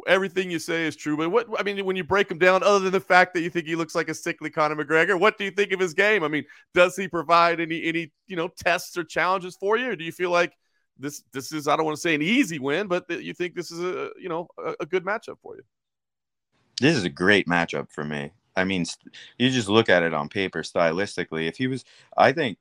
everything 0.07 0.51
you 0.51 0.59
say 0.59 0.87
is 0.87 0.97
true. 0.97 1.19
But 1.19 1.29
what 1.29 1.49
I 1.61 1.63
mean, 1.65 1.85
when 1.85 1.97
you 1.97 2.03
break 2.03 2.31
him 2.31 2.39
down, 2.39 2.63
other 2.63 2.79
than 2.79 2.93
the 2.93 3.01
fact 3.01 3.35
that 3.35 3.43
you 3.43 3.51
think 3.51 3.67
he 3.67 3.77
looks 3.77 3.95
like 3.95 4.09
a 4.09 4.15
sickly 4.15 4.49
Conor 4.49 4.83
McGregor, 4.83 5.21
what 5.21 5.37
do 5.37 5.45
you 5.45 5.51
think 5.51 5.73
of 5.73 5.81
his 5.81 5.93
game? 5.93 6.25
I 6.25 6.29
mean, 6.29 6.47
does 6.73 6.97
he 6.97 7.07
provide 7.07 7.61
any 7.61 7.85
any 7.85 8.11
you 8.27 8.37
know 8.37 8.49
tests 8.49 8.97
or 8.97 9.05
challenges 9.05 9.55
for 9.55 9.77
you, 9.77 9.91
or 9.91 9.97
do 9.97 10.05
you 10.05 10.13
feel 10.13 10.31
like 10.31 10.57
this 10.99 11.25
this 11.35 11.53
is 11.53 11.69
I 11.69 11.77
don't 11.77 11.85
want 11.85 11.99
to 11.99 12.01
say 12.01 12.15
an 12.15 12.23
easy 12.23 12.59
win, 12.59 12.87
but 12.87 13.05
you 13.11 13.35
think 13.35 13.55
this 13.55 13.71
is 13.71 13.81
a 13.81 14.13
you 14.19 14.31
know 14.31 14.49
a, 14.57 14.77
a 14.81 14.87
good 14.87 15.05
matchup 15.05 15.37
for 15.43 15.57
you? 15.57 15.63
This 16.81 16.97
is 16.97 17.05
a 17.05 17.11
great 17.11 17.47
matchup 17.47 17.93
for 17.93 18.03
me. 18.03 18.31
I 18.59 18.65
mean, 18.65 18.85
you 19.39 19.51
just 19.51 19.69
look 19.69 19.89
at 19.89 20.03
it 20.03 20.13
on 20.13 20.29
paper 20.29 20.63
stylistically. 20.63 21.49
If 21.49 21.57
he 21.57 21.69
was, 21.69 21.85
I 22.17 22.33
think 22.33 22.59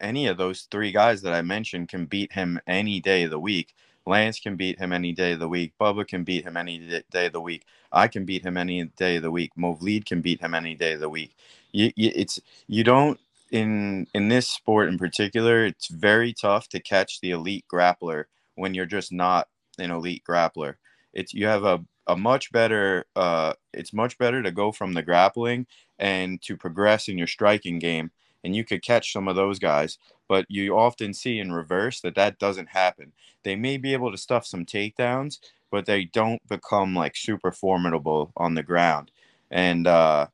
any 0.00 0.26
of 0.26 0.36
those 0.36 0.62
three 0.70 0.92
guys 0.92 1.22
that 1.22 1.32
I 1.32 1.42
mentioned 1.42 1.88
can 1.88 2.06
beat 2.06 2.32
him 2.32 2.60
any 2.66 3.00
day 3.00 3.24
of 3.24 3.30
the 3.30 3.40
week. 3.40 3.74
Lance 4.06 4.40
can 4.40 4.56
beat 4.56 4.78
him 4.78 4.92
any 4.92 5.12
day 5.12 5.32
of 5.32 5.40
the 5.40 5.48
week. 5.48 5.72
Bubba 5.80 6.06
can 6.06 6.24
beat 6.24 6.44
him 6.44 6.56
any 6.56 7.02
day 7.10 7.26
of 7.26 7.32
the 7.32 7.40
week. 7.40 7.64
I 7.92 8.08
can 8.08 8.24
beat 8.24 8.44
him 8.44 8.56
any 8.56 8.84
day 8.84 9.16
of 9.16 9.22
the 9.22 9.30
week. 9.30 9.52
Movlid 9.58 10.04
can 10.06 10.20
beat 10.20 10.40
him 10.40 10.54
any 10.54 10.74
day 10.74 10.92
of 10.92 11.00
the 11.00 11.08
week. 11.08 11.34
You, 11.72 11.92
you, 11.96 12.10
it's 12.14 12.40
you 12.66 12.84
don't 12.84 13.20
in 13.50 14.06
in 14.14 14.28
this 14.28 14.48
sport 14.48 14.88
in 14.88 14.98
particular. 14.98 15.64
It's 15.64 15.88
very 15.88 16.32
tough 16.32 16.68
to 16.68 16.80
catch 16.80 17.20
the 17.20 17.30
elite 17.30 17.64
grappler 17.72 18.24
when 18.54 18.74
you're 18.74 18.86
just 18.86 19.12
not 19.12 19.48
an 19.78 19.90
elite 19.90 20.22
grappler. 20.28 20.74
It's 21.12 21.34
you 21.34 21.46
have 21.46 21.64
a 21.64 21.84
a 22.10 22.16
much 22.16 22.50
better 22.50 23.06
uh, 23.14 23.52
it's 23.72 23.92
much 23.92 24.18
better 24.18 24.42
to 24.42 24.50
go 24.50 24.72
from 24.72 24.94
the 24.94 25.02
grappling 25.02 25.66
and 25.98 26.42
to 26.42 26.56
progress 26.56 27.08
in 27.08 27.16
your 27.16 27.26
striking 27.26 27.78
game 27.78 28.10
and 28.42 28.56
you 28.56 28.64
could 28.64 28.82
catch 28.82 29.12
some 29.12 29.28
of 29.28 29.36
those 29.36 29.58
guys 29.60 29.96
but 30.28 30.44
you 30.48 30.76
often 30.76 31.14
see 31.14 31.38
in 31.38 31.52
reverse 31.52 32.00
that 32.00 32.14
that 32.14 32.38
doesn't 32.38 32.68
happen. 32.68 33.12
They 33.42 33.56
may 33.56 33.76
be 33.78 33.92
able 33.92 34.10
to 34.12 34.18
stuff 34.18 34.44
some 34.44 34.66
takedowns 34.66 35.38
but 35.70 35.86
they 35.86 36.04
don't 36.04 36.46
become 36.48 36.96
like 36.96 37.16
super 37.16 37.52
formidable 37.52 38.32
on 38.36 38.54
the 38.54 38.62
ground. 38.64 39.12
And 39.52 39.86
uh, 39.86 40.26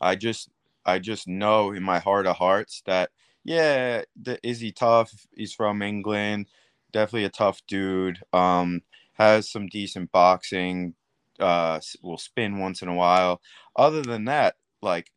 i 0.00 0.14
just 0.14 0.48
i 0.84 0.98
just 0.98 1.28
know 1.28 1.72
in 1.72 1.82
my 1.82 1.98
heart 1.98 2.26
of 2.26 2.36
hearts 2.36 2.82
that 2.84 3.10
yeah 3.44 4.02
the, 4.20 4.38
is 4.42 4.58
he 4.60 4.72
tough 4.72 5.26
he's 5.36 5.52
from 5.52 5.82
england 5.82 6.46
definitely 6.94 7.24
a 7.24 7.28
tough 7.28 7.60
dude. 7.66 8.20
Um 8.32 8.80
has 9.14 9.50
some 9.50 9.66
decent 9.68 10.12
boxing, 10.12 10.94
uh, 11.40 11.80
will 12.02 12.18
spin 12.18 12.58
once 12.58 12.82
in 12.82 12.88
a 12.88 12.94
while. 12.94 13.40
Other 13.76 14.02
than 14.02 14.26
that, 14.26 14.56
like 14.82 15.10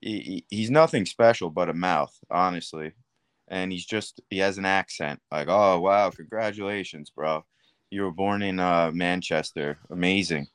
he, 0.00 0.44
he's 0.50 0.70
nothing 0.70 1.06
special 1.06 1.50
but 1.50 1.68
a 1.68 1.74
mouth, 1.74 2.16
honestly. 2.30 2.92
And 3.48 3.72
he's 3.72 3.86
just 3.86 4.20
he 4.30 4.38
has 4.38 4.58
an 4.58 4.66
accent. 4.66 5.20
Like, 5.30 5.48
oh 5.48 5.80
wow, 5.80 6.10
congratulations, 6.10 7.10
bro. 7.10 7.44
You 7.90 8.02
were 8.02 8.12
born 8.12 8.42
in 8.42 8.58
uh, 8.60 8.90
Manchester. 8.92 9.78
Amazing. 9.90 10.46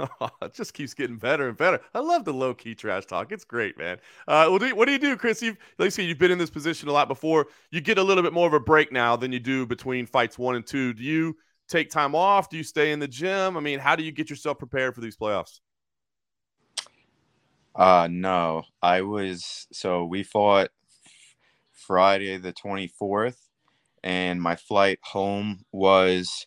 It 0.00 0.52
just 0.54 0.74
keeps 0.74 0.94
getting 0.94 1.16
better 1.16 1.48
and 1.48 1.56
better. 1.56 1.80
I 1.94 2.00
love 2.00 2.24
the 2.24 2.32
low 2.32 2.54
key 2.54 2.74
trash 2.74 3.06
talk. 3.06 3.32
It's 3.32 3.44
great, 3.44 3.78
man. 3.78 3.98
Uh, 4.26 4.48
what, 4.48 4.60
do 4.60 4.68
you, 4.68 4.76
what 4.76 4.86
do 4.86 4.92
you 4.92 4.98
do, 4.98 5.16
Chris? 5.16 5.42
You've, 5.42 5.56
like 5.78 5.86
I 5.86 5.90
said, 5.90 6.06
you've 6.06 6.18
been 6.18 6.30
in 6.30 6.38
this 6.38 6.50
position 6.50 6.88
a 6.88 6.92
lot 6.92 7.08
before. 7.08 7.46
You 7.70 7.80
get 7.80 7.98
a 7.98 8.02
little 8.02 8.22
bit 8.22 8.32
more 8.32 8.46
of 8.46 8.54
a 8.54 8.60
break 8.60 8.92
now 8.92 9.16
than 9.16 9.32
you 9.32 9.40
do 9.40 9.66
between 9.66 10.06
fights 10.06 10.38
one 10.38 10.56
and 10.56 10.66
two. 10.66 10.92
Do 10.92 11.02
you 11.02 11.36
take 11.68 11.90
time 11.90 12.14
off? 12.14 12.48
Do 12.48 12.56
you 12.56 12.64
stay 12.64 12.92
in 12.92 12.98
the 12.98 13.08
gym? 13.08 13.56
I 13.56 13.60
mean, 13.60 13.78
how 13.78 13.96
do 13.96 14.02
you 14.02 14.12
get 14.12 14.30
yourself 14.30 14.58
prepared 14.58 14.94
for 14.94 15.00
these 15.00 15.16
playoffs? 15.16 15.60
Uh, 17.74 18.08
no, 18.10 18.62
I 18.80 19.02
was 19.02 19.66
so 19.72 20.04
we 20.04 20.22
fought 20.22 20.70
Friday 21.72 22.36
the 22.38 22.52
24th, 22.52 23.38
and 24.04 24.40
my 24.40 24.54
flight 24.54 25.00
home 25.02 25.64
was 25.72 26.46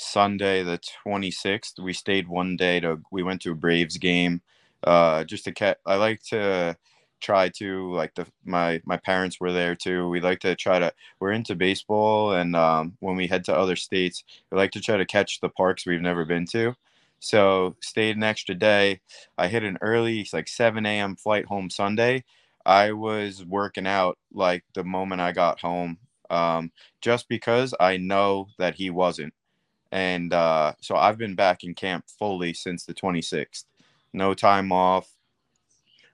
Sunday 0.00 0.62
the 0.62 0.78
26th. 1.04 1.78
We 1.78 1.92
stayed 1.92 2.28
one 2.28 2.56
day 2.56 2.80
to 2.80 3.00
we 3.10 3.22
went 3.22 3.42
to 3.42 3.52
a 3.52 3.54
Braves 3.54 3.98
game 3.98 4.42
uh 4.84 5.24
just 5.24 5.44
to 5.44 5.52
catch 5.52 5.76
I 5.86 5.96
like 5.96 6.22
to 6.24 6.76
try 7.20 7.48
to 7.50 7.92
like 7.94 8.14
the 8.14 8.26
my 8.44 8.80
my 8.84 8.96
parents 8.96 9.38
were 9.40 9.52
there 9.52 9.74
too. 9.76 10.08
We 10.08 10.20
like 10.20 10.40
to 10.40 10.54
try 10.56 10.78
to 10.78 10.92
we're 11.20 11.32
into 11.32 11.54
baseball 11.54 12.32
and 12.34 12.56
um 12.56 12.96
when 13.00 13.16
we 13.16 13.26
head 13.26 13.44
to 13.44 13.56
other 13.56 13.76
states, 13.76 14.24
we 14.50 14.56
like 14.58 14.72
to 14.72 14.80
try 14.80 14.96
to 14.96 15.04
catch 15.06 15.40
the 15.40 15.48
parks 15.50 15.86
we've 15.86 16.00
never 16.00 16.24
been 16.24 16.46
to. 16.46 16.74
So 17.20 17.76
stayed 17.80 18.16
an 18.16 18.22
extra 18.22 18.54
day. 18.54 19.00
I 19.36 19.48
hit 19.48 19.62
an 19.64 19.78
early 19.82 20.26
like 20.32 20.48
7 20.48 20.98
a.m. 21.00 21.16
flight 21.16 21.46
home 21.46 21.68
Sunday. 21.70 22.24
I 22.64 22.92
was 22.92 23.44
working 23.44 23.86
out 23.86 24.18
like 24.32 24.64
the 24.74 24.84
moment 24.84 25.20
I 25.20 25.32
got 25.32 25.60
home, 25.60 25.98
um, 26.30 26.72
just 27.00 27.28
because 27.28 27.74
I 27.80 27.96
know 27.96 28.48
that 28.58 28.74
he 28.76 28.90
wasn't 28.90 29.34
and 29.92 30.32
uh, 30.32 30.74
so 30.80 30.96
I've 30.96 31.18
been 31.18 31.34
back 31.34 31.64
in 31.64 31.74
camp 31.74 32.04
fully 32.18 32.54
since 32.54 32.84
the 32.84 32.94
26th. 32.94 33.64
No 34.12 34.34
time 34.34 34.72
off. 34.72 35.08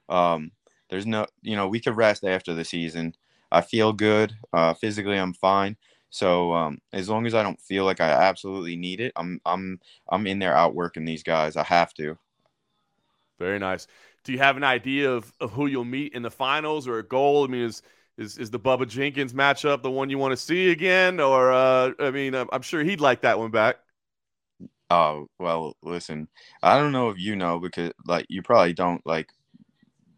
Um, 0.09 0.53
there's 0.91 1.07
no, 1.07 1.27
you 1.43 1.57
know, 1.57 1.69
we 1.69 1.81
could 1.81 1.97
rest 1.97 2.25
after 2.25 2.55
the 2.55 2.65
season. 2.65 3.15
I 3.51 3.61
feel 3.61 3.93
good. 3.93 4.35
Uh, 4.53 4.75
physically, 4.75 5.17
I'm 5.17 5.35
fine. 5.35 5.77
So 6.11 6.53
um, 6.53 6.79
as 6.93 7.09
long 7.09 7.27
as 7.27 7.35
I 7.35 7.43
don't 7.43 7.61
feel 7.61 7.85
like 7.85 8.01
I 8.01 8.11
absolutely 8.11 8.77
need 8.77 9.01
it, 9.01 9.13
I'm 9.17 9.41
I'm 9.45 9.81
I'm 10.09 10.27
in 10.27 10.39
there 10.39 10.57
outworking 10.57 11.05
these 11.05 11.23
guys. 11.23 11.57
I 11.57 11.65
have 11.65 11.93
to. 11.95 12.17
Very 13.39 13.59
nice. 13.59 13.87
Do 14.25 14.33
you 14.33 14.39
have 14.39 14.57
an 14.57 14.65
idea 14.65 15.11
of, 15.13 15.33
of 15.41 15.53
who 15.53 15.67
you'll 15.67 15.85
meet 15.85 16.15
in 16.15 16.23
the 16.23 16.31
finals 16.31 16.89
or 16.89 16.99
a 16.99 17.03
goal? 17.07 17.45
I 17.45 17.49
mean, 17.49 17.63
is 17.63 17.83
is 18.19 18.39
is 18.39 18.51
the 18.51 18.61
Bubba 18.61 18.89
Jenkins 18.89 19.33
matchup 19.33 19.83
the 19.83 19.91
one 19.91 20.11
you 20.11 20.19
want 20.19 20.33
to 20.33 20.37
see 20.37 20.71
again, 20.71 21.21
or 21.21 21.53
uh, 21.53 21.93
I 21.99 22.11
mean, 22.11 22.35
I'm 22.35 22.63
sure 22.63 22.83
he'd 22.83 23.01
like 23.01 23.23
that 23.23 23.39
one 23.39 23.51
back. 23.51 23.77
Oh 24.91 25.27
well, 25.39 25.77
listen, 25.83 26.29
I 26.63 26.79
don't 26.79 26.93
know 26.93 27.11
if 27.11 27.19
you 27.19 27.37
know 27.37 27.59
because 27.59 27.93
like 28.07 28.27
you 28.29 28.43
probably 28.43 28.73
don't 28.73 29.05
like 29.07 29.31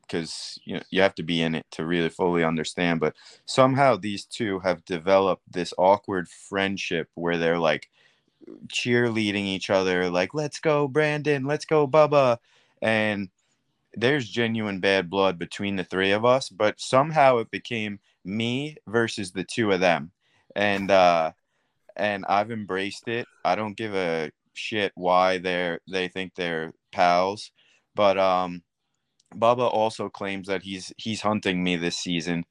because 0.03 0.59
you 0.65 0.75
know 0.75 0.83
you 0.91 1.03
have 1.03 1.15
to 1.17 1.23
be 1.23 1.43
in 1.43 1.55
it 1.55 1.67
to 1.73 1.87
really 1.87 2.09
fully 2.11 2.45
understand. 2.45 3.01
But 3.01 3.17
somehow 3.47 3.97
these 3.97 4.25
two 4.27 4.61
have 4.61 4.85
developed 4.85 5.43
this 5.51 5.73
awkward 5.79 6.29
friendship 6.29 7.09
where 7.15 7.39
they're 7.39 7.59
like 7.59 7.89
cheerleading 8.69 9.47
each 9.47 9.71
other, 9.71 10.11
like 10.11 10.35
"Let's 10.35 10.61
go, 10.61 10.89
Brendan! 10.89 11.45
Let's 11.45 11.65
go, 11.65 11.87
Bubba!" 11.89 12.39
and 12.83 13.29
there's 14.01 14.29
genuine 14.29 14.81
bad 14.81 15.11
blood 15.11 15.39
between 15.39 15.77
the 15.77 15.85
three 15.85 16.13
of 16.13 16.25
us, 16.25 16.49
but 16.49 16.81
somehow 16.81 17.39
it 17.39 17.51
became 17.51 17.99
me 18.25 18.77
versus 18.87 19.33
the 19.33 19.45
two 19.45 19.73
of 19.73 19.81
them. 19.81 20.13
And 20.55 20.91
uh 20.91 21.33
and 21.97 22.25
I've 22.27 22.51
embraced 22.53 23.09
it. 23.09 23.27
I 23.45 23.57
don't 23.57 23.77
give 23.77 23.95
a 23.95 24.31
shit 24.55 24.93
why 24.95 25.39
they're 25.39 25.81
they 25.91 26.09
think 26.09 26.35
they're 26.35 26.73
pals, 26.93 27.51
but 27.95 28.19
um 28.19 28.63
Bubba 29.35 29.71
also 29.71 30.09
claims 30.09 30.47
that 30.49 30.63
he's 30.63 30.93
he's 30.97 31.21
hunting 31.21 31.63
me 31.63 31.77
this 31.77 31.97
season, 31.97 32.45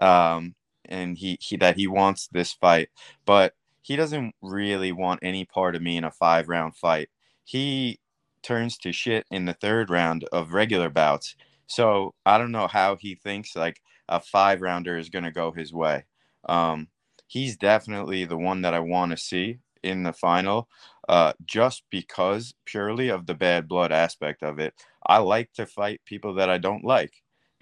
um, 0.00 0.54
and 0.84 1.16
he, 1.16 1.38
he 1.40 1.56
that 1.56 1.76
he 1.76 1.86
wants 1.86 2.28
this 2.28 2.52
fight, 2.52 2.90
but 3.24 3.54
he 3.82 3.96
doesn't 3.96 4.34
really 4.42 4.92
want 4.92 5.20
any 5.22 5.44
part 5.46 5.74
of 5.74 5.82
me 5.82 5.96
in 5.96 6.04
a 6.04 6.10
five 6.10 6.48
round 6.48 6.76
fight. 6.76 7.08
He 7.44 7.98
turns 8.42 8.78
to 8.78 8.92
shit 8.92 9.26
in 9.30 9.44
the 9.44 9.52
third 9.54 9.90
round 9.90 10.24
of 10.32 10.52
regular 10.52 10.88
bouts. 10.88 11.36
So 11.66 12.14
I 12.24 12.38
don't 12.38 12.52
know 12.52 12.66
how 12.68 12.96
he 12.96 13.14
thinks 13.14 13.54
like 13.56 13.80
a 14.08 14.20
five 14.20 14.60
rounder 14.62 14.96
is 14.98 15.10
gonna 15.10 15.32
go 15.32 15.52
his 15.52 15.72
way. 15.72 16.04
Um, 16.48 16.88
he's 17.26 17.56
definitely 17.56 18.24
the 18.24 18.36
one 18.38 18.62
that 18.62 18.74
I 18.74 18.80
want 18.80 19.10
to 19.12 19.16
see 19.16 19.58
in 19.82 20.02
the 20.02 20.12
final, 20.12 20.68
uh, 21.08 21.32
just 21.44 21.84
because 21.90 22.54
purely 22.64 23.08
of 23.08 23.26
the 23.26 23.34
bad 23.34 23.68
blood 23.68 23.92
aspect 23.92 24.42
of 24.42 24.58
it. 24.58 24.74
I 25.06 25.18
like 25.18 25.52
to 25.54 25.66
fight 25.66 26.00
people 26.04 26.34
that 26.34 26.50
I 26.50 26.58
don't 26.58 26.84
like. 26.84 27.12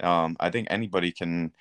Um, 0.01 0.37
I 0.39 0.49
think 0.49 0.67
anybody 0.69 1.11
can 1.11 1.53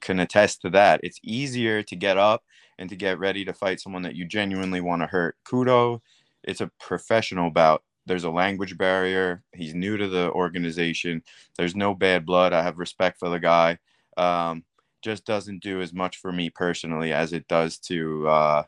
can 0.00 0.20
attest 0.20 0.62
to 0.62 0.70
that. 0.70 1.00
It's 1.02 1.18
easier 1.22 1.82
to 1.82 1.96
get 1.96 2.18
up 2.18 2.44
and 2.78 2.88
to 2.90 2.96
get 2.96 3.18
ready 3.18 3.44
to 3.44 3.52
fight 3.52 3.80
someone 3.80 4.02
that 4.02 4.16
you 4.16 4.24
genuinely 4.24 4.80
want 4.80 5.02
to 5.02 5.06
hurt. 5.06 5.36
Kudo, 5.44 6.00
it's 6.44 6.60
a 6.60 6.70
professional 6.80 7.50
bout. 7.50 7.82
There's 8.08 8.24
a 8.24 8.30
language 8.30 8.76
barrier. 8.76 9.42
He's 9.54 9.74
new 9.74 9.96
to 9.96 10.08
the 10.08 10.30
organization. 10.32 11.22
There's 11.56 11.76
no 11.76 11.94
bad 11.94 12.26
blood. 12.26 12.52
I 12.52 12.62
have 12.62 12.78
respect 12.78 13.18
for 13.18 13.28
the 13.28 13.38
guy. 13.38 13.78
Um, 14.16 14.64
just 15.02 15.24
doesn't 15.24 15.62
do 15.62 15.80
as 15.80 15.92
much 15.92 16.16
for 16.16 16.32
me 16.32 16.50
personally 16.50 17.12
as 17.12 17.32
it 17.32 17.46
does 17.46 17.78
to 17.78 18.28
uh, 18.28 18.62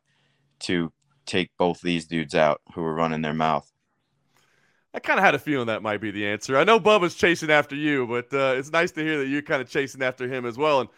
to 0.61 0.93
take 1.27 1.51
both 1.59 1.81
these 1.81 2.07
dudes 2.07 2.35
out 2.35 2.61
who 2.75 2.83
are 2.83 2.95
running 2.95 3.23
their 3.23 3.35
mouth. 3.35 3.71
I 4.93 4.99
kind 4.99 5.19
of 5.19 5.25
had 5.25 5.35
a 5.35 5.39
feeling 5.39 5.69
that 5.69 5.83
might 5.83 6.01
be 6.01 6.11
the 6.11 6.27
answer. 6.27 6.59
I 6.59 6.65
know 6.65 6.81
Bubba's 6.81 7.15
chasing 7.15 7.51
after 7.51 7.77
you, 7.77 8.07
but 8.07 8.33
uh, 8.33 8.55
it's 8.57 8.73
nice 8.73 8.91
to 8.93 9.03
hear 9.03 9.19
that 9.19 9.29
you're 9.29 9.43
kind 9.43 9.63
of 9.63 9.71
chasing 9.71 10.03
after 10.03 10.29
him 10.29 10.45
as 10.45 10.59
well. 10.59 10.81
And 10.81 10.89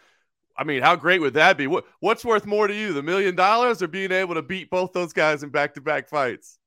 I 0.57 0.63
mean, 0.63 0.81
how 0.81 0.95
great 0.95 1.21
would 1.21 1.35
that 1.35 1.57
be? 1.57 1.67
What 1.67 1.85
What's 1.99 2.25
worth 2.25 2.45
more 2.45 2.67
to 2.67 2.73
you, 2.73 2.93
the 2.93 3.03
million 3.03 3.35
dollars 3.35 3.81
or 3.81 3.87
being 3.87 4.11
able 4.11 4.35
to 4.35 4.41
beat 4.41 4.69
both 4.69 4.93
those 4.93 5.13
guys 5.13 5.43
in 5.43 5.49
back 5.49 5.75
to 5.75 5.81
back 5.81 6.09
fights? 6.09 6.59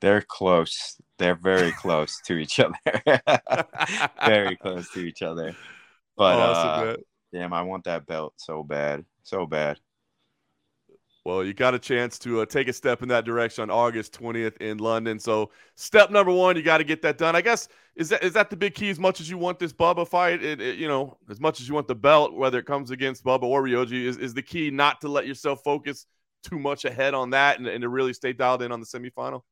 They're 0.00 0.22
close. 0.22 1.00
They're 1.18 1.34
very 1.34 1.72
close 1.80 2.20
to 2.26 2.36
each 2.36 2.60
other. 2.60 2.74
very 4.24 4.56
close 4.56 4.90
to 4.92 5.00
each 5.00 5.22
other. 5.22 5.56
But 6.16 6.38
awesome, 6.38 6.90
uh, 6.90 6.96
damn, 7.32 7.52
I 7.52 7.62
want 7.62 7.84
that 7.84 8.06
belt 8.06 8.34
so 8.36 8.62
bad, 8.62 9.04
so 9.22 9.46
bad. 9.46 9.78
Well, 11.24 11.44
you 11.44 11.52
got 11.52 11.74
a 11.74 11.78
chance 11.78 12.18
to 12.20 12.40
uh, 12.40 12.46
take 12.46 12.68
a 12.68 12.72
step 12.72 13.02
in 13.02 13.08
that 13.08 13.26
direction 13.26 13.62
on 13.62 13.70
August 13.70 14.18
20th 14.18 14.56
in 14.62 14.78
London. 14.78 15.18
So, 15.18 15.50
step 15.74 16.10
number 16.10 16.32
one, 16.32 16.56
you 16.56 16.62
got 16.62 16.78
to 16.78 16.84
get 16.84 17.02
that 17.02 17.18
done. 17.18 17.36
I 17.36 17.42
guess 17.42 17.68
is 17.96 18.08
that 18.08 18.24
is 18.24 18.32
that 18.32 18.48
the 18.48 18.56
big 18.56 18.74
key? 18.74 18.88
As 18.88 18.98
much 18.98 19.20
as 19.20 19.28
you 19.28 19.36
want 19.36 19.58
this 19.58 19.72
Bubba 19.72 20.08
fight, 20.08 20.42
it, 20.42 20.60
it, 20.60 20.78
you 20.78 20.88
know, 20.88 21.18
as 21.28 21.38
much 21.38 21.60
as 21.60 21.68
you 21.68 21.74
want 21.74 21.86
the 21.86 21.94
belt, 21.94 22.32
whether 22.32 22.58
it 22.58 22.64
comes 22.64 22.90
against 22.90 23.24
Bubba 23.24 23.42
or 23.42 23.62
Ryoji, 23.62 24.04
is, 24.04 24.16
is 24.16 24.32
the 24.32 24.42
key 24.42 24.70
not 24.70 25.02
to 25.02 25.08
let 25.08 25.26
yourself 25.26 25.62
focus 25.62 26.06
too 26.42 26.58
much 26.58 26.84
ahead 26.84 27.12
on 27.12 27.30
that 27.30 27.58
and, 27.58 27.66
and 27.66 27.82
to 27.82 27.88
really 27.88 28.14
stay 28.14 28.32
dialed 28.32 28.62
in 28.62 28.72
on 28.72 28.80
the 28.80 28.86
semifinal. 28.86 29.42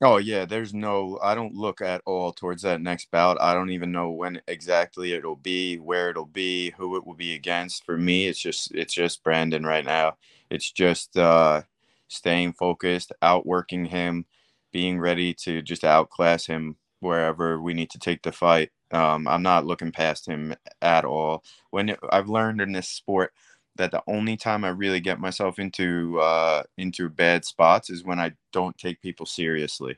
Oh 0.00 0.18
yeah, 0.18 0.44
there's 0.44 0.72
no. 0.72 1.18
I 1.22 1.34
don't 1.34 1.54
look 1.54 1.80
at 1.80 2.02
all 2.06 2.32
towards 2.32 2.62
that 2.62 2.80
next 2.80 3.10
bout. 3.10 3.40
I 3.40 3.52
don't 3.52 3.70
even 3.70 3.90
know 3.90 4.10
when 4.10 4.40
exactly 4.46 5.12
it'll 5.12 5.34
be, 5.36 5.76
where 5.78 6.10
it'll 6.10 6.24
be, 6.26 6.70
who 6.76 6.96
it 6.96 7.04
will 7.04 7.14
be 7.14 7.34
against. 7.34 7.84
For 7.84 7.96
me, 7.98 8.26
it's 8.28 8.38
just 8.38 8.72
it's 8.74 8.94
just 8.94 9.24
Brendan 9.24 9.66
right 9.66 9.84
now. 9.84 10.16
It's 10.50 10.70
just 10.70 11.16
uh, 11.16 11.62
staying 12.06 12.52
focused, 12.52 13.12
outworking 13.22 13.86
him, 13.86 14.26
being 14.72 15.00
ready 15.00 15.34
to 15.34 15.62
just 15.62 15.82
outclass 15.84 16.46
him 16.46 16.76
wherever 17.00 17.60
we 17.60 17.74
need 17.74 17.90
to 17.90 17.98
take 17.98 18.22
the 18.22 18.32
fight. 18.32 18.70
Um, 18.92 19.26
I'm 19.26 19.42
not 19.42 19.66
looking 19.66 19.90
past 19.92 20.26
him 20.28 20.54
at 20.80 21.04
all. 21.04 21.42
When 21.70 21.88
it, 21.90 21.98
I've 22.10 22.28
learned 22.28 22.60
in 22.60 22.70
this 22.72 22.88
sport 22.88 23.32
that 23.78 23.92
the 23.92 24.02
only 24.06 24.36
time 24.36 24.64
I 24.64 24.68
really 24.68 25.00
get 25.00 25.20
myself 25.20 25.58
into 25.58 26.20
uh, 26.20 26.64
into 26.76 27.08
bad 27.08 27.44
spots 27.44 27.90
is 27.90 28.04
when 28.04 28.20
I 28.20 28.32
don't 28.52 28.76
take 28.76 29.00
people 29.00 29.26
seriously. 29.26 29.96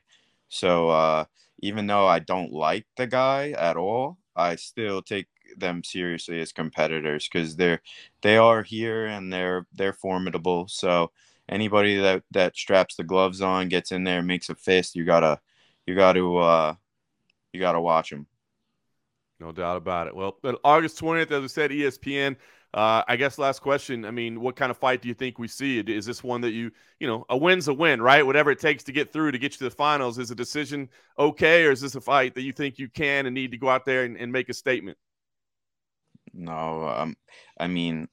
So 0.49 0.91
uh, 0.91 1.25
even 1.61 1.87
though 1.87 2.07
I 2.07 2.21
don't 2.21 2.53
like 2.53 2.87
the 2.97 3.07
guy 3.07 3.51
at 3.53 3.77
all, 3.77 4.19
I 4.37 4.57
still 4.57 5.03
take 5.03 5.27
them 5.57 5.83
seriously 5.83 6.41
as 6.41 6.53
competitors 6.53 7.29
because 7.31 7.57
they're 7.57 7.81
they 8.23 8.37
are 8.37 8.63
here 8.63 9.07
and 9.07 9.33
they're 9.33 9.67
they're 9.73 9.93
formidable. 9.93 10.69
So 10.69 11.11
anybody 11.49 11.97
that 11.97 12.23
that 12.31 12.57
straps 12.57 12.97
the 12.97 13.05
gloves 13.05 13.41
on, 13.41 13.69
gets 13.69 13.93
in 13.93 14.05
there, 14.05 14.23
makes 14.23 14.49
a 14.49 14.55
fist, 14.55 14.95
you 14.95 15.05
gotta 15.05 15.41
you 15.87 15.95
gotta 15.95 16.37
uh, 16.37 16.75
you 17.53 17.61
gotta 17.61 17.81
watch 17.81 18.11
them. 18.11 18.27
No 19.41 19.53
doubt 19.53 19.79
about 19.79 20.07
it. 20.07 20.15
Well, 20.15 20.37
August 20.63 20.99
twentieth, 20.99 21.33
as 21.33 21.45
I 21.45 21.47
said, 21.47 21.71
ESPN. 21.71 22.37
Uh, 22.73 23.03
I 23.09 23.17
guess 23.17 23.37
last 23.37 23.61
question. 23.61 24.05
I 24.05 24.13
mean, 24.13 24.41
what 24.41 24.55
kind 24.55 24.71
of 24.71 24.77
fight 24.77 25.03
do 25.03 25.09
you 25.09 25.15
think 25.15 25.39
we 25.41 25.49
see? 25.49 25.81
Is 25.81 26.07
this 26.07 26.23
one 26.23 26.41
that 26.43 26.53
you, 26.53 26.71
you 27.01 27.09
know, 27.09 27.27
a 27.29 27.37
win's 27.37 27.67
a 27.67 27.75
win, 27.75 28.01
right? 28.01 28.25
Whatever 28.25 28.53
it 28.53 28.61
takes 28.61 28.85
to 28.85 28.93
get 28.93 29.13
through 29.13 29.33
to 29.33 29.39
get 29.39 29.53
you 29.53 29.59
to 29.59 29.65
the 29.65 29.71
finals. 29.71 30.19
Is 30.19 30.31
a 30.31 30.37
decision 30.37 30.89
okay, 31.19 31.65
or 31.65 31.73
is 31.73 31.81
this 31.81 31.97
a 31.97 32.01
fight 32.01 32.35
that 32.37 32.43
you 32.43 32.53
think 32.53 32.79
you 32.79 32.89
can 32.89 33.27
and 33.27 33.35
need 33.35 33.51
to 33.51 33.57
go 33.57 33.69
out 33.69 33.85
there 33.85 34.05
and, 34.05 34.17
and 34.17 34.31
make 34.31 34.49
a 34.49 34.55
statement? 34.55 34.99
No, 36.33 36.87
um, 36.89 37.17
I 37.59 37.67
mean, 37.67 38.09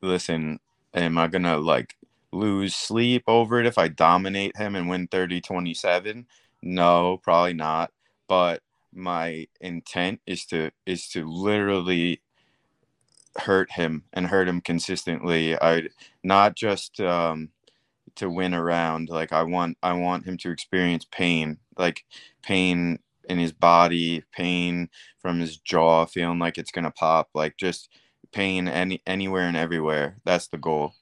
listen, 0.00 0.58
am 0.94 1.16
I 1.16 1.28
gonna 1.28 1.58
like 1.58 1.96
lose 2.32 2.74
sleep 2.74 3.22
over 3.28 3.60
it 3.60 3.66
if 3.66 3.78
I 3.78 3.86
dominate 3.86 4.56
him 4.56 4.74
and 4.74 4.88
win 4.88 5.06
30 5.06 5.40
27? 5.40 6.26
No, 6.62 7.18
probably 7.22 7.54
not. 7.54 7.92
But 8.26 8.62
my 8.92 9.46
intent 9.60 10.20
is 10.26 10.44
to 10.46 10.72
is 10.86 11.08
to 11.10 11.24
literally 11.24 12.20
hurt 13.36 13.70
him 13.72 14.04
and 14.12 14.26
hurt 14.26 14.48
him 14.48 14.60
consistently. 14.60 15.56
I 15.60 15.88
not 16.22 16.56
just 16.56 17.00
um 17.00 17.50
to 18.16 18.28
win 18.28 18.54
around. 18.54 19.08
Like 19.08 19.32
I 19.32 19.42
want 19.42 19.78
I 19.82 19.92
want 19.94 20.24
him 20.24 20.36
to 20.38 20.50
experience 20.50 21.04
pain. 21.10 21.58
Like 21.76 22.04
pain 22.42 22.98
in 23.28 23.38
his 23.38 23.52
body, 23.52 24.24
pain 24.32 24.88
from 25.20 25.40
his 25.40 25.56
jaw, 25.56 26.06
feeling 26.06 26.38
like 26.38 26.58
it's 26.58 26.72
gonna 26.72 26.90
pop, 26.90 27.30
like 27.34 27.56
just 27.56 27.88
pain 28.32 28.68
any 28.68 29.02
anywhere 29.06 29.48
and 29.48 29.56
everywhere. 29.56 30.16
That's 30.24 30.48
the 30.48 30.58
goal. 30.58 30.94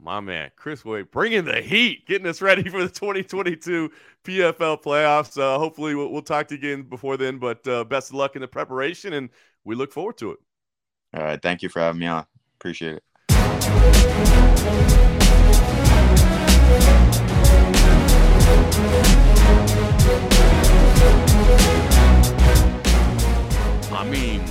My 0.00 0.20
man, 0.20 0.52
Chris 0.54 0.84
Wade, 0.84 1.10
bringing 1.10 1.44
the 1.44 1.60
heat, 1.60 2.06
getting 2.06 2.28
us 2.28 2.40
ready 2.40 2.68
for 2.68 2.82
the 2.82 2.88
2022 2.88 3.90
PFL 4.22 4.80
playoffs. 4.80 5.36
Uh, 5.36 5.58
hopefully, 5.58 5.96
we'll, 5.96 6.12
we'll, 6.12 6.22
talk 6.22 6.46
to 6.48 6.54
you 6.54 6.58
again 6.58 6.82
before 6.88 7.16
then. 7.16 7.38
But 7.38 7.66
uh, 7.66 7.82
best 7.82 8.10
of 8.10 8.14
luck 8.14 8.36
in 8.36 8.40
the 8.40 8.46
preparation, 8.46 9.14
and 9.14 9.28
we 9.64 9.74
look 9.74 9.92
forward 9.92 10.16
to 10.18 10.32
it. 10.32 10.38
All 11.14 11.22
right, 11.22 11.40
thank 11.40 11.62
you 11.62 11.68
for 11.68 11.80
having 11.80 12.00
me 12.00 12.06
on. 12.06 12.26
Appreciate 12.58 12.96
it. 12.96 13.02
I 23.90 24.04
mean, 24.10 24.44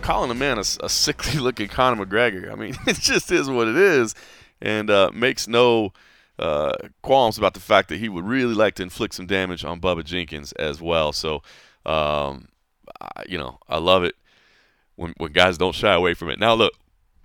calling 0.00 0.30
a 0.30 0.34
man 0.34 0.58
a, 0.58 0.64
a 0.80 0.88
sickly 0.88 1.38
looking 1.40 1.68
Conor 1.68 2.04
McGregor. 2.04 2.50
I 2.50 2.56
mean, 2.56 2.76
it 2.86 2.96
just 2.96 3.30
is 3.30 3.48
what 3.48 3.68
it 3.68 3.76
is, 3.76 4.14
and 4.60 4.90
uh, 4.90 5.10
makes 5.14 5.46
no 5.46 5.92
uh, 6.38 6.72
qualms 7.02 7.38
about 7.38 7.54
the 7.54 7.60
fact 7.60 7.88
that 7.90 7.98
he 7.98 8.08
would 8.08 8.24
really 8.24 8.54
like 8.54 8.74
to 8.74 8.82
inflict 8.82 9.14
some 9.14 9.26
damage 9.26 9.64
on 9.64 9.80
Bubba 9.80 10.04
Jenkins 10.04 10.50
as 10.52 10.82
well. 10.82 11.12
So, 11.12 11.42
um, 11.86 12.48
I, 13.00 13.22
you 13.28 13.38
know, 13.38 13.58
I 13.68 13.78
love 13.78 14.02
it 14.02 14.16
when 14.96 15.14
when 15.16 15.32
guys 15.32 15.58
don't 15.58 15.74
shy 15.74 15.92
away 15.92 16.14
from 16.14 16.30
it. 16.30 16.38
Now, 16.38 16.54
look, 16.54 16.72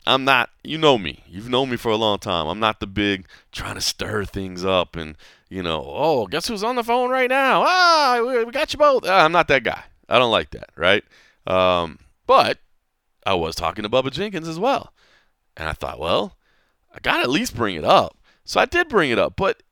I'm 0.05 0.23
not. 0.23 0.49
You 0.63 0.77
know 0.77 0.97
me. 0.97 1.23
You've 1.27 1.49
known 1.49 1.69
me 1.69 1.77
for 1.77 1.91
a 1.91 1.97
long 1.97 2.19
time. 2.19 2.47
I'm 2.47 2.59
not 2.59 2.79
the 2.79 2.87
big 2.87 3.27
trying 3.51 3.75
to 3.75 3.81
stir 3.81 4.25
things 4.25 4.63
up 4.63 4.95
and 4.95 5.17
you 5.49 5.61
know. 5.61 5.83
Oh, 5.85 6.27
guess 6.27 6.47
who's 6.47 6.63
on 6.63 6.75
the 6.75 6.83
phone 6.83 7.09
right 7.09 7.29
now? 7.29 7.63
Ah, 7.65 8.21
we 8.45 8.51
got 8.51 8.73
you 8.73 8.79
both. 8.79 9.03
Ah, 9.05 9.25
I'm 9.25 9.31
not 9.31 9.47
that 9.49 9.63
guy. 9.63 9.83
I 10.09 10.19
don't 10.19 10.31
like 10.31 10.51
that. 10.51 10.69
Right. 10.75 11.03
Um, 11.45 11.99
but 12.25 12.59
I 13.25 13.33
was 13.33 13.55
talking 13.55 13.83
to 13.83 13.89
Bubba 13.89 14.11
Jenkins 14.11 14.47
as 14.47 14.59
well. 14.59 14.93
And 15.55 15.67
I 15.67 15.73
thought, 15.73 15.99
well, 15.99 16.37
I 16.93 16.99
got 16.99 17.17
to 17.17 17.23
at 17.23 17.29
least 17.29 17.55
bring 17.55 17.75
it 17.75 17.83
up. 17.83 18.17
So 18.45 18.59
I 18.59 18.65
did 18.65 18.89
bring 18.89 19.11
it 19.11 19.19
up. 19.19 19.35
But 19.35 19.63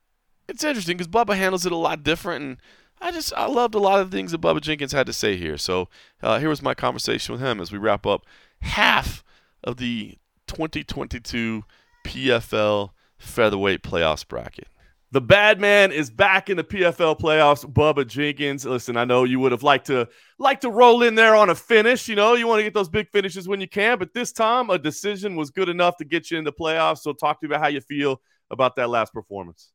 it's 0.48 0.64
interesting 0.64 0.96
because 0.96 1.10
Bubba 1.10 1.36
handles 1.36 1.64
it 1.64 1.72
a 1.72 1.76
lot 1.76 2.02
different. 2.02 2.44
And 2.44 2.56
I 3.00 3.12
just, 3.12 3.32
I 3.34 3.46
loved 3.46 3.74
a 3.74 3.78
lot 3.78 4.00
of 4.00 4.10
the 4.10 4.16
things 4.16 4.32
that 4.32 4.40
Bubba 4.40 4.60
Jenkins 4.60 4.92
had 4.92 5.06
to 5.06 5.12
say 5.12 5.36
here. 5.36 5.58
So 5.58 5.88
uh, 6.22 6.38
here 6.38 6.48
was 6.48 6.62
my 6.62 6.74
conversation 6.74 7.32
with 7.32 7.42
him 7.42 7.60
as 7.60 7.70
we 7.70 7.78
wrap 7.78 8.06
up 8.06 8.24
half 8.62 9.22
of 9.62 9.76
the 9.76 10.18
2022 10.46 11.64
PFL 12.04 12.90
featherweight 13.18 13.82
playoffs 13.82 14.26
bracket. 14.26 14.68
The 15.12 15.20
bad 15.20 15.60
man 15.60 15.92
is 15.92 16.10
back 16.10 16.50
in 16.50 16.56
the 16.56 16.64
PFL 16.64 17.18
playoffs. 17.18 17.64
Bubba 17.64 18.06
Jenkins. 18.06 18.64
Listen, 18.64 18.96
I 18.96 19.04
know 19.04 19.24
you 19.24 19.38
would 19.40 19.52
have 19.52 19.62
liked 19.62 19.86
to 19.86 20.08
like 20.38 20.60
to 20.62 20.70
roll 20.70 21.02
in 21.02 21.14
there 21.14 21.36
on 21.36 21.48
a 21.48 21.54
finish. 21.54 22.08
You 22.08 22.16
know, 22.16 22.34
you 22.34 22.46
want 22.46 22.58
to 22.58 22.64
get 22.64 22.74
those 22.74 22.88
big 22.88 23.08
finishes 23.10 23.46
when 23.48 23.60
you 23.60 23.68
can, 23.68 23.98
but 23.98 24.12
this 24.14 24.32
time 24.32 24.68
a 24.68 24.78
decision 24.78 25.36
was 25.36 25.50
good 25.50 25.68
enough 25.68 25.96
to 25.98 26.04
get 26.04 26.30
you 26.30 26.38
in 26.38 26.44
the 26.44 26.52
playoffs. 26.52 26.98
So 26.98 27.12
talk 27.12 27.40
to 27.40 27.46
me 27.46 27.54
about 27.54 27.62
how 27.62 27.68
you 27.68 27.80
feel 27.80 28.20
about 28.50 28.76
that 28.76 28.90
last 28.90 29.12
performance. 29.12 29.72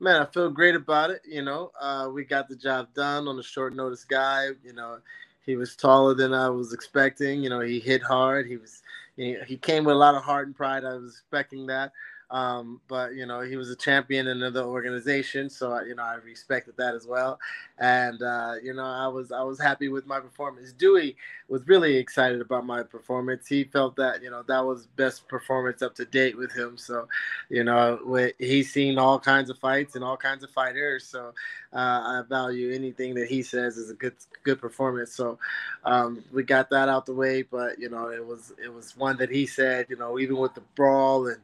Man, 0.00 0.20
I 0.20 0.24
feel 0.26 0.50
great 0.50 0.74
about 0.74 1.10
it. 1.10 1.22
You 1.26 1.42
know, 1.42 1.70
uh, 1.80 2.08
we 2.12 2.24
got 2.24 2.48
the 2.48 2.56
job 2.56 2.88
done 2.94 3.28
on 3.28 3.38
a 3.38 3.42
short 3.42 3.74
notice 3.74 4.04
guy. 4.04 4.48
You 4.64 4.72
know, 4.72 4.98
he 5.44 5.56
was 5.56 5.76
taller 5.76 6.14
than 6.14 6.32
I 6.32 6.48
was 6.48 6.72
expecting. 6.72 7.42
You 7.42 7.50
know, 7.50 7.60
he 7.60 7.80
hit 7.80 8.02
hard. 8.02 8.46
He 8.46 8.56
was 8.56 8.82
he, 9.16 9.36
he 9.46 9.56
came 9.56 9.84
with 9.84 9.94
a 9.94 9.98
lot 9.98 10.14
of 10.14 10.22
heart 10.22 10.46
and 10.46 10.56
pride. 10.56 10.84
I 10.84 10.94
was 10.94 11.12
expecting 11.12 11.66
that. 11.66 11.92
Um, 12.30 12.80
but 12.88 13.14
you 13.14 13.26
know, 13.26 13.40
he 13.42 13.56
was 13.56 13.70
a 13.70 13.76
champion 13.76 14.26
in 14.26 14.38
another 14.38 14.62
organization, 14.62 15.50
so 15.50 15.80
you 15.82 15.94
know 15.94 16.02
I 16.02 16.14
respected 16.14 16.76
that 16.78 16.94
as 16.94 17.06
well. 17.06 17.38
And 17.78 18.22
uh, 18.22 18.54
you 18.62 18.74
know, 18.74 18.84
I 18.84 19.06
was 19.08 19.30
I 19.32 19.42
was 19.42 19.60
happy 19.60 19.88
with 19.88 20.06
my 20.06 20.20
performance. 20.20 20.72
Dewey 20.72 21.16
was 21.48 21.66
really 21.68 21.96
excited 21.96 22.40
about 22.40 22.64
my 22.64 22.82
performance. 22.82 23.46
He 23.46 23.64
felt 23.64 23.96
that 23.96 24.22
you 24.22 24.30
know 24.30 24.42
that 24.48 24.64
was 24.64 24.86
best 24.96 25.28
performance 25.28 25.82
up 25.82 25.94
to 25.96 26.04
date 26.04 26.36
with 26.36 26.52
him. 26.52 26.78
So, 26.78 27.06
you 27.50 27.64
know, 27.64 27.98
he's 28.38 28.72
seen 28.72 28.98
all 28.98 29.18
kinds 29.20 29.50
of 29.50 29.58
fights 29.58 29.94
and 29.94 30.04
all 30.04 30.16
kinds 30.16 30.42
of 30.42 30.50
fighters. 30.50 31.06
So, 31.06 31.34
uh, 31.72 31.76
I 31.76 32.22
value 32.28 32.72
anything 32.72 33.14
that 33.14 33.28
he 33.28 33.42
says 33.42 33.76
is 33.76 33.90
a 33.90 33.94
good 33.94 34.14
good 34.42 34.60
performance. 34.60 35.12
So, 35.12 35.38
um, 35.84 36.24
we 36.32 36.42
got 36.42 36.70
that 36.70 36.88
out 36.88 37.06
the 37.06 37.14
way. 37.14 37.42
But 37.42 37.78
you 37.78 37.90
know, 37.90 38.10
it 38.10 38.24
was 38.24 38.52
it 38.62 38.72
was 38.72 38.96
one 38.96 39.16
that 39.18 39.30
he 39.30 39.46
said. 39.46 39.86
You 39.90 39.96
know, 39.96 40.18
even 40.18 40.36
with 40.36 40.54
the 40.54 40.62
brawl 40.74 41.26
and 41.26 41.40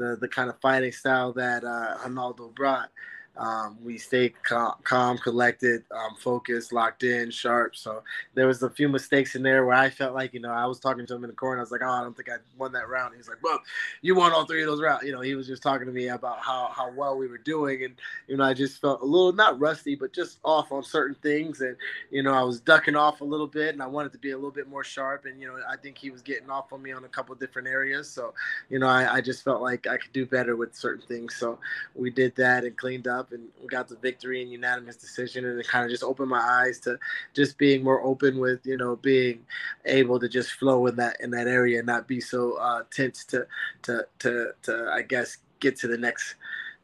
the 0.00 0.16
the 0.20 0.28
kind 0.28 0.50
of 0.50 0.60
fighting 0.60 0.92
style 0.92 1.32
that 1.34 1.62
uh, 1.62 1.98
Ronaldo 2.04 2.54
brought. 2.54 2.90
Um, 3.36 3.78
we 3.82 3.96
stayed 3.96 4.34
calm, 4.42 4.74
calm 4.84 5.16
collected, 5.16 5.84
um, 5.92 6.14
focused, 6.16 6.72
locked 6.72 7.04
in, 7.04 7.30
sharp. 7.30 7.74
So 7.74 8.02
there 8.34 8.46
was 8.46 8.62
a 8.62 8.68
few 8.68 8.88
mistakes 8.88 9.34
in 9.34 9.42
there 9.42 9.64
where 9.64 9.76
I 9.76 9.88
felt 9.88 10.14
like, 10.14 10.34
you 10.34 10.40
know, 10.40 10.50
I 10.50 10.66
was 10.66 10.78
talking 10.78 11.06
to 11.06 11.14
him 11.14 11.24
in 11.24 11.30
the 11.30 11.36
corner. 11.36 11.60
I 11.60 11.62
was 11.62 11.70
like, 11.70 11.80
oh, 11.82 11.88
I 11.88 12.02
don't 12.02 12.14
think 12.14 12.28
I 12.28 12.36
won 12.58 12.72
that 12.72 12.88
round. 12.88 13.14
He's 13.14 13.28
like, 13.28 13.42
well, 13.42 13.60
you 14.02 14.14
won 14.14 14.32
all 14.32 14.44
three 14.44 14.62
of 14.62 14.68
those 14.68 14.82
rounds. 14.82 15.04
You 15.04 15.12
know, 15.12 15.20
he 15.20 15.34
was 15.34 15.46
just 15.46 15.62
talking 15.62 15.86
to 15.86 15.92
me 15.92 16.08
about 16.08 16.40
how, 16.40 16.70
how 16.74 16.92
well 16.92 17.16
we 17.16 17.28
were 17.28 17.38
doing. 17.38 17.84
And, 17.84 17.94
you 18.26 18.36
know, 18.36 18.44
I 18.44 18.52
just 18.52 18.80
felt 18.80 19.00
a 19.00 19.04
little, 19.06 19.32
not 19.32 19.58
rusty, 19.58 19.94
but 19.94 20.12
just 20.12 20.38
off 20.44 20.72
on 20.72 20.82
certain 20.82 21.16
things. 21.22 21.60
And, 21.60 21.76
you 22.10 22.22
know, 22.22 22.34
I 22.34 22.42
was 22.42 22.60
ducking 22.60 22.96
off 22.96 23.20
a 23.20 23.24
little 23.24 23.46
bit 23.46 23.72
and 23.72 23.82
I 23.82 23.86
wanted 23.86 24.12
to 24.12 24.18
be 24.18 24.32
a 24.32 24.36
little 24.36 24.50
bit 24.50 24.68
more 24.68 24.84
sharp. 24.84 25.24
And, 25.24 25.40
you 25.40 25.46
know, 25.46 25.58
I 25.68 25.76
think 25.76 25.96
he 25.96 26.10
was 26.10 26.20
getting 26.20 26.50
off 26.50 26.72
on 26.72 26.82
me 26.82 26.92
on 26.92 27.04
a 27.04 27.08
couple 27.08 27.34
different 27.36 27.68
areas. 27.68 28.10
So, 28.10 28.34
you 28.68 28.78
know, 28.78 28.88
I, 28.88 29.14
I 29.14 29.20
just 29.20 29.44
felt 29.44 29.62
like 29.62 29.86
I 29.86 29.96
could 29.96 30.12
do 30.12 30.26
better 30.26 30.56
with 30.56 30.74
certain 30.74 31.06
things. 31.06 31.36
So 31.36 31.58
we 31.94 32.10
did 32.10 32.34
that 32.36 32.64
and 32.64 32.76
cleaned 32.76 33.06
up 33.06 33.19
and 33.32 33.48
got 33.68 33.88
the 33.88 33.96
victory 33.96 34.42
and 34.42 34.50
unanimous 34.50 34.96
decision, 34.96 35.44
and 35.44 35.58
it 35.58 35.68
kind 35.68 35.84
of 35.84 35.90
just 35.90 36.02
opened 36.02 36.30
my 36.30 36.40
eyes 36.40 36.80
to 36.80 36.98
just 37.34 37.58
being 37.58 37.82
more 37.82 38.02
open 38.02 38.38
with 38.38 38.64
you 38.64 38.76
know 38.76 38.96
being 38.96 39.40
able 39.84 40.18
to 40.18 40.28
just 40.28 40.52
flow 40.52 40.86
in 40.86 40.96
that 40.96 41.16
in 41.20 41.30
that 41.30 41.46
area 41.46 41.78
and 41.78 41.86
not 41.86 42.08
be 42.08 42.20
so 42.20 42.54
uh, 42.54 42.82
tense 42.90 43.24
to 43.26 43.46
to 43.82 44.06
to 44.18 44.52
to 44.62 44.90
I 44.92 45.02
guess 45.02 45.38
get 45.60 45.76
to 45.78 45.88
the 45.88 45.98
next 45.98 46.34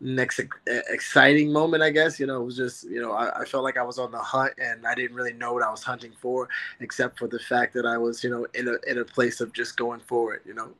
next 0.00 0.40
exciting 0.66 1.50
moment 1.50 1.82
i 1.82 1.88
guess. 1.88 2.20
You 2.20 2.26
know 2.26 2.42
it 2.42 2.44
was 2.44 2.56
just 2.56 2.84
you 2.84 3.00
know 3.00 3.12
I, 3.12 3.40
I, 3.40 3.44
felt 3.46 3.64
like 3.64 3.78
i 3.78 3.82
was 3.82 3.98
on 3.98 4.10
the 4.10 4.18
hunt 4.18 4.52
and 4.58 4.86
i 4.86 4.94
didn't 4.94 5.16
really 5.16 5.32
know 5.32 5.54
what 5.54 5.62
i 5.62 5.70
was 5.70 5.82
hunting 5.82 6.12
for 6.20 6.50
except 6.80 7.18
for 7.18 7.28
the 7.28 7.38
fact 7.38 7.72
that 7.74 7.86
i 7.86 7.96
was 7.96 8.22
you 8.22 8.28
know 8.28 8.46
in 8.52 8.68
a 8.68 8.90
in 8.90 8.98
a 8.98 9.04
place 9.04 9.40
of 9.40 9.54
just 9.54 9.76
going 9.78 10.00
forward 10.00 10.42
you 10.44 10.52
know 10.52 10.70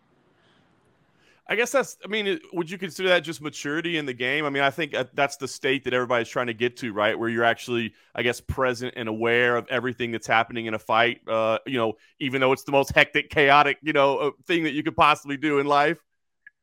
I 1.49 1.55
guess 1.55 1.70
that's. 1.70 1.97
I 2.05 2.09
mean, 2.09 2.40
would 2.53 2.68
you 2.68 2.76
consider 2.76 3.09
that 3.11 3.20
just 3.20 3.40
maturity 3.40 3.99
in 3.99 4.07
the 4.07 4.12
game? 4.12 4.44
I 4.44 4.51
mean, 4.51 4.64
I 4.64 4.70
think 4.70 4.94
that's 5.14 5.36
the 5.36 5.47
state 5.47 5.84
that 5.84 5.94
everybody's 5.94 6.28
trying 6.28 6.49
to 6.49 6.55
get 6.55 6.76
to, 6.78 6.92
right? 6.92 7.16
Where 7.16 7.28
you're 7.28 7.44
actually, 7.44 7.94
I 8.16 8.22
guess, 8.22 8.40
present 8.40 8.94
and 8.97 9.09
aware 9.09 9.57
of 9.57 9.66
everything 9.68 10.11
that's 10.11 10.26
happening 10.26 10.66
in 10.66 10.74
a 10.74 10.78
fight. 10.78 11.20
Uh, 11.28 11.59
you 11.64 11.78
know, 11.78 11.94
even 12.18 12.40
though 12.40 12.51
it's 12.51 12.64
the 12.64 12.72
most 12.72 12.92
hectic, 12.92 13.30
chaotic, 13.30 13.78
you 13.80 13.92
know, 13.92 14.18
uh, 14.18 14.30
thing 14.47 14.64
that 14.64 14.72
you 14.72 14.82
could 14.82 14.97
possibly 14.97 15.36
do 15.36 15.61
in 15.61 15.66
life. 15.66 15.99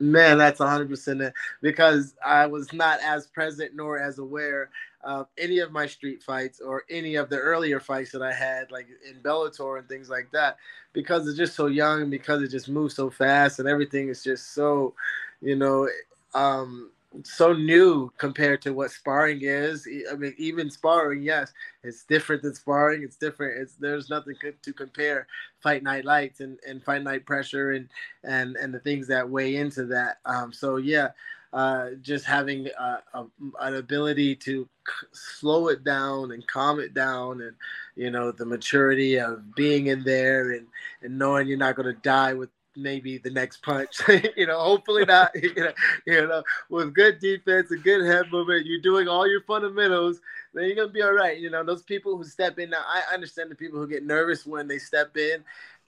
Man, 0.02 0.38
that's 0.38 0.60
100% 0.60 1.22
it. 1.22 1.34
Because 1.62 2.14
I 2.26 2.46
was 2.48 2.74
not 2.74 3.00
as 3.02 3.28
present 3.28 3.72
nor 3.76 4.00
as 4.00 4.20
aware 4.20 4.70
of 5.04 5.28
any 5.38 5.60
of 5.60 5.72
my 5.72 5.86
street 5.86 6.24
fights 6.24 6.62
or 6.62 6.84
any 6.90 7.16
of 7.16 7.30
the 7.30 7.38
earlier 7.38 7.80
fights 7.80 8.12
that 8.12 8.22
I 8.22 8.34
had, 8.34 8.72
like 8.72 8.88
in 9.10 9.22
Bellator 9.22 9.80
and 9.80 9.88
things 9.88 10.10
like 10.10 10.32
that, 10.32 10.58
because 10.94 11.28
it's 11.28 11.38
just 11.38 11.56
so 11.56 11.68
young, 11.68 12.02
and 12.02 12.12
because 12.12 12.42
it 12.42 12.50
just 12.50 12.70
moves 12.70 12.96
so 12.96 13.10
fast 13.10 13.60
and 13.60 13.68
everything 13.68 14.10
is 14.10 14.24
just 14.24 14.54
so, 14.54 14.94
you 15.42 15.56
know, 15.56 15.90
um, 16.34 16.90
so 17.24 17.54
new 17.54 18.12
compared 18.18 18.62
to 18.64 18.74
what 18.74 18.90
sparring 18.92 19.42
is. 19.44 19.88
I 20.12 20.16
mean, 20.16 20.34
even 20.38 20.70
sparring, 20.70 21.22
yes, 21.22 21.54
it's 21.84 22.04
different 22.06 22.42
than 22.42 22.56
sparring. 22.56 23.04
It's 23.04 23.18
different. 23.18 23.62
It's 23.62 23.76
there's 23.76 24.10
nothing 24.10 24.36
to 24.62 24.74
compare 24.74 25.28
fight 25.60 25.84
night 25.84 26.06
lights 26.06 26.40
and, 26.40 26.58
and 26.68 26.84
fight 26.84 27.04
night 27.04 27.26
pressure 27.26 27.72
and 27.74 27.88
and 28.24 28.56
and 28.56 28.74
the 28.74 28.80
things 28.80 29.08
that 29.08 29.30
weigh 29.30 29.58
into 29.58 29.86
that. 29.86 30.18
Um, 30.26 30.52
so 30.52 30.78
yeah, 30.78 31.10
uh, 31.54 31.92
just 32.02 32.26
having 32.26 32.68
a, 32.80 33.04
a, 33.14 33.26
an 33.62 33.76
ability 33.76 34.36
to 34.36 34.68
c- 34.88 35.08
slow 35.12 35.68
it 35.70 35.84
down 35.84 36.32
and 36.32 36.46
calm 36.48 36.80
it 36.80 36.94
down, 36.94 37.42
and 37.42 37.56
you 37.96 38.10
know 38.10 38.32
the 38.32 38.46
maturity 38.46 39.20
of 39.20 39.56
being 39.56 39.88
in 39.88 40.04
there 40.04 40.52
and 40.52 40.68
and 41.04 41.18
knowing 41.18 41.48
you're 41.48 41.58
not 41.58 41.76
going 41.76 41.94
to 41.94 42.02
die 42.02 42.34
with 42.34 42.50
maybe 42.76 43.18
the 43.20 43.30
next 43.30 43.62
punch. 43.62 44.02
you 44.36 44.48
know, 44.48 44.60
hopefully 44.60 45.06
not. 45.08 45.32
You 45.44 45.54
know, 45.56 45.74
you 46.08 46.28
know, 46.28 46.44
with 46.70 46.94
good 46.94 47.20
defense 47.20 47.70
and 47.72 47.84
good 47.84 48.06
head 48.06 48.26
movement, 48.32 48.66
you're 48.66 48.82
doing 48.82 49.08
all 49.08 49.28
your 49.28 49.42
fundamentals. 49.44 50.20
Then 50.54 50.66
you're 50.66 50.76
gonna 50.76 50.90
be 50.90 51.02
all 51.02 51.14
right. 51.14 51.38
You 51.38 51.50
know, 51.50 51.64
those 51.64 51.84
people 51.84 52.18
who 52.18 52.24
step 52.24 52.58
in 52.60 52.72
now. 52.72 52.84
I 52.88 53.14
understand 53.14 53.52
the 53.52 53.56
people 53.56 53.80
who 53.80 53.88
get 53.88 54.06
nervous 54.06 54.46
when 54.46 54.68
they 54.68 54.80
step 54.80 55.16
in, 55.18 55.44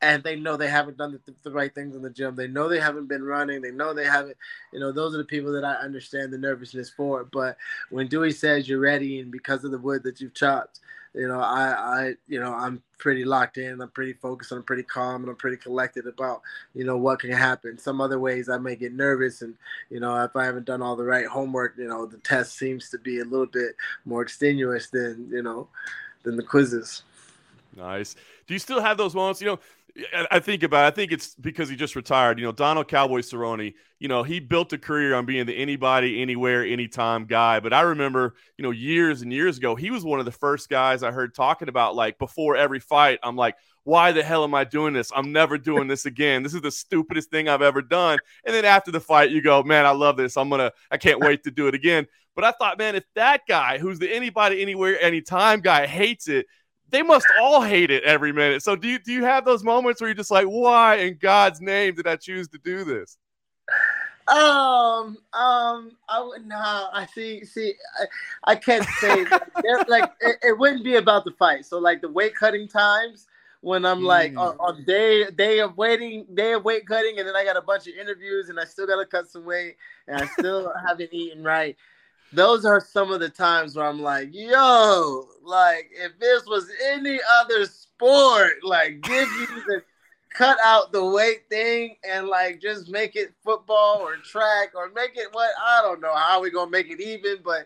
and 0.06 0.24
they 0.24 0.36
know 0.36 0.56
they 0.56 0.68
haven't 0.68 0.98
done 0.98 1.20
the, 1.26 1.34
the 1.44 1.52
right 1.52 1.74
things 1.74 1.96
in 1.96 2.02
the 2.02 2.10
gym. 2.10 2.36
They 2.36 2.48
know 2.48 2.70
they 2.70 2.80
haven't 2.80 3.08
been 3.08 3.24
running. 3.24 3.62
They 3.62 3.72
know 3.72 3.94
they 3.94 4.06
haven't. 4.06 4.38
You 4.72 4.80
know, 4.80 4.92
those 4.92 5.14
are 5.14 5.18
the 5.18 5.26
people 5.26 5.52
that 5.54 5.66
I 5.66 5.74
understand 5.74 6.32
the 6.32 6.38
nervousness 6.38 6.90
for. 6.90 7.24
But 7.24 7.58
when 7.90 8.08
Dewey 8.08 8.32
says 8.32 8.70
you're 8.70 8.80
ready, 8.80 9.20
and 9.20 9.32
because 9.32 9.64
of 9.64 9.72
the 9.72 9.80
wood 9.80 10.04
that 10.04 10.22
you've 10.22 10.34
chopped, 10.34 10.80
you 11.14 11.28
know, 11.28 11.40
I, 11.40 11.70
I, 11.70 12.14
you 12.28 12.40
know, 12.40 12.54
I'm 12.54 12.84
pretty 12.98 13.24
locked 13.24 13.58
in. 13.58 13.82
I'm 13.82 13.90
pretty 13.90 14.14
focused. 14.14 14.52
I'm 14.52 14.64
pretty 14.64 14.84
calm, 14.84 15.22
and 15.24 15.30
I'm 15.30 15.38
pretty 15.38 15.58
collected 15.58 16.08
about, 16.08 16.42
you 16.74 16.84
know, 16.84 16.98
what 16.98 17.20
can 17.20 17.32
happen. 17.32 17.78
Some 17.78 18.02
other 18.02 18.20
ways 18.20 18.50
I 18.50 18.58
may 18.58 18.76
get 18.76 18.94
nervous, 18.94 19.42
and 19.42 19.56
you 19.90 20.00
know, 20.02 20.24
if 20.24 20.36
I 20.36 20.44
haven't 20.44 20.66
done 20.66 20.82
all 20.82 20.96
the 20.96 21.06
right 21.06 21.26
homework, 21.26 21.76
you 21.78 21.88
know, 21.88 22.06
the 22.06 22.18
test 22.18 22.58
seems 22.58 22.90
to 22.90 22.98
be 22.98 23.20
a 23.20 23.26
little 23.26 23.46
bit 23.46 23.76
more 24.04 24.22
extenuous 24.22 24.90
than, 24.90 25.30
you 25.32 25.42
know, 25.42 25.70
than 26.24 26.36
the 26.36 26.44
quizzes. 26.44 27.04
Nice. 27.76 28.16
Do 28.48 28.54
you 28.54 28.60
still 28.60 28.82
have 28.82 28.98
those 28.98 29.16
moments? 29.16 29.42
You 29.42 29.48
know, 29.48 29.60
I 30.30 30.40
think 30.40 30.64
about 30.64 30.84
it. 30.84 30.88
I 30.88 30.92
think 30.92 31.14
it's 31.14 31.36
because 31.36 31.70
he 31.70 31.78
just 31.78 31.96
retired. 31.96 32.38
You 32.38 32.46
know, 32.46 32.52
Donald 32.52 32.90
Cowboy 32.90 33.20
Cerrone, 33.20 33.74
you 34.00 34.08
know, 34.10 34.24
he 34.24 34.42
built 34.42 34.74
a 34.74 34.78
career 34.78 35.16
on 35.16 35.26
being 35.26 35.46
the 35.46 35.56
anybody, 35.56 36.22
anywhere, 36.22 36.66
anytime 36.66 37.26
guy. 37.26 37.62
But 37.62 37.72
I 37.72 37.82
remember, 37.82 38.36
you 38.58 38.64
know, 38.64 38.72
years 38.72 39.22
and 39.22 39.32
years 39.32 39.58
ago, 39.58 39.74
he 39.74 39.92
was 39.92 40.04
one 40.04 40.20
of 40.20 40.26
the 40.26 40.34
first 40.34 40.70
guys 40.70 41.02
I 41.02 41.12
heard 41.12 41.34
talking 41.34 41.70
about 41.70 41.96
like 41.96 42.20
before 42.20 42.58
every 42.58 42.82
fight. 42.82 43.20
I'm 43.24 43.38
like, 43.38 43.56
why 43.86 44.12
the 44.12 44.22
hell 44.24 44.44
am 44.44 44.54
I 44.54 44.66
doing 44.66 44.94
this? 44.94 45.12
I'm 45.16 45.32
never 45.32 45.58
doing 45.58 45.88
this 45.88 46.06
again. 46.06 46.44
This 46.44 46.54
is 46.54 46.62
the 46.62 46.72
stupidest 46.72 47.30
thing 47.30 47.48
I've 47.48 47.62
ever 47.62 47.82
done. 47.82 48.20
And 48.46 48.54
then 48.54 48.66
after 48.66 48.92
the 48.92 49.00
fight, 49.00 49.30
you 49.30 49.42
go, 49.42 49.64
man, 49.64 49.86
I 49.86 49.92
love 49.92 50.18
this. 50.18 50.36
I'm 50.36 50.50
to, 50.50 50.74
I 50.92 50.98
can't 50.98 51.22
wait 51.22 51.44
to 51.44 51.52
do 51.52 51.68
it 51.68 51.76
again. 51.76 52.06
But 52.36 52.44
I 52.44 52.52
thought, 52.52 52.78
man, 52.78 52.96
if 52.96 53.06
that 53.14 53.44
guy 53.48 53.78
who's 53.78 54.00
the 54.00 54.14
anybody, 54.14 54.62
anywhere, 54.62 55.00
anytime 55.00 55.62
guy 55.62 55.86
hates 55.86 56.28
it, 56.28 56.48
they 56.90 57.02
must 57.02 57.28
all 57.42 57.62
hate 57.62 57.92
it 57.92 58.04
every 58.04 58.32
minute. 58.32 58.64
So 58.64 58.76
do 58.76 58.88
you 58.88 59.00
do 59.00 59.12
you 59.12 59.24
have 59.24 59.46
those 59.46 59.64
moments 59.64 60.02
where 60.02 60.08
you're 60.08 60.16
just 60.16 60.32
like, 60.32 60.46
why 60.46 60.96
in 60.96 61.18
God's 61.20 61.62
name 61.62 61.96
did 61.96 62.08
I 62.08 62.16
choose 62.16 62.48
to 62.50 62.58
do 62.58 62.84
this? 62.84 63.18
Um, 64.28 65.18
um, 65.34 65.92
I 66.10 66.22
would 66.22 66.48
nah. 66.48 66.90
I 66.92 67.08
see. 67.14 67.46
See, 67.46 67.74
I, 68.00 68.52
I 68.52 68.56
can't 68.56 68.86
say 69.00 69.26
like 69.88 70.12
it, 70.20 70.38
it, 70.42 70.58
wouldn't 70.58 70.84
be 70.84 70.96
about 70.96 71.26
the 71.26 71.32
fight. 71.32 71.66
So 71.66 71.78
like 71.78 72.02
the 72.02 72.10
weight 72.10 72.36
cutting 72.36 72.68
times 72.68 73.28
when 73.62 73.86
I'm 73.86 74.04
like 74.04 74.34
mm. 74.34 74.40
on, 74.40 74.58
on, 74.58 74.84
day 74.86 75.30
day 75.30 75.60
of 75.60 75.78
waiting, 75.78 76.26
day 76.34 76.54
of 76.54 76.66
weight 76.66 76.88
cutting, 76.88 77.20
and 77.20 77.28
then 77.28 77.36
I 77.36 77.44
got 77.44 77.56
a 77.56 77.62
bunch 77.62 77.88
of 77.88 77.94
interviews, 77.94 78.50
and 78.50 78.60
I 78.60 78.66
still 78.66 78.88
got 78.88 79.00
to 79.00 79.06
cut 79.06 79.30
some 79.30 79.46
weight, 79.46 79.76
and 80.08 80.20
I 80.20 80.26
still 80.40 80.74
haven't 80.88 81.14
eaten 81.14 81.44
right 81.44 81.76
those 82.36 82.66
are 82.66 82.82
some 82.82 83.12
of 83.12 83.20
the 83.20 83.30
times 83.30 83.76
where 83.76 83.86
I'm 83.86 84.02
like, 84.02 84.30
yo, 84.32 85.28
like 85.44 85.90
if 85.92 86.18
this 86.20 86.46
was 86.46 86.70
any 86.86 87.20
other 87.42 87.66
sport, 87.66 88.64
like 88.64 89.02
give 89.02 89.30
you 89.40 89.48
the 89.68 89.84
cut 90.36 90.58
out 90.64 90.92
the 90.92 91.04
weight 91.04 91.44
thing 91.50 91.96
and 92.08 92.28
like 92.28 92.62
just 92.62 92.90
make 92.90 93.16
it 93.16 93.34
football 93.44 94.00
or 94.02 94.18
track 94.18 94.70
or 94.76 94.90
make 94.94 95.16
it 95.16 95.30
what 95.32 95.52
I 95.64 95.82
don't 95.82 96.02
know 96.02 96.14
how 96.14 96.42
we 96.42 96.52
gonna 96.52 96.70
make 96.70 96.90
it 96.90 97.00
even, 97.00 97.38
but 97.44 97.66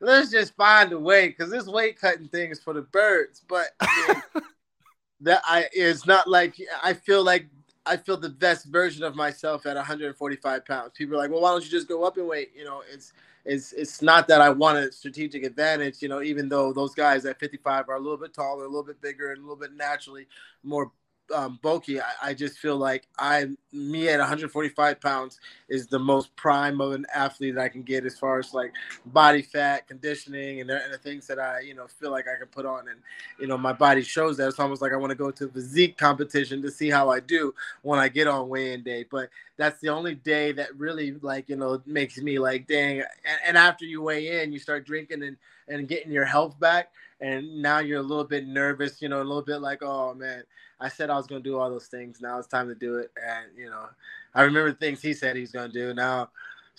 let's 0.00 0.30
just 0.30 0.54
find 0.56 0.92
a 0.92 0.98
way 0.98 1.28
because 1.28 1.50
this 1.50 1.66
weight 1.66 2.00
cutting 2.00 2.28
thing 2.28 2.50
is 2.50 2.62
for 2.62 2.72
the 2.72 2.82
birds. 2.82 3.42
But 3.46 3.68
I 3.80 4.22
mean, 4.34 4.42
that 5.20 5.42
I 5.44 5.66
it's 5.72 6.06
not 6.06 6.28
like 6.28 6.54
I 6.82 6.94
feel 6.94 7.22
like 7.22 7.46
I 7.84 7.96
feel 7.96 8.16
the 8.16 8.28
best 8.28 8.66
version 8.66 9.04
of 9.04 9.14
myself 9.14 9.64
at 9.66 9.76
145 9.76 10.66
pounds. 10.66 10.92
People 10.96 11.16
are 11.16 11.18
like, 11.18 11.30
well, 11.30 11.42
why 11.42 11.50
don't 11.50 11.64
you 11.64 11.70
just 11.70 11.88
go 11.88 12.04
up 12.04 12.18
in 12.18 12.26
weight? 12.26 12.50
You 12.56 12.64
know, 12.64 12.82
it's 12.92 13.12
it's 13.46 13.72
it's 13.72 14.02
not 14.02 14.26
that 14.28 14.40
I 14.40 14.50
want 14.50 14.78
a 14.78 14.90
strategic 14.92 15.44
advantage, 15.44 16.02
you 16.02 16.08
know, 16.08 16.20
even 16.22 16.48
though 16.48 16.72
those 16.72 16.94
guys 16.94 17.24
at 17.24 17.38
55 17.38 17.88
are 17.88 17.96
a 17.96 18.00
little 18.00 18.16
bit 18.16 18.34
taller, 18.34 18.64
a 18.64 18.68
little 18.68 18.82
bit 18.82 19.00
bigger, 19.00 19.30
and 19.30 19.38
a 19.38 19.42
little 19.42 19.56
bit 19.56 19.72
naturally 19.72 20.26
more 20.64 20.90
um, 21.34 21.58
bulky. 21.62 22.00
I, 22.00 22.04
I, 22.22 22.34
just 22.34 22.58
feel 22.58 22.76
like 22.76 23.06
I, 23.18 23.46
me 23.72 24.08
at 24.08 24.18
145 24.18 25.00
pounds 25.00 25.40
is 25.68 25.86
the 25.86 25.98
most 25.98 26.34
prime 26.36 26.80
of 26.80 26.92
an 26.92 27.06
athlete 27.14 27.54
that 27.56 27.62
I 27.62 27.68
can 27.68 27.82
get 27.82 28.04
as 28.04 28.18
far 28.18 28.38
as 28.38 28.54
like 28.54 28.72
body 29.06 29.42
fat, 29.42 29.88
conditioning, 29.88 30.60
and 30.60 30.70
the, 30.70 30.82
and 30.82 30.92
the 30.92 30.98
things 30.98 31.26
that 31.26 31.38
I, 31.38 31.60
you 31.60 31.74
know, 31.74 31.86
feel 31.86 32.10
like 32.10 32.26
I 32.28 32.38
can 32.38 32.48
put 32.48 32.66
on. 32.66 32.88
And, 32.88 33.00
you 33.38 33.46
know, 33.46 33.58
my 33.58 33.72
body 33.72 34.02
shows 34.02 34.36
that. 34.36 34.48
It's 34.48 34.60
almost 34.60 34.82
like 34.82 34.92
I 34.92 34.96
want 34.96 35.10
to 35.10 35.16
go 35.16 35.30
to 35.30 35.46
a 35.46 35.48
physique 35.48 35.98
competition 35.98 36.62
to 36.62 36.70
see 36.70 36.90
how 36.90 37.10
I 37.10 37.20
do 37.20 37.54
when 37.82 37.98
I 37.98 38.08
get 38.08 38.28
on 38.28 38.48
weigh-in 38.48 38.82
day. 38.82 39.04
But 39.10 39.30
that's 39.56 39.80
the 39.80 39.88
only 39.88 40.14
day 40.14 40.52
that 40.52 40.76
really 40.76 41.12
like, 41.22 41.48
you 41.48 41.56
know, 41.56 41.82
makes 41.86 42.18
me 42.18 42.38
like, 42.38 42.66
dang. 42.66 42.98
And, 42.98 43.08
and 43.46 43.58
after 43.58 43.84
you 43.84 44.02
weigh 44.02 44.42
in, 44.42 44.52
you 44.52 44.58
start 44.58 44.86
drinking 44.86 45.22
and, 45.22 45.36
and 45.68 45.88
getting 45.88 46.12
your 46.12 46.24
health 46.24 46.58
back 46.60 46.90
and 47.20 47.62
now 47.62 47.78
you're 47.78 48.00
a 48.00 48.02
little 48.02 48.24
bit 48.24 48.46
nervous, 48.46 49.00
you 49.00 49.08
know, 49.08 49.18
a 49.18 49.24
little 49.24 49.42
bit 49.42 49.60
like, 49.60 49.82
oh 49.82 50.14
man, 50.14 50.42
I 50.80 50.88
said 50.88 51.10
I 51.10 51.16
was 51.16 51.26
gonna 51.26 51.40
do 51.40 51.58
all 51.58 51.70
those 51.70 51.86
things. 51.86 52.20
Now 52.20 52.38
it's 52.38 52.48
time 52.48 52.68
to 52.68 52.74
do 52.74 52.96
it, 52.96 53.10
and 53.16 53.46
you 53.56 53.70
know, 53.70 53.86
I 54.34 54.42
remember 54.42 54.72
things 54.72 55.00
he 55.00 55.14
said 55.14 55.36
he's 55.36 55.52
gonna 55.52 55.72
do. 55.72 55.94
Now, 55.94 56.30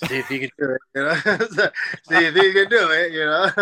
see 0.06 0.18
if 0.18 0.28
he 0.28 0.40
can 0.40 0.52
do 0.60 0.72
it. 0.72 0.82
You 0.96 1.02
know, 1.04 1.16
see 2.10 2.26
if 2.26 2.36
he 2.36 2.54
can 2.54 2.70
do 2.70 2.92
it. 2.92 3.12
You 3.12 3.26
know, 3.26 3.50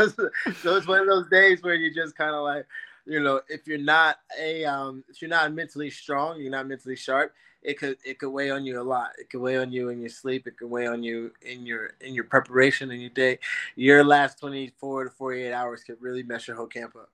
so 0.61 0.75
it's 0.75 0.87
one 0.87 1.01
of 1.01 1.07
those 1.07 1.29
days 1.29 1.63
where 1.63 1.75
you 1.75 1.93
just 1.93 2.15
kind 2.15 2.35
of 2.35 2.43
like, 2.43 2.65
you 3.05 3.21
know, 3.21 3.41
if 3.49 3.67
you're 3.67 3.77
not 3.77 4.17
a, 4.39 4.65
um, 4.65 5.03
if 5.09 5.21
you're 5.21 5.29
not 5.29 5.53
mentally 5.53 5.89
strong, 5.89 6.39
you're 6.39 6.51
not 6.51 6.67
mentally 6.67 6.95
sharp 6.95 7.33
it 7.65 7.79
could 7.79 7.97
it 8.05 8.19
could 8.19 8.29
weigh 8.29 8.51
on 8.51 8.65
you 8.65 8.79
a 8.79 8.83
lot. 8.83 9.09
It 9.17 9.29
could 9.29 9.41
weigh 9.41 9.57
on 9.57 9.71
you 9.71 9.89
in 9.89 9.99
your 9.99 10.09
sleep. 10.09 10.47
It 10.47 10.57
could 10.57 10.69
weigh 10.69 10.87
on 10.87 11.03
you 11.03 11.31
in 11.41 11.65
your 11.65 11.91
in 12.01 12.13
your 12.13 12.23
preparation 12.25 12.91
in 12.91 13.01
your 13.01 13.09
day. 13.09 13.39
Your 13.75 14.03
last 14.03 14.39
twenty 14.39 14.71
four 14.77 15.03
to 15.03 15.09
forty 15.09 15.43
eight 15.43 15.53
hours 15.53 15.83
could 15.83 16.01
really 16.01 16.23
mess 16.23 16.47
your 16.47 16.55
whole 16.55 16.67
camp 16.67 16.95
up. 16.95 17.09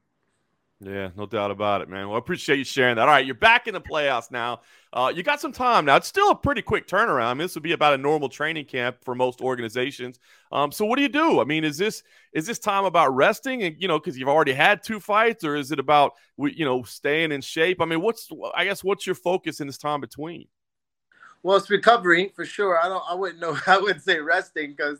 Yeah, 0.83 1.09
no 1.15 1.27
doubt 1.27 1.51
about 1.51 1.81
it, 1.81 1.89
man. 1.89 2.07
Well, 2.07 2.15
I 2.15 2.19
appreciate 2.19 2.57
you 2.57 2.63
sharing 2.63 2.95
that. 2.95 3.03
All 3.03 3.07
right, 3.07 3.23
you're 3.23 3.35
back 3.35 3.67
in 3.67 3.75
the 3.75 3.81
playoffs 3.81 4.31
now. 4.31 4.61
Uh, 4.91 5.13
you 5.15 5.21
got 5.21 5.39
some 5.39 5.51
time 5.51 5.85
now. 5.85 5.95
It's 5.97 6.07
still 6.07 6.31
a 6.31 6.35
pretty 6.35 6.63
quick 6.63 6.87
turnaround. 6.87 7.25
I 7.25 7.33
mean, 7.35 7.43
this 7.43 7.53
would 7.53 7.61
be 7.61 7.73
about 7.73 7.93
a 7.93 7.99
normal 7.99 8.29
training 8.29 8.65
camp 8.65 8.97
for 9.03 9.13
most 9.13 9.41
organizations. 9.41 10.19
Um, 10.51 10.71
so 10.71 10.85
what 10.85 10.95
do 10.95 11.03
you 11.03 11.09
do? 11.09 11.39
I 11.39 11.43
mean, 11.43 11.63
is 11.63 11.77
this 11.77 12.01
is 12.33 12.47
this 12.47 12.57
time 12.57 12.85
about 12.85 13.15
resting 13.15 13.61
and 13.61 13.75
you 13.77 13.87
know 13.87 13.99
because 13.99 14.17
you've 14.17 14.27
already 14.27 14.53
had 14.53 14.81
two 14.81 14.99
fights, 14.99 15.43
or 15.43 15.55
is 15.55 15.71
it 15.71 15.77
about 15.77 16.13
you 16.39 16.65
know 16.65 16.81
staying 16.81 17.31
in 17.31 17.41
shape? 17.41 17.79
I 17.79 17.85
mean, 17.85 18.01
what's 18.01 18.27
I 18.55 18.65
guess 18.65 18.83
what's 18.83 19.05
your 19.05 19.15
focus 19.15 19.61
in 19.61 19.67
this 19.67 19.77
time 19.77 20.01
between? 20.01 20.47
Well, 21.43 21.57
it's 21.57 21.69
recovery 21.69 22.31
for 22.35 22.43
sure. 22.43 22.79
I 22.83 22.89
don't. 22.89 23.03
I 23.07 23.13
wouldn't 23.13 23.39
know. 23.39 23.55
I 23.67 23.77
wouldn't 23.77 24.03
say 24.03 24.19
resting 24.19 24.71
because 24.71 24.97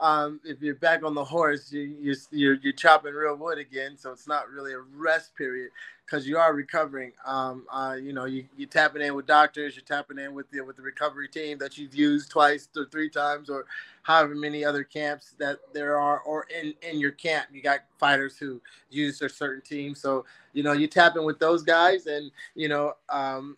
um, 0.00 0.40
if 0.44 0.60
you're 0.62 0.74
back 0.74 1.04
on 1.04 1.14
the 1.14 1.24
horse, 1.24 1.70
you, 1.70 1.82
you, 2.00 2.14
you're, 2.30 2.54
you're 2.54 2.72
chopping 2.72 3.12
real 3.12 3.36
wood 3.36 3.58
again. 3.58 3.96
So 3.98 4.10
it's 4.10 4.26
not 4.26 4.48
really 4.48 4.72
a 4.72 4.80
rest 4.96 5.36
period 5.36 5.70
because 6.06 6.26
you 6.26 6.38
are 6.38 6.54
recovering. 6.54 7.12
Um, 7.24 7.66
uh, 7.70 7.96
you 8.00 8.12
know, 8.12 8.24
you, 8.24 8.46
you're 8.56 8.68
tapping 8.68 9.02
in 9.02 9.14
with 9.14 9.26
doctors, 9.26 9.76
you're 9.76 9.84
tapping 9.84 10.18
in 10.18 10.34
with 10.34 10.50
the, 10.50 10.62
with 10.62 10.76
the 10.76 10.82
recovery 10.82 11.28
team 11.28 11.58
that 11.58 11.78
you've 11.78 11.94
used 11.94 12.30
twice 12.30 12.68
or 12.76 12.86
three 12.86 13.10
times 13.10 13.48
or 13.50 13.66
however 14.02 14.34
many 14.34 14.64
other 14.64 14.82
camps 14.82 15.34
that 15.38 15.58
there 15.72 15.98
are, 15.98 16.20
or 16.20 16.46
in, 16.60 16.74
in 16.82 16.98
your 16.98 17.12
camp, 17.12 17.46
you 17.52 17.62
got 17.62 17.80
fighters 17.98 18.36
who 18.38 18.60
use 18.90 19.20
a 19.22 19.28
certain 19.28 19.62
team. 19.62 19.94
So, 19.94 20.24
you 20.52 20.62
know, 20.62 20.72
you 20.72 20.86
tap 20.86 21.16
in 21.16 21.24
with 21.24 21.38
those 21.38 21.62
guys 21.62 22.06
and, 22.06 22.30
you 22.54 22.68
know, 22.68 22.94
um, 23.08 23.56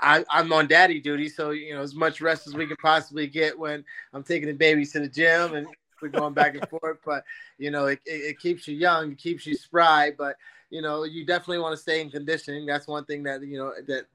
I, 0.00 0.24
am 0.32 0.52
on 0.52 0.66
daddy 0.66 1.00
duty, 1.00 1.28
so 1.28 1.50
you 1.50 1.74
know 1.74 1.82
as 1.82 1.94
much 1.94 2.20
rest 2.20 2.46
as 2.46 2.54
we 2.54 2.66
can 2.66 2.76
possibly 2.76 3.26
get 3.26 3.58
when 3.58 3.84
I'm 4.12 4.22
taking 4.22 4.48
the 4.48 4.54
babies 4.54 4.92
to 4.92 5.00
the 5.00 5.08
gym 5.08 5.54
and 5.54 5.66
we're 6.02 6.08
going 6.08 6.34
back 6.34 6.54
and 6.54 6.68
forth. 6.68 6.98
But 7.04 7.24
you 7.58 7.70
know, 7.70 7.86
it, 7.86 8.00
it, 8.04 8.30
it, 8.30 8.38
keeps 8.38 8.68
you 8.68 8.76
young, 8.76 9.12
it 9.12 9.18
keeps 9.18 9.46
you 9.46 9.54
spry. 9.54 10.12
But 10.16 10.36
you 10.70 10.82
know, 10.82 11.04
you 11.04 11.24
definitely 11.24 11.60
want 11.60 11.74
to 11.74 11.82
stay 11.82 12.00
in 12.00 12.10
conditioning. 12.10 12.66
That's 12.66 12.86
one 12.86 13.04
thing 13.04 13.22
that 13.24 13.42
you 13.42 13.58
know 13.58 13.72
that 13.86 14.06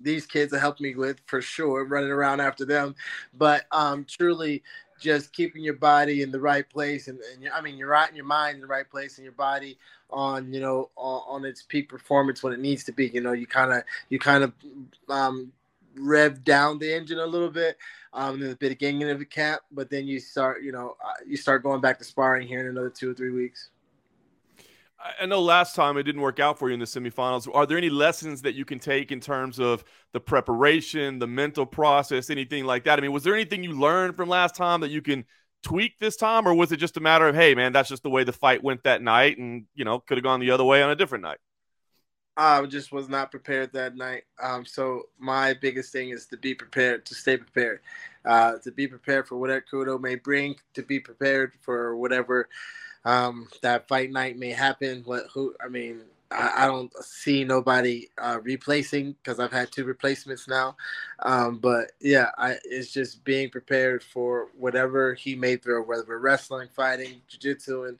these 0.00 0.26
kids 0.26 0.52
have 0.52 0.60
helped 0.60 0.80
me 0.80 0.94
with 0.94 1.20
for 1.26 1.40
sure, 1.40 1.84
running 1.86 2.10
around 2.10 2.40
after 2.40 2.64
them. 2.64 2.94
But 3.34 3.64
um, 3.72 4.04
truly, 4.04 4.62
just 5.02 5.32
keeping 5.32 5.62
your 5.62 5.74
body 5.74 6.22
in 6.22 6.30
the 6.30 6.40
right 6.40 6.68
place 6.68 7.08
and, 7.08 7.18
and 7.34 7.48
I 7.52 7.60
mean 7.60 7.76
you're 7.76 7.88
right 7.88 8.08
in 8.08 8.16
your 8.16 8.24
mind 8.24 8.56
in 8.56 8.60
the 8.60 8.66
right 8.66 8.88
place 8.88 9.18
and 9.18 9.24
your 9.24 9.32
body 9.32 9.76
on 10.10 10.52
you 10.52 10.60
know 10.60 10.90
on, 10.96 11.22
on 11.28 11.44
its 11.44 11.62
peak 11.62 11.88
performance 11.88 12.42
when 12.42 12.52
it 12.52 12.60
needs 12.60 12.84
to 12.84 12.92
be 12.92 13.08
you 13.08 13.20
know 13.20 13.32
you 13.32 13.46
kind 13.46 13.72
of 13.72 13.82
you 14.08 14.18
kind 14.18 14.44
of 14.44 14.52
um, 15.08 15.52
rev 15.96 16.44
down 16.44 16.78
the 16.78 16.94
engine 16.94 17.18
a 17.18 17.26
little 17.26 17.50
bit 17.50 17.76
um, 18.14 18.38
the 18.38 18.56
beginning 18.56 18.72
of 18.72 18.78
ganging 18.78 19.10
of 19.10 19.18
the 19.18 19.24
camp 19.24 19.62
but 19.72 19.90
then 19.90 20.06
you 20.06 20.20
start 20.20 20.62
you 20.62 20.72
know 20.72 20.96
uh, 21.04 21.14
you 21.26 21.36
start 21.36 21.62
going 21.62 21.80
back 21.80 21.98
to 21.98 22.04
sparring 22.04 22.46
here 22.46 22.60
in 22.60 22.66
another 22.66 22.90
two 22.90 23.10
or 23.10 23.14
three 23.14 23.30
weeks 23.30 23.70
I 25.20 25.26
know 25.26 25.40
last 25.40 25.74
time 25.74 25.96
it 25.96 26.04
didn't 26.04 26.20
work 26.20 26.38
out 26.38 26.58
for 26.58 26.68
you 26.68 26.74
in 26.74 26.80
the 26.80 26.86
semifinals. 26.86 27.48
Are 27.52 27.66
there 27.66 27.78
any 27.78 27.90
lessons 27.90 28.42
that 28.42 28.54
you 28.54 28.64
can 28.64 28.78
take 28.78 29.10
in 29.10 29.20
terms 29.20 29.58
of 29.58 29.84
the 30.12 30.20
preparation, 30.20 31.18
the 31.18 31.26
mental 31.26 31.66
process, 31.66 32.30
anything 32.30 32.64
like 32.64 32.84
that? 32.84 32.98
I 32.98 33.02
mean, 33.02 33.12
was 33.12 33.24
there 33.24 33.34
anything 33.34 33.64
you 33.64 33.72
learned 33.72 34.16
from 34.16 34.28
last 34.28 34.54
time 34.54 34.80
that 34.80 34.90
you 34.90 35.02
can 35.02 35.24
tweak 35.62 35.98
this 35.98 36.16
time, 36.16 36.46
or 36.46 36.54
was 36.54 36.72
it 36.72 36.76
just 36.76 36.96
a 36.96 37.00
matter 37.00 37.26
of, 37.26 37.34
hey, 37.34 37.54
man, 37.54 37.72
that's 37.72 37.88
just 37.88 38.02
the 38.02 38.10
way 38.10 38.24
the 38.24 38.32
fight 38.32 38.62
went 38.62 38.84
that 38.84 39.02
night, 39.02 39.38
and 39.38 39.64
you 39.74 39.84
know, 39.84 40.00
could 40.00 40.18
have 40.18 40.24
gone 40.24 40.40
the 40.40 40.50
other 40.50 40.64
way 40.64 40.82
on 40.82 40.90
a 40.90 40.96
different 40.96 41.22
night? 41.22 41.38
I 42.36 42.64
just 42.64 42.92
was 42.92 43.08
not 43.08 43.30
prepared 43.30 43.72
that 43.74 43.94
night. 43.94 44.22
Um, 44.42 44.64
so 44.64 45.02
my 45.18 45.54
biggest 45.54 45.92
thing 45.92 46.10
is 46.10 46.26
to 46.26 46.36
be 46.36 46.54
prepared, 46.54 47.04
to 47.06 47.14
stay 47.14 47.36
prepared, 47.36 47.80
uh, 48.24 48.54
to 48.62 48.72
be 48.72 48.86
prepared 48.86 49.28
for 49.28 49.36
whatever 49.36 49.64
Kudo 49.70 50.00
may 50.00 50.14
bring, 50.14 50.56
to 50.74 50.82
be 50.82 50.98
prepared 50.98 51.52
for 51.60 51.96
whatever 51.96 52.48
um, 53.04 53.48
that 53.62 53.88
fight 53.88 54.10
night 54.10 54.38
may 54.38 54.50
happen. 54.50 55.02
What 55.04 55.26
who? 55.32 55.54
I 55.64 55.68
mean, 55.68 56.02
I, 56.30 56.64
I 56.64 56.66
don't 56.66 56.92
see 57.02 57.44
nobody 57.44 58.08
uh, 58.18 58.38
replacing 58.42 59.12
because 59.12 59.40
I've 59.40 59.52
had 59.52 59.70
two 59.70 59.84
replacements 59.84 60.48
now. 60.48 60.76
Um, 61.20 61.58
but 61.58 61.92
yeah, 62.00 62.30
I, 62.38 62.56
it's 62.64 62.92
just 62.92 63.24
being 63.24 63.50
prepared 63.50 64.02
for 64.02 64.48
whatever 64.56 65.14
he 65.14 65.34
may 65.34 65.56
throw, 65.56 65.82
whether 65.82 66.04
we're 66.06 66.18
wrestling, 66.18 66.68
fighting, 66.74 67.20
jiu-jitsu, 67.28 67.84
and 67.84 67.98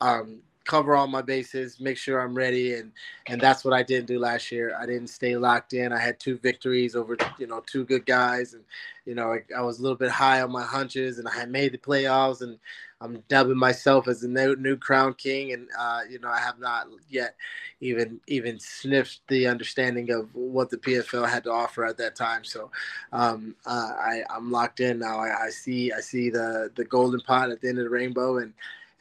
um, 0.00 0.40
cover 0.64 0.94
all 0.96 1.06
my 1.06 1.22
bases, 1.22 1.80
make 1.80 1.96
sure 1.96 2.20
I'm 2.20 2.34
ready, 2.34 2.74
and 2.74 2.92
and 3.26 3.40
that's 3.40 3.64
what 3.64 3.74
I 3.74 3.82
didn't 3.82 4.06
do 4.06 4.18
last 4.18 4.50
year. 4.50 4.76
I 4.80 4.86
didn't 4.86 5.08
stay 5.08 5.36
locked 5.36 5.72
in. 5.72 5.92
I 5.92 5.98
had 5.98 6.18
two 6.18 6.38
victories 6.38 6.96
over 6.96 7.16
you 7.38 7.46
know 7.46 7.62
two 7.66 7.84
good 7.84 8.06
guys, 8.06 8.54
and 8.54 8.64
you 9.06 9.14
know 9.14 9.32
I, 9.32 9.42
I 9.56 9.62
was 9.62 9.78
a 9.78 9.82
little 9.82 9.98
bit 9.98 10.10
high 10.10 10.42
on 10.42 10.50
my 10.52 10.62
hunches, 10.64 11.18
and 11.18 11.28
I 11.28 11.34
had 11.34 11.50
made 11.50 11.72
the 11.72 11.78
playoffs, 11.78 12.40
and 12.40 12.58
I'm 13.00 13.22
dubbing 13.28 13.58
myself 13.58 14.08
as 14.08 14.22
the 14.22 14.28
new, 14.28 14.56
new 14.56 14.76
crown 14.76 15.14
king, 15.14 15.52
and 15.52 15.68
uh, 15.78 16.00
you 16.08 16.18
know 16.18 16.28
I 16.28 16.40
have 16.40 16.58
not 16.58 16.86
yet 17.10 17.34
even 17.80 18.20
even 18.26 18.58
sniffed 18.58 19.20
the 19.28 19.46
understanding 19.46 20.10
of 20.10 20.34
what 20.34 20.70
the 20.70 20.78
PFL 20.78 21.28
had 21.28 21.44
to 21.44 21.50
offer 21.50 21.84
at 21.84 21.98
that 21.98 22.16
time. 22.16 22.44
So 22.44 22.70
um, 23.12 23.54
uh, 23.66 23.92
I 23.98 24.22
I'm 24.30 24.50
locked 24.50 24.80
in 24.80 25.00
now. 25.00 25.18
I, 25.18 25.46
I 25.46 25.50
see 25.50 25.92
I 25.92 26.00
see 26.00 26.30
the 26.30 26.70
the 26.74 26.84
golden 26.84 27.20
pot 27.20 27.50
at 27.50 27.60
the 27.60 27.68
end 27.68 27.78
of 27.78 27.84
the 27.84 27.90
rainbow, 27.90 28.38
and 28.38 28.54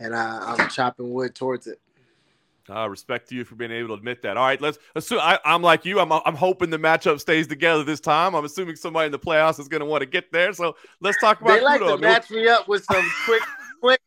and 0.04 0.14
uh, 0.14 0.40
I'm 0.46 0.70
chopping 0.70 1.14
wood 1.14 1.34
towards 1.34 1.68
it. 1.68 1.80
Uh, 2.70 2.88
respect 2.88 3.28
to 3.30 3.36
you 3.36 3.44
for 3.44 3.56
being 3.56 3.72
able 3.72 3.90
to 3.90 3.94
admit 3.96 4.22
that. 4.22 4.38
All 4.38 4.46
right, 4.46 4.62
let's 4.62 4.78
assume 4.96 5.20
I, 5.22 5.38
am 5.44 5.62
like 5.62 5.84
you. 5.84 6.00
I'm 6.00 6.12
I'm 6.14 6.36
hoping 6.36 6.70
the 6.70 6.78
matchup 6.78 7.20
stays 7.20 7.46
together 7.48 7.84
this 7.84 8.00
time. 8.00 8.36
I'm 8.36 8.46
assuming 8.46 8.78
somebody 8.78 9.08
in 9.08 9.12
the 9.12 9.20
playoffs 9.20 9.60
is 9.60 9.68
going 9.68 9.82
to 9.82 9.86
want 9.86 10.02
to 10.02 10.06
get 10.06 10.32
there. 10.32 10.54
So 10.54 10.76
let's 11.02 11.20
talk 11.20 11.42
about. 11.42 11.56
They 11.56 11.62
like 11.62 11.82
Kudo. 11.82 11.96
to 11.96 12.02
match 12.02 12.30
me 12.30 12.48
up 12.48 12.70
with 12.70 12.86
some 12.86 13.06
quick, 13.26 13.42
quick, 13.82 14.02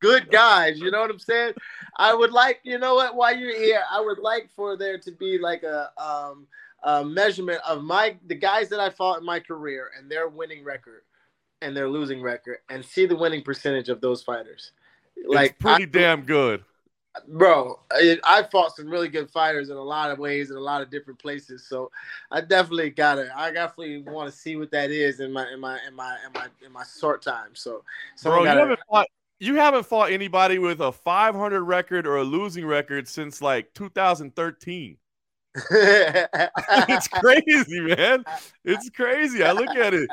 good 0.00 0.30
guys. 0.30 0.78
You 0.78 0.90
know 0.90 1.00
what 1.00 1.10
I'm 1.10 1.18
saying? 1.18 1.52
I 1.98 2.14
would 2.14 2.32
like, 2.32 2.60
you 2.62 2.78
know 2.78 2.94
what? 2.94 3.14
While 3.14 3.36
you're 3.36 3.54
here, 3.54 3.82
I 3.90 4.00
would 4.00 4.18
like 4.18 4.48
for 4.56 4.76
there 4.76 4.98
to 4.98 5.12
be 5.12 5.38
like 5.38 5.62
a 5.62 5.90
um 6.02 6.46
a 6.84 7.04
measurement 7.04 7.60
of 7.68 7.82
my 7.82 8.16
the 8.26 8.34
guys 8.34 8.70
that 8.70 8.80
I 8.80 8.88
fought 8.88 9.18
in 9.18 9.26
my 9.26 9.40
career 9.40 9.90
and 9.98 10.10
their 10.10 10.28
winning 10.28 10.64
record 10.64 11.02
and 11.60 11.76
their 11.76 11.90
losing 11.90 12.22
record, 12.22 12.58
and 12.70 12.82
see 12.82 13.04
the 13.04 13.16
winning 13.16 13.42
percentage 13.42 13.90
of 13.90 14.00
those 14.00 14.22
fighters 14.22 14.72
like 15.26 15.52
it's 15.52 15.60
pretty 15.60 15.84
I, 15.84 15.86
damn 15.86 16.22
good. 16.22 16.64
Bro, 17.26 17.80
I, 17.90 18.18
I, 18.22 18.42
fought 18.44 18.76
some 18.76 18.88
really 18.88 19.08
good 19.08 19.28
fighters 19.28 19.70
in 19.70 19.76
a 19.76 19.82
lot 19.82 20.10
of 20.10 20.18
ways 20.18 20.50
in 20.50 20.56
a 20.56 20.60
lot 20.60 20.82
of 20.82 20.90
different 20.90 21.18
places. 21.18 21.66
So 21.66 21.90
I 22.30 22.40
definitely 22.40 22.90
gotta 22.90 23.32
I 23.36 23.50
definitely 23.50 24.02
want 24.02 24.30
to 24.30 24.36
see 24.36 24.56
what 24.56 24.70
that 24.70 24.90
is 24.90 25.20
in 25.20 25.32
my 25.32 25.50
in 25.52 25.58
my 25.58 25.78
in 25.86 25.94
my 25.94 26.16
in 26.24 26.32
my 26.32 26.46
in 26.64 26.72
my 26.72 26.84
short 27.00 27.22
time. 27.22 27.54
So, 27.54 27.82
so 28.14 28.30
bro, 28.30 28.44
gotta, 28.44 28.54
you 28.54 28.60
haven't 28.60 28.80
fought 28.88 29.06
you 29.40 29.54
haven't 29.56 29.86
fought 29.86 30.12
anybody 30.12 30.58
with 30.58 30.80
a 30.80 30.92
500 30.92 31.62
record 31.62 32.06
or 32.06 32.18
a 32.18 32.24
losing 32.24 32.66
record 32.66 33.08
since 33.08 33.42
like 33.42 33.72
2013. 33.74 34.96
it's 35.70 37.08
crazy, 37.08 37.80
man. 37.80 38.24
It's 38.64 38.90
crazy. 38.90 39.42
I 39.42 39.52
look 39.52 39.74
at 39.76 39.94
it. 39.94 40.08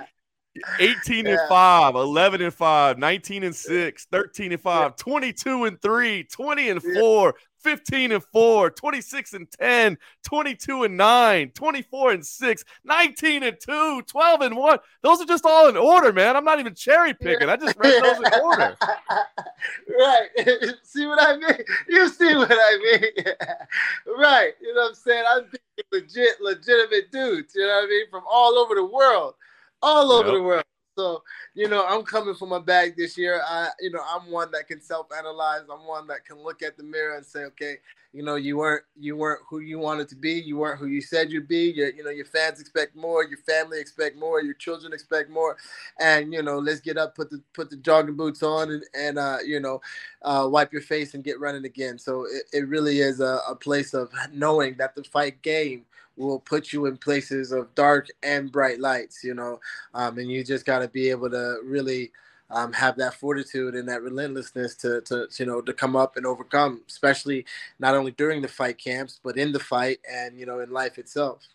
18 0.79 1.25
Yeah. 1.25 1.31
and 1.33 1.49
5, 1.49 1.95
11 1.95 2.41
and 2.41 2.53
5, 2.53 2.97
19 2.97 3.43
and 3.43 3.55
6, 3.55 4.05
13 4.11 4.51
and 4.51 4.61
5, 4.61 4.95
22 4.95 5.65
and 5.65 5.81
3, 5.81 6.23
20 6.23 6.69
and 6.69 6.81
Yeah. 6.83 6.99
4, 6.99 7.35
15 7.65 8.11
and 8.11 8.23
4, 8.23 8.69
26 8.69 9.33
and 9.33 9.49
10, 9.51 9.97
22 10.23 10.83
and 10.83 10.95
9, 10.95 11.49
24 11.55 12.11
and 12.11 12.25
6, 12.25 12.63
19 12.83 13.41
and 13.41 13.57
2, 13.59 14.03
12 14.03 14.41
and 14.41 14.55
1. 14.55 14.77
Those 15.01 15.19
are 15.19 15.25
just 15.25 15.45
all 15.47 15.67
in 15.67 15.75
order, 15.75 16.13
man. 16.13 16.35
I'm 16.35 16.45
not 16.45 16.59
even 16.59 16.75
cherry 16.75 17.15
picking. 17.15 17.49
I 17.49 17.55
just 17.55 17.75
read 17.77 18.03
those 18.03 18.17
in 18.17 18.39
order. 18.39 18.77
right. 19.99 20.29
see 20.83 21.07
what 21.07 21.19
I 21.19 21.37
mean? 21.37 21.65
You 21.89 22.07
see 22.09 22.35
what 22.35 22.51
I 22.51 22.77
mean? 23.01 23.25
right. 24.19 24.53
You 24.61 24.73
know 24.75 24.81
what 24.81 24.89
I'm 24.89 24.95
saying? 24.95 25.23
I'm 25.27 25.45
legit, 25.91 26.39
legitimate 26.41 27.11
dudes, 27.11 27.55
you 27.55 27.65
know 27.65 27.75
what 27.77 27.85
I 27.85 27.87
mean? 27.87 28.05
From 28.11 28.23
all 28.29 28.59
over 28.59 28.75
the 28.75 28.85
world. 28.85 29.33
All 29.81 30.11
over 30.11 30.29
Yep. 30.29 30.37
the 30.37 30.43
world. 30.43 30.63
So, 30.97 31.23
you 31.53 31.67
know, 31.67 31.85
I'm 31.85 32.03
coming 32.03 32.35
for 32.35 32.47
my 32.47 32.59
bag 32.59 32.95
this 32.95 33.17
year. 33.17 33.41
I, 33.45 33.69
you 33.81 33.91
know, 33.91 33.99
I'm 34.07 34.31
one 34.31 34.49
that 34.51 34.67
can 34.69 34.81
self-analyze. 34.81 35.63
I'm 35.69 35.85
one 35.85 36.07
that 36.07 36.23
can 36.23 36.41
look 36.41 36.61
at 36.61 36.77
the 36.77 36.83
mirror 36.83 37.17
and 37.17 37.25
say, 37.25 37.41
okay, 37.43 37.79
you 38.13 38.23
know, 38.23 38.35
you 38.35 38.55
weren't 38.55 38.85
you 38.97 39.17
weren't 39.17 39.41
who 39.49 39.59
you 39.59 39.77
wanted 39.77 40.07
to 40.07 40.15
be. 40.15 40.31
You 40.31 40.55
weren't 40.55 40.79
who 40.79 40.85
you 40.85 41.01
said 41.01 41.29
you'd 41.31 41.49
be. 41.49 41.73
Your, 41.75 41.89
you 41.89 42.01
know, 42.01 42.11
your 42.11 42.23
fans 42.23 42.61
expect 42.61 42.95
more. 42.95 43.25
Your 43.25 43.39
family 43.39 43.81
expect 43.81 44.15
more. 44.15 44.41
Your 44.41 44.53
children 44.53 44.93
expect 44.93 45.29
more. 45.29 45.57
And 45.99 46.31
you 46.31 46.41
know, 46.41 46.59
let's 46.59 46.79
get 46.79 46.97
up, 46.97 47.13
put 47.13 47.29
the 47.29 47.41
put 47.53 47.69
the 47.69 47.75
jogging 47.75 48.15
boots 48.15 48.41
on, 48.41 48.71
and, 48.71 48.83
and 48.97 49.19
uh, 49.19 49.39
you 49.45 49.59
know, 49.59 49.81
uh, 50.21 50.47
wipe 50.49 50.71
your 50.71 50.81
face 50.81 51.13
and 51.13 51.25
get 51.25 51.41
running 51.41 51.65
again. 51.65 51.99
So 51.99 52.23
it, 52.23 52.43
it 52.53 52.67
really 52.69 52.99
is 53.01 53.19
a, 53.19 53.41
a 53.49 53.55
place 53.55 53.93
of 53.93 54.13
knowing 54.31 54.77
that 54.77 54.95
the 54.95 55.03
fight 55.03 55.41
game 55.41 55.83
will 56.17 56.39
put 56.39 56.73
you 56.73 56.85
in 56.85 56.97
places 56.97 57.51
of 57.51 57.73
dark 57.75 58.07
and 58.23 58.51
bright 58.51 58.79
lights. 58.79 59.23
You 59.23 59.33
know, 59.33 59.59
um, 59.93 60.17
and 60.17 60.29
you 60.29 60.43
just 60.43 60.65
got 60.65 60.79
to 60.79 60.87
be 60.87 61.09
able 61.09 61.29
to 61.29 61.59
really 61.63 62.11
um, 62.49 62.71
have 62.73 62.97
that 62.97 63.15
fortitude 63.15 63.75
and 63.75 63.87
that 63.89 64.03
relentlessness 64.03 64.75
to, 64.75 65.01
to, 65.01 65.27
to, 65.27 65.43
you 65.43 65.45
know, 65.45 65.61
to 65.61 65.73
come 65.73 65.95
up 65.95 66.17
and 66.17 66.25
overcome, 66.25 66.81
especially 66.87 67.45
not 67.79 67.95
only 67.95 68.11
during 68.11 68.41
the 68.41 68.47
fight 68.47 68.77
camps, 68.77 69.19
but 69.23 69.37
in 69.37 69.51
the 69.51 69.59
fight 69.59 69.99
and, 70.09 70.39
you 70.39 70.45
know, 70.45 70.59
in 70.59 70.71
life 70.71 70.97
itself. 70.97 71.47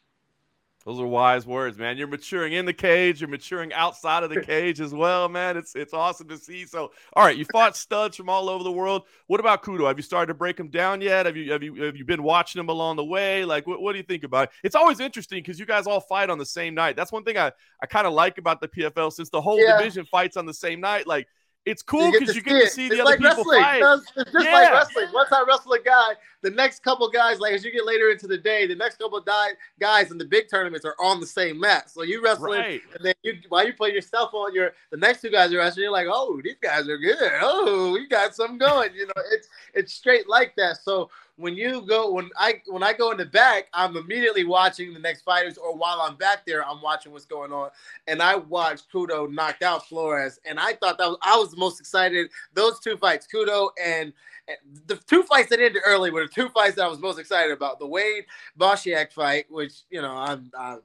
Those 0.87 0.99
are 0.99 1.07
wise 1.07 1.47
words, 1.47 1.76
man. 1.76 1.99
You're 1.99 2.07
maturing 2.09 2.55
in 2.55 2.64
the 2.64 2.72
cage. 2.72 3.20
You're 3.20 3.28
maturing 3.28 3.70
outside 3.74 4.22
of 4.22 4.31
the 4.31 4.41
cage 4.47 4.81
as 4.81 4.95
well, 4.95 5.28
man. 5.28 5.59
It's 5.59 5.76
it's 5.76 5.93
awesome 5.93 6.28
to 6.28 6.39
see. 6.39 6.64
So, 6.64 6.93
all 7.12 7.22
right, 7.24 7.37
you 7.37 7.45
fought 7.53 7.76
studs 7.76 8.16
from 8.16 8.31
all 8.31 8.49
over 8.49 8.64
the 8.64 8.72
world. 8.72 9.03
What 9.26 9.41
about 9.41 9.62
Kudo? 9.62 9.87
Have 9.87 9.99
you 9.99 10.03
started 10.03 10.28
to 10.28 10.35
break 10.35 10.59
him 10.59 10.68
down 10.68 11.03
yet? 11.03 11.26
Have 11.26 11.37
you 11.37 11.53
have 11.53 11.62
you 11.62 11.83
have 11.83 11.97
you 11.97 12.05
been 12.07 12.22
watching 12.22 12.61
him 12.61 12.70
along 12.70 12.97
the 12.97 13.05
way? 13.05 13.45
Like, 13.45 13.66
what, 13.66 13.83
what 13.83 13.93
do 13.93 13.99
you 13.99 14.05
think 14.05 14.24
about 14.24 14.45
it? 14.45 14.51
It's 14.64 14.74
always 14.74 15.01
interesting 15.01 15.39
because 15.43 15.61
you 15.61 15.66
guys 15.66 15.87
all 15.87 16.01
fight 16.01 16.31
on 16.31 16.39
the 16.39 16.47
same 16.47 16.74
night. 16.74 16.97
That's 16.97 17.12
one 17.12 17.24
thing 17.24 17.37
I 17.37 17.53
I 17.83 17.87
kind 17.87 18.07
of 18.07 18.14
like 18.14 18.39
about 18.39 18.62
the 18.62 18.68
PFL 18.68 19.12
since 19.12 19.28
the 19.28 19.41
whole 19.41 19.61
Yeah. 19.61 19.76
division 19.76 20.07
fights 20.07 20.39
on 20.39 20.47
the 20.47 20.55
same 20.55 20.81
night. 20.81 21.07
Like, 21.07 21.28
it's 21.66 21.82
cool 21.82 22.06
You 22.06 22.12
get 22.12 22.20
because 22.20 22.36
you 22.36 22.42
get 22.42 22.61
to 22.62 22.66
see 22.70 22.86
It's 22.86 22.94
the 22.96 23.00
other 23.02 23.11
like 23.11 23.18
people 23.20 23.36
wrestling. 23.36 23.61
fight. 23.62 23.82
It's 23.82 24.12
it's 24.16 24.32
just 24.32 24.44
Yeah. 24.46 24.52
like 24.52 24.72
wrestling. 24.72 25.06
Once 25.12 25.28
I 25.30 25.44
wrestle 25.46 25.72
a 25.74 25.78
guy, 25.80 26.12
the 26.42 26.50
next 26.50 26.82
couple 26.82 27.08
guys, 27.11 27.38
like 27.38 27.52
as 27.52 27.64
you 27.64 27.70
get 27.70 27.84
later 27.84 28.08
into 28.11 28.26
the 28.26 28.38
day, 28.38 28.66
the 28.66 28.74
next 28.74 28.96
couple 28.98 29.20
die, 29.20 29.50
guys 29.78 30.11
in 30.11 30.16
the 30.18 30.24
big 30.24 30.48
tournaments 30.48 30.86
are 30.86 30.96
on 30.98 31.20
the 31.20 31.26
same 31.26 31.61
mat. 31.61 31.90
So 31.90 32.02
you 32.02 32.22
wrestling, 32.22 32.61
Right. 32.61 32.82
and 32.94 33.04
then 33.04 33.14
you 33.22 33.34
while 33.50 33.66
you 33.66 33.74
play 33.74 33.92
yourself 33.92 34.32
on 34.32 34.54
your 34.54 34.72
the 34.90 34.96
next 34.96 35.20
two 35.20 35.30
guys 35.30 35.52
are 35.52 35.58
wrestling, 35.58 35.82
you're 35.84 35.92
like, 35.92 36.06
oh, 36.11 36.40
these 36.42 36.56
guys 36.62 36.88
are 36.88 36.98
good. 36.98 37.30
Oh, 37.42 37.92
we 37.92 38.06
got 38.08 38.34
something 38.34 38.58
going. 38.58 38.94
You 38.94 39.06
know, 39.06 39.22
it's 39.30 39.48
it's 39.74 39.92
straight 39.92 40.28
like 40.28 40.54
that. 40.56 40.78
So 40.78 41.11
when 41.41 41.57
you 41.57 41.82
go 41.82 42.12
when 42.12 42.30
I 42.38 42.61
when 42.66 42.82
I 42.82 42.93
go 42.93 43.11
in 43.11 43.16
the 43.16 43.24
back, 43.24 43.68
I'm 43.72 43.97
immediately 43.97 44.45
watching 44.45 44.93
the 44.93 45.01
next 45.01 45.22
fighters, 45.22 45.57
or 45.57 45.74
while 45.74 46.01
I'm 46.01 46.16
back 46.16 46.45
there, 46.47 46.66
I'm 46.66 46.82
watching 46.82 47.12
what's 47.12 47.24
going 47.24 47.53
on. 47.53 47.70
And 48.07 48.22
I 48.22 48.36
watched 48.36 48.93
Kudo 48.93 49.32
knocked 49.32 49.62
out 49.62 49.88
Flores, 49.88 50.38
and 50.45 50.61
I 50.61 50.74
thought 50.74 50.99
that 50.99 51.09
was 51.09 51.18
I 51.22 51.36
was 51.36 51.51
the 51.51 51.57
most 51.57 51.80
excited. 51.80 52.30
Those 52.55 52.78
two 52.80 52.97
fights, 52.97 53.26
Kudo 53.32 53.70
and 53.82 54.12
and 54.49 54.57
the 54.86 54.97
two 54.97 55.22
fights 55.22 55.49
that 55.51 55.61
ended 55.61 55.82
early 55.86 56.11
were 56.11 56.22
the 56.22 56.32
two 56.32 56.49
fights 56.51 56.76
that 56.76 56.84
I 56.84 56.88
was 56.88 56.99
most 56.99 57.18
excited 57.18 57.53
about. 57.53 57.78
The 57.78 57.86
Wade 57.86 58.26
Bochniak 58.59 59.12
fight, 59.12 59.47
which 59.51 59.82
you 59.91 60.03
know 60.03 60.12
I'm, 60.12 60.51
I'm 60.59 60.80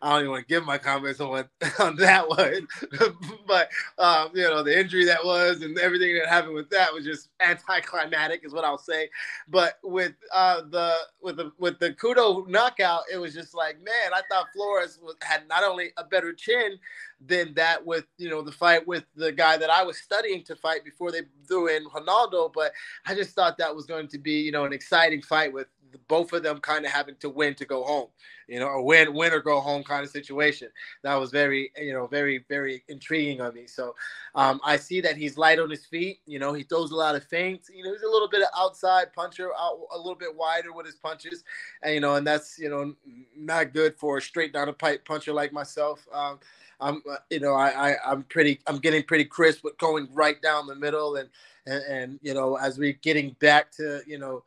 I 0.00 0.10
don't 0.10 0.20
even 0.20 0.30
want 0.30 0.46
to 0.46 0.54
give 0.54 0.64
my 0.64 0.78
comments 0.78 1.20
on 1.20 1.44
on 1.80 1.96
that 1.96 2.28
one, 2.28 2.68
but 3.46 3.68
um, 3.98 4.30
you 4.34 4.42
know 4.44 4.62
the 4.62 4.78
injury 4.78 5.04
that 5.06 5.24
was 5.24 5.62
and 5.62 5.78
everything 5.78 6.14
that 6.14 6.28
happened 6.28 6.54
with 6.54 6.70
that 6.70 6.92
was 6.92 7.04
just 7.04 7.30
anticlimactic, 7.40 8.44
is 8.44 8.52
what 8.52 8.64
I'll 8.64 8.78
say. 8.78 9.08
But 9.48 9.78
with 9.82 10.14
uh, 10.32 10.62
the 10.70 10.94
with 11.20 11.36
the 11.36 11.52
with 11.58 11.78
the 11.78 11.92
Kudo 11.92 12.46
knockout, 12.48 13.02
it 13.12 13.18
was 13.18 13.34
just 13.34 13.54
like 13.54 13.76
man, 13.82 14.12
I 14.14 14.22
thought 14.30 14.46
Flores 14.54 14.98
was, 15.02 15.16
had 15.22 15.48
not 15.48 15.64
only 15.64 15.90
a 15.96 16.04
better 16.04 16.32
chin 16.32 16.78
than 17.26 17.52
that 17.54 17.84
with 17.84 18.04
you 18.18 18.30
know 18.30 18.42
the 18.42 18.52
fight 18.52 18.86
with 18.86 19.04
the 19.16 19.32
guy 19.32 19.56
that 19.56 19.70
I 19.70 19.82
was 19.82 19.98
studying 19.98 20.44
to 20.44 20.54
fight 20.56 20.84
before 20.84 21.10
they 21.10 21.22
threw 21.46 21.68
in 21.68 21.84
Ronaldo, 21.86 22.52
but 22.52 22.72
I 23.06 23.14
just 23.14 23.30
thought 23.30 23.58
that 23.58 23.74
was 23.74 23.86
going 23.86 24.08
to 24.08 24.18
be 24.18 24.40
you 24.40 24.52
know 24.52 24.64
an 24.64 24.72
exciting 24.72 25.22
fight 25.22 25.52
with 25.52 25.66
both 26.06 26.32
of 26.32 26.42
them 26.42 26.58
kind 26.60 26.84
of 26.84 26.92
having 26.92 27.16
to 27.20 27.28
win 27.28 27.54
to 27.54 27.64
go 27.64 27.82
home, 27.84 28.08
you 28.48 28.58
know, 28.58 28.68
a 28.68 28.82
win 28.82 29.14
win 29.14 29.32
or 29.32 29.40
go 29.40 29.60
home 29.60 29.84
kind 29.84 30.04
of 30.04 30.10
situation. 30.10 30.68
That 31.02 31.14
was 31.14 31.30
very 31.30 31.70
you 31.76 31.92
know 31.92 32.06
very 32.06 32.44
very 32.48 32.82
intriguing 32.88 33.40
on 33.40 33.54
me. 33.54 33.66
So 33.66 33.94
um, 34.34 34.60
I 34.64 34.76
see 34.76 35.00
that 35.02 35.16
he's 35.16 35.36
light 35.36 35.58
on 35.58 35.70
his 35.70 35.86
feet. 35.86 36.20
You 36.26 36.38
know, 36.38 36.52
he 36.52 36.62
throws 36.62 36.90
a 36.90 36.96
lot 36.96 37.14
of 37.14 37.24
feints. 37.24 37.70
You 37.72 37.84
know, 37.84 37.92
he's 37.92 38.02
a 38.02 38.08
little 38.08 38.28
bit 38.28 38.42
of 38.42 38.48
outside 38.56 39.12
puncher, 39.12 39.50
out, 39.58 39.78
a 39.94 39.98
little 39.98 40.16
bit 40.16 40.34
wider 40.34 40.72
with 40.72 40.86
his 40.86 40.96
punches, 40.96 41.44
and 41.82 41.94
you 41.94 42.00
know, 42.00 42.14
and 42.16 42.26
that's 42.26 42.58
you 42.58 42.70
know 42.70 42.94
not 43.36 43.72
good 43.72 43.94
for 43.96 44.18
a 44.18 44.22
straight 44.22 44.52
down 44.52 44.66
the 44.66 44.72
pipe 44.72 45.04
puncher 45.04 45.32
like 45.32 45.52
myself. 45.52 46.06
Um, 46.12 46.40
I'm, 46.80 47.02
uh, 47.10 47.16
you 47.30 47.40
know, 47.40 47.54
I, 47.54 47.90
I, 47.90 47.96
I'm 48.06 48.22
pretty, 48.24 48.60
I'm 48.66 48.78
getting 48.78 49.02
pretty 49.02 49.24
crisp 49.24 49.64
with 49.64 49.76
going 49.78 50.08
right 50.12 50.40
down 50.40 50.66
the 50.66 50.76
middle, 50.76 51.16
and, 51.16 51.28
and, 51.66 51.82
and 51.84 52.20
you 52.22 52.34
know, 52.34 52.56
as 52.56 52.78
we're 52.78 52.92
getting 52.92 53.34
back 53.40 53.72
to, 53.72 54.00
you 54.06 54.18
know, 54.18 54.44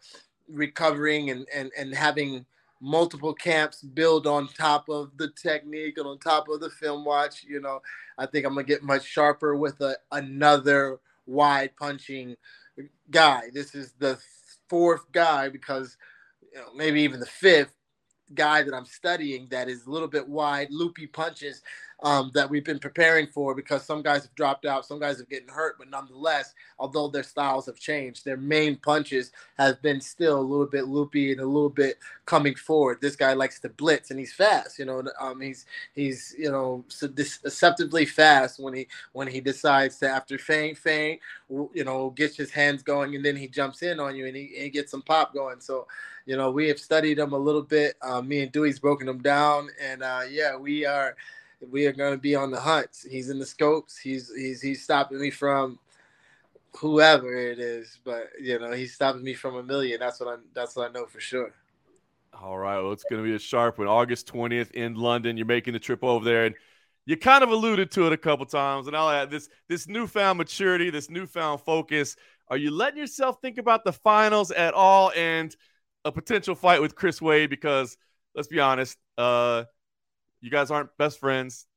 recovering 0.47 1.29
and, 1.29 1.45
and, 1.53 1.71
and 1.77 1.93
having 1.93 2.45
multiple 2.81 3.33
camps 3.33 3.83
build 3.83 4.25
on 4.25 4.47
top 4.49 4.89
of 4.89 5.11
the 5.17 5.29
technique 5.29 5.97
and 5.97 6.07
on 6.07 6.17
top 6.17 6.49
of 6.49 6.59
the 6.59 6.69
film 6.69 7.05
watch, 7.05 7.43
you 7.47 7.61
know, 7.61 7.81
I 8.17 8.25
think 8.25 8.45
I'm 8.45 8.55
gonna 8.55 8.65
get 8.65 8.83
much 8.83 9.05
sharper 9.05 9.55
with 9.55 9.79
a, 9.81 9.95
another 10.11 10.99
wide 11.27 11.75
punching 11.77 12.35
guy. 13.11 13.43
This 13.53 13.75
is 13.75 13.93
the 13.99 14.19
fourth 14.67 15.11
guy 15.11 15.49
because, 15.49 15.97
you 16.53 16.59
know, 16.59 16.73
maybe 16.75 17.01
even 17.01 17.19
the 17.19 17.25
fifth 17.25 17.73
guy 18.33 18.63
that 18.63 18.73
I'm 18.73 18.85
studying 18.85 19.47
that 19.51 19.69
is 19.69 19.85
a 19.85 19.91
little 19.91 20.07
bit 20.07 20.27
wide, 20.27 20.67
loopy 20.71 21.07
punches 21.07 21.61
um, 22.03 22.31
that 22.33 22.49
we've 22.49 22.63
been 22.65 22.79
preparing 22.79 23.27
for 23.27 23.53
because 23.53 23.83
some 23.83 24.01
guys 24.01 24.23
have 24.23 24.35
dropped 24.35 24.65
out, 24.65 24.85
some 24.85 24.99
guys 24.99 25.19
have 25.19 25.29
getting 25.29 25.47
hurt, 25.47 25.77
but 25.77 25.89
nonetheless, 25.89 26.53
although 26.79 27.07
their 27.07 27.23
styles 27.23 27.67
have 27.67 27.79
changed, 27.79 28.25
their 28.25 28.37
main 28.37 28.75
punches 28.77 29.31
have 29.57 29.81
been 29.81 30.01
still 30.01 30.39
a 30.39 30.41
little 30.41 30.65
bit 30.65 30.87
loopy 30.87 31.31
and 31.31 31.41
a 31.41 31.45
little 31.45 31.69
bit 31.69 31.99
coming 32.25 32.55
forward. 32.55 32.97
This 33.01 33.15
guy 33.15 33.33
likes 33.33 33.59
to 33.59 33.69
blitz 33.69 34.09
and 34.09 34.19
he's 34.19 34.33
fast, 34.33 34.79
you 34.79 34.85
know. 34.85 35.03
Um, 35.19 35.41
he's 35.41 35.65
he's 35.93 36.35
you 36.37 36.51
know 36.51 36.83
deceptively 37.13 38.05
fast 38.05 38.59
when 38.59 38.73
he 38.73 38.87
when 39.13 39.27
he 39.27 39.39
decides 39.39 39.97
to 39.97 40.09
after 40.09 40.37
feint 40.37 40.77
feint, 40.77 41.19
you 41.49 41.83
know, 41.83 42.09
gets 42.11 42.35
his 42.35 42.51
hands 42.51 42.81
going 42.81 43.15
and 43.15 43.23
then 43.23 43.35
he 43.35 43.47
jumps 43.47 43.83
in 43.83 43.99
on 43.99 44.15
you 44.15 44.25
and 44.25 44.35
he, 44.35 44.51
he 44.55 44.69
gets 44.69 44.91
some 44.91 45.01
pop 45.03 45.33
going. 45.33 45.59
So 45.61 45.87
you 46.25 46.37
know, 46.37 46.51
we 46.51 46.67
have 46.67 46.79
studied 46.79 47.19
him 47.19 47.33
a 47.33 47.37
little 47.37 47.63
bit. 47.63 47.95
Uh, 48.01 48.21
me 48.21 48.41
and 48.41 48.51
Dewey's 48.51 48.79
broken 48.79 49.07
him 49.07 49.21
down, 49.21 49.69
and 49.81 50.03
uh, 50.03 50.21
yeah, 50.29 50.55
we 50.55 50.85
are 50.85 51.15
we 51.69 51.85
are 51.85 51.93
going 51.93 52.13
to 52.13 52.19
be 52.19 52.35
on 52.35 52.51
the 52.51 52.59
hunt. 52.59 52.89
He's 53.09 53.29
in 53.29 53.39
the 53.39 53.45
scopes. 53.45 53.97
He's 53.97 54.31
he's 54.35 54.61
he's 54.61 54.83
stopping 54.83 55.19
me 55.19 55.29
from 55.29 55.79
whoever 56.77 57.35
it 57.35 57.59
is, 57.59 57.99
but 58.03 58.29
you 58.39 58.57
know, 58.59 58.71
he's 58.71 58.93
stopping 58.93 59.23
me 59.23 59.33
from 59.33 59.55
a 59.55 59.63
million. 59.63 59.99
That's 59.99 60.19
what 60.19 60.29
I 60.29 60.35
that's 60.53 60.75
what 60.75 60.89
I 60.89 60.93
know 60.93 61.05
for 61.05 61.19
sure. 61.19 61.53
All 62.41 62.57
right, 62.57 62.81
well, 62.81 62.93
it's 62.93 63.03
going 63.03 63.21
to 63.21 63.27
be 63.27 63.35
a 63.35 63.39
sharp 63.39 63.77
one. 63.77 63.87
August 63.87 64.27
twentieth 64.27 64.71
in 64.71 64.95
London. 64.95 65.37
You're 65.37 65.45
making 65.45 65.73
the 65.73 65.79
trip 65.79 66.03
over 66.03 66.23
there, 66.23 66.45
and 66.45 66.55
you 67.05 67.17
kind 67.17 67.43
of 67.43 67.49
alluded 67.49 67.91
to 67.91 68.07
it 68.07 68.13
a 68.13 68.17
couple 68.17 68.45
times. 68.45 68.87
And 68.87 68.95
I'll 68.95 69.09
add 69.09 69.29
this: 69.29 69.49
this 69.67 69.87
newfound 69.87 70.37
maturity, 70.37 70.89
this 70.89 71.09
newfound 71.09 71.61
focus. 71.61 72.15
Are 72.47 72.57
you 72.57 72.71
letting 72.71 72.99
yourself 72.99 73.41
think 73.41 73.57
about 73.57 73.83
the 73.83 73.93
finals 73.93 74.51
at 74.51 74.73
all, 74.73 75.11
and 75.15 75.55
a 76.05 76.11
potential 76.11 76.55
fight 76.55 76.81
with 76.81 76.95
Chris 76.95 77.21
Wade? 77.21 77.49
Because 77.49 77.97
let's 78.33 78.47
be 78.47 78.59
honest, 78.59 78.97
uh, 79.17 79.65
you 80.41 80.49
guys 80.49 80.71
aren't 80.71 80.95
best 80.97 81.19
friends. 81.19 81.67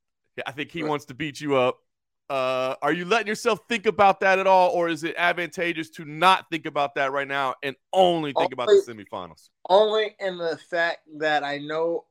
I 0.45 0.51
think 0.51 0.71
he 0.71 0.83
Right. 0.83 0.89
wants 0.89 1.05
to 1.05 1.13
beat 1.13 1.39
you 1.39 1.55
up. 1.55 1.79
Uh, 2.27 2.75
are 2.81 2.91
you 2.91 3.05
letting 3.05 3.27
yourself 3.27 3.59
think 3.69 3.85
about 3.85 4.19
that 4.21 4.39
at 4.39 4.47
all, 4.47 4.71
or 4.71 4.89
is 4.89 5.03
it 5.03 5.15
advantageous 5.15 5.91
to 5.91 6.05
not 6.05 6.49
think 6.49 6.65
about 6.65 6.95
that 6.95 7.11
right 7.11 7.27
now 7.27 7.53
and 7.61 7.75
only 7.93 8.33
think 8.33 8.51
about 8.51 8.67
the 8.67 8.81
semifinals? 8.81 9.49
Only 9.69 10.15
in 10.19 10.37
the 10.37 10.57
fact 10.57 11.01
that 11.19 11.43
I 11.43 11.59
know 11.59 12.05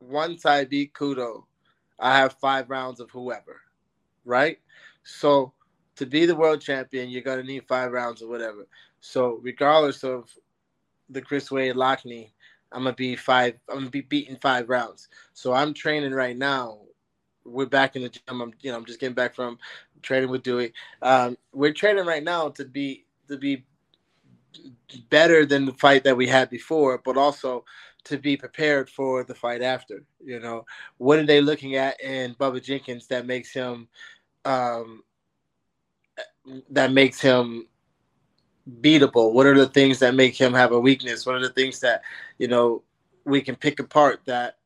once 0.00 0.46
I 0.46 0.64
beat 0.64 0.94
Kudo, 0.94 1.44
I 1.98 2.16
have 2.16 2.34
five 2.34 2.70
rounds 2.70 3.00
of 3.00 3.10
whoever, 3.10 3.60
right? 4.24 4.58
So 5.02 5.52
to 5.96 6.06
be 6.06 6.24
the 6.24 6.36
world 6.36 6.60
champion, 6.60 7.10
you're 7.10 7.22
gonna 7.22 7.42
need 7.42 7.66
five 7.66 7.90
rounds 7.92 8.22
or 8.22 8.28
whatever. 8.28 8.66
So 9.00 9.40
regardless 9.42 10.04
of 10.04 10.32
the 11.08 11.20
Chris 11.20 11.50
Wade 11.50 11.74
Loughnane, 11.74 12.30
I'm 12.72 12.84
gonna 12.84 12.94
be 12.94 13.16
five. 13.16 13.54
I'm 13.68 13.78
gonna 13.78 13.90
be 13.90 14.02
beating 14.02 14.36
five 14.36 14.68
rounds. 14.68 15.08
So 15.32 15.52
I'm 15.52 15.74
training 15.74 16.12
right 16.12 16.36
now 16.36 16.80
we're 17.44 17.66
back 17.66 17.96
in 17.96 18.02
the 18.02 18.08
gym. 18.08 18.40
I'm 18.40 18.52
you 18.60 18.70
know 18.70 18.78
I'm 18.78 18.84
just 18.84 19.00
getting 19.00 19.14
back 19.14 19.34
from 19.34 19.58
training 20.02 20.30
with 20.30 20.42
Dewey. 20.42 20.72
Um, 21.02 21.36
we're 21.52 21.72
training 21.72 22.06
right 22.06 22.22
now 22.22 22.48
to 22.50 22.64
be 22.64 23.06
to 23.28 23.36
be 23.36 23.64
better 25.08 25.46
than 25.46 25.64
the 25.64 25.72
fight 25.74 26.04
that 26.04 26.16
we 26.16 26.26
had 26.26 26.50
before, 26.50 27.00
but 27.04 27.16
also 27.16 27.64
to 28.04 28.18
be 28.18 28.36
prepared 28.36 28.88
for 28.88 29.24
the 29.24 29.34
fight 29.34 29.62
after. 29.62 30.04
You 30.24 30.40
know, 30.40 30.64
what 30.98 31.18
are 31.18 31.26
they 31.26 31.40
looking 31.40 31.76
at 31.76 32.00
in 32.00 32.34
Bubba 32.34 32.62
Jenkins 32.62 33.06
that 33.08 33.26
makes 33.26 33.52
him 33.52 33.88
um, 34.44 35.02
that 36.70 36.92
makes 36.92 37.20
him 37.20 37.66
beatable? 38.80 39.32
What 39.32 39.46
are 39.46 39.58
the 39.58 39.66
things 39.66 39.98
that 40.00 40.14
make 40.14 40.36
him 40.36 40.52
have 40.54 40.72
a 40.72 40.80
weakness? 40.80 41.26
What 41.26 41.36
are 41.36 41.40
the 41.40 41.52
things 41.52 41.80
that 41.80 42.02
you 42.38 42.48
know 42.48 42.82
we 43.24 43.40
can 43.40 43.56
pick 43.56 43.80
apart 43.80 44.20
that 44.26 44.56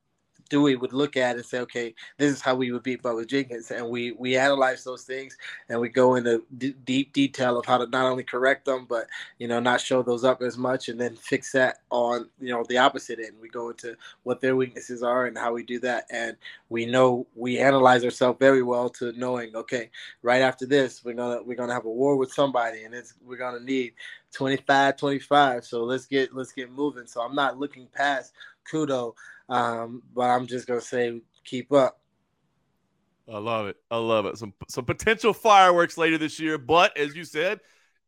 Dewey 0.49 0.77
would 0.77 0.93
look 0.93 1.17
at 1.17 1.37
and 1.37 1.45
say, 1.45 1.61
okay, 1.61 1.95
this 2.19 2.33
is 2.33 2.41
how 2.41 2.55
we 2.55 2.71
would 2.73 2.83
beat 2.83 3.03
Bubba 3.03 3.27
Jenkins, 3.27 3.71
and 3.71 3.89
we 3.89 4.13
we 4.13 4.37
analyze 4.37 4.85
those 4.85 5.03
things 5.05 5.37
and 5.69 5.81
we 5.81 5.89
go 5.89 6.15
into 6.17 6.45
d- 6.59 6.75
deep 6.85 7.13
detail 7.13 7.59
of 7.59 7.67
how 7.67 7.79
to 7.79 7.87
not 7.87 8.07
only 8.07 8.23
correct 8.23 8.65
them, 8.65 8.87
but 8.89 9.07
you 9.39 9.49
know 9.49 9.61
not 9.61 9.81
show 9.81 10.03
those 10.03 10.25
up 10.25 10.43
as 10.43 10.57
much, 10.59 10.89
and 10.89 11.01
then 11.01 11.17
fix 11.17 11.53
that 11.53 11.79
on 11.91 12.29
you 12.41 12.51
know 12.51 12.65
the 12.69 12.79
opposite 12.79 13.19
end. 13.19 13.35
We 13.41 13.49
go 13.49 13.71
into 13.71 13.97
what 14.23 14.41
their 14.41 14.57
weaknesses 14.57 15.03
are 15.03 15.27
and 15.27 15.37
how 15.37 15.53
we 15.53 15.63
do 15.63 15.79
that, 15.81 16.05
and 16.11 16.37
we 16.69 16.87
know 16.87 17.27
we 17.35 17.59
analyze 17.59 18.05
ourselves 18.05 18.39
very 18.39 18.63
well 18.63 18.89
to 18.91 19.13
knowing, 19.13 19.55
okay, 19.57 19.91
right 20.23 20.43
after 20.43 20.67
this, 20.67 21.05
we're 21.05 21.15
gonna 21.15 21.43
we're 21.43 21.57
gonna 21.57 21.75
have 21.75 21.87
a 21.87 21.91
war 21.91 22.17
with 22.17 22.33
somebody, 22.33 22.85
and 22.85 22.95
it's 22.95 23.15
we're 23.25 23.37
gonna 23.37 23.61
need 23.61 23.95
25 24.33 24.97
25 24.97 25.65
so 25.65 25.85
let's 25.85 26.07
get 26.07 26.35
let's 26.35 26.53
get 26.53 26.71
moving. 26.71 27.07
So 27.07 27.21
i'm 27.23 27.37
not 27.37 27.57
looking 27.59 27.87
past 27.95 28.33
kudo 28.71 29.15
um, 29.49 30.03
but 30.15 30.31
I'm 30.31 30.47
just 30.47 30.67
gonna 30.67 30.81
say 30.81 31.21
keep 31.45 31.73
up. 31.73 32.01
I 33.33 33.39
love 33.39 33.67
it. 33.69 33.77
I 33.91 33.97
love 33.97 34.27
it. 34.27 34.37
Some 34.39 34.53
some 34.69 34.85
potential 34.85 35.33
fireworks 35.33 35.97
later 35.97 36.19
this 36.19 36.39
year, 36.39 36.59
but 36.59 36.97
as 36.97 37.15
you 37.15 37.25
said, 37.25 37.61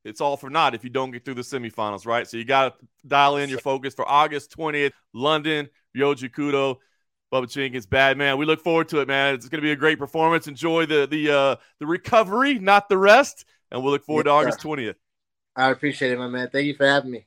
it's 0.05 0.20
all 0.20 0.37
for 0.37 0.51
naught 0.51 0.74
if 0.74 0.84
you 0.84 0.91
don't 0.91 1.11
get 1.11 1.24
through 1.24 1.34
the 1.34 1.43
semifinals, 1.43 2.07
right? 2.07 2.26
So 2.28 2.37
you 2.37 2.45
got 2.45 2.78
to 2.78 2.87
dial 3.07 3.37
in 3.39 3.49
your 3.51 3.59
focus 3.59 3.95
for 3.95 4.09
August 4.09 4.57
20th, 4.57 4.93
London, 5.12 5.68
Ryoji 5.97 6.30
Kudo, 6.30 6.76
Bubba 7.32 7.51
Jenkins, 7.51 7.87
bad 7.87 8.16
man. 8.16 8.39
We 8.39 8.47
look 8.47 8.62
forward 8.62 8.89
to 8.91 9.01
it, 9.01 9.09
man. 9.09 9.34
It's 9.34 9.49
going 9.49 9.61
to 9.61 9.66
be 9.66 9.72
a 9.72 9.76
great 9.76 9.99
performance. 9.99 10.47
Enjoy 10.47 10.87
the 10.87 11.07
the 11.07 11.30
uh, 11.30 11.57
the 11.80 11.87
recovery, 11.87 12.59
not 12.59 12.89
the 12.89 12.99
rest, 12.99 13.45
and 13.70 13.82
we'll 13.82 13.93
look 13.93 14.05
forward 14.05 14.26
yeah, 14.26 14.32
to 14.32 14.49
August 14.49 14.61
20th. 14.61 14.95
I 15.57 15.70
appreciate 15.70 16.12
it, 16.12 16.18
my 16.18 16.28
man. 16.28 16.51
Thank 16.51 16.66
you 16.66 16.74
for 16.74 16.87
having 16.87 17.11
me. 17.11 17.26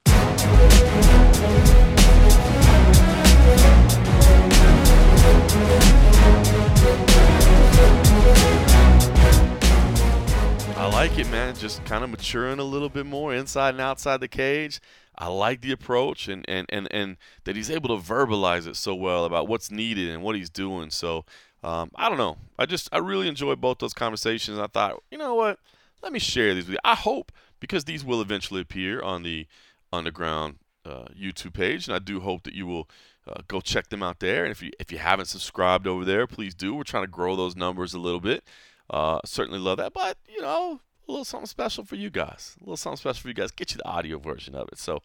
Like 10.91 11.17
it, 11.19 11.29
man. 11.29 11.55
Just 11.55 11.83
kind 11.85 12.03
of 12.03 12.09
maturing 12.09 12.59
a 12.59 12.63
little 12.63 12.89
bit 12.89 13.05
more 13.05 13.33
inside 13.33 13.69
and 13.69 13.81
outside 13.81 14.19
the 14.19 14.27
cage. 14.27 14.81
I 15.17 15.27
like 15.27 15.61
the 15.61 15.71
approach 15.71 16.27
and, 16.27 16.43
and, 16.47 16.65
and, 16.69 16.87
and 16.91 17.17
that 17.43 17.55
he's 17.55 17.69
able 17.69 17.89
to 17.89 18.03
verbalize 18.03 18.67
it 18.67 18.75
so 18.75 18.95
well 18.95 19.25
about 19.25 19.47
what's 19.47 19.69
needed 19.69 20.09
and 20.09 20.23
what 20.23 20.35
he's 20.35 20.49
doing. 20.49 20.89
So 20.89 21.25
um, 21.63 21.91
I 21.95 22.09
don't 22.09 22.17
know. 22.17 22.37
I 22.57 22.65
just 22.65 22.89
I 22.91 22.97
really 22.97 23.27
enjoyed 23.27 23.61
both 23.61 23.79
those 23.79 23.93
conversations. 23.93 24.57
I 24.57 24.67
thought, 24.67 25.03
you 25.11 25.17
know 25.17 25.35
what? 25.35 25.59
Let 26.01 26.13
me 26.13 26.19
share 26.19 26.53
these 26.55 26.65
with 26.65 26.73
you. 26.73 26.79
I 26.83 26.95
hope 26.95 27.31
because 27.59 27.83
these 27.83 28.03
will 28.03 28.21
eventually 28.21 28.61
appear 28.61 29.01
on 29.01 29.23
the 29.23 29.45
underground 29.91 30.55
uh, 30.85 31.05
YouTube 31.17 31.53
page, 31.53 31.87
and 31.87 31.95
I 31.95 31.99
do 31.99 32.21
hope 32.21 32.43
that 32.43 32.53
you 32.53 32.65
will 32.65 32.89
uh, 33.27 33.41
go 33.47 33.59
check 33.59 33.89
them 33.89 34.01
out 34.01 34.19
there. 34.19 34.43
And 34.43 34.51
if 34.51 34.61
you 34.61 34.71
if 34.79 34.91
you 34.91 34.97
haven't 34.97 35.25
subscribed 35.25 35.85
over 35.85 36.05
there, 36.05 36.25
please 36.25 36.55
do. 36.55 36.73
We're 36.73 36.83
trying 36.83 37.03
to 37.03 37.11
grow 37.11 37.35
those 37.35 37.55
numbers 37.55 37.93
a 37.93 37.99
little 37.99 38.21
bit. 38.21 38.43
Uh, 38.89 39.19
certainly 39.25 39.59
love 39.59 39.77
that, 39.77 39.93
but 39.93 40.17
you 40.27 40.41
know, 40.41 40.79
a 41.07 41.11
little 41.11 41.25
something 41.25 41.47
special 41.47 41.83
for 41.83 41.95
you 41.95 42.09
guys. 42.09 42.55
A 42.59 42.63
little 42.63 42.77
something 42.77 42.97
special 42.97 43.21
for 43.21 43.27
you 43.27 43.33
guys. 43.33 43.51
Get 43.51 43.71
you 43.71 43.77
the 43.77 43.87
audio 43.87 44.17
version 44.19 44.55
of 44.55 44.67
it. 44.69 44.79
So, 44.79 45.01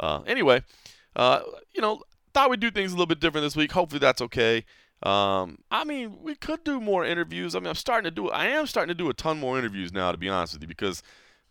uh, 0.00 0.20
anyway, 0.26 0.62
uh, 1.14 1.40
you 1.74 1.80
know, 1.82 2.02
thought 2.32 2.50
we'd 2.50 2.60
do 2.60 2.70
things 2.70 2.92
a 2.92 2.94
little 2.94 3.06
bit 3.06 3.20
different 3.20 3.44
this 3.44 3.56
week. 3.56 3.72
Hopefully 3.72 3.98
that's 3.98 4.22
okay. 4.22 4.64
Um, 5.02 5.58
I 5.70 5.84
mean, 5.84 6.22
we 6.22 6.34
could 6.34 6.64
do 6.64 6.80
more 6.80 7.04
interviews. 7.04 7.54
I 7.54 7.58
mean, 7.58 7.68
I'm 7.68 7.74
starting 7.74 8.04
to 8.04 8.10
do. 8.10 8.30
I 8.30 8.46
am 8.46 8.66
starting 8.66 8.88
to 8.88 8.94
do 8.94 9.10
a 9.10 9.14
ton 9.14 9.38
more 9.38 9.58
interviews 9.58 9.92
now, 9.92 10.12
to 10.12 10.18
be 10.18 10.28
honest 10.28 10.54
with 10.54 10.62
you, 10.62 10.68
because 10.68 11.02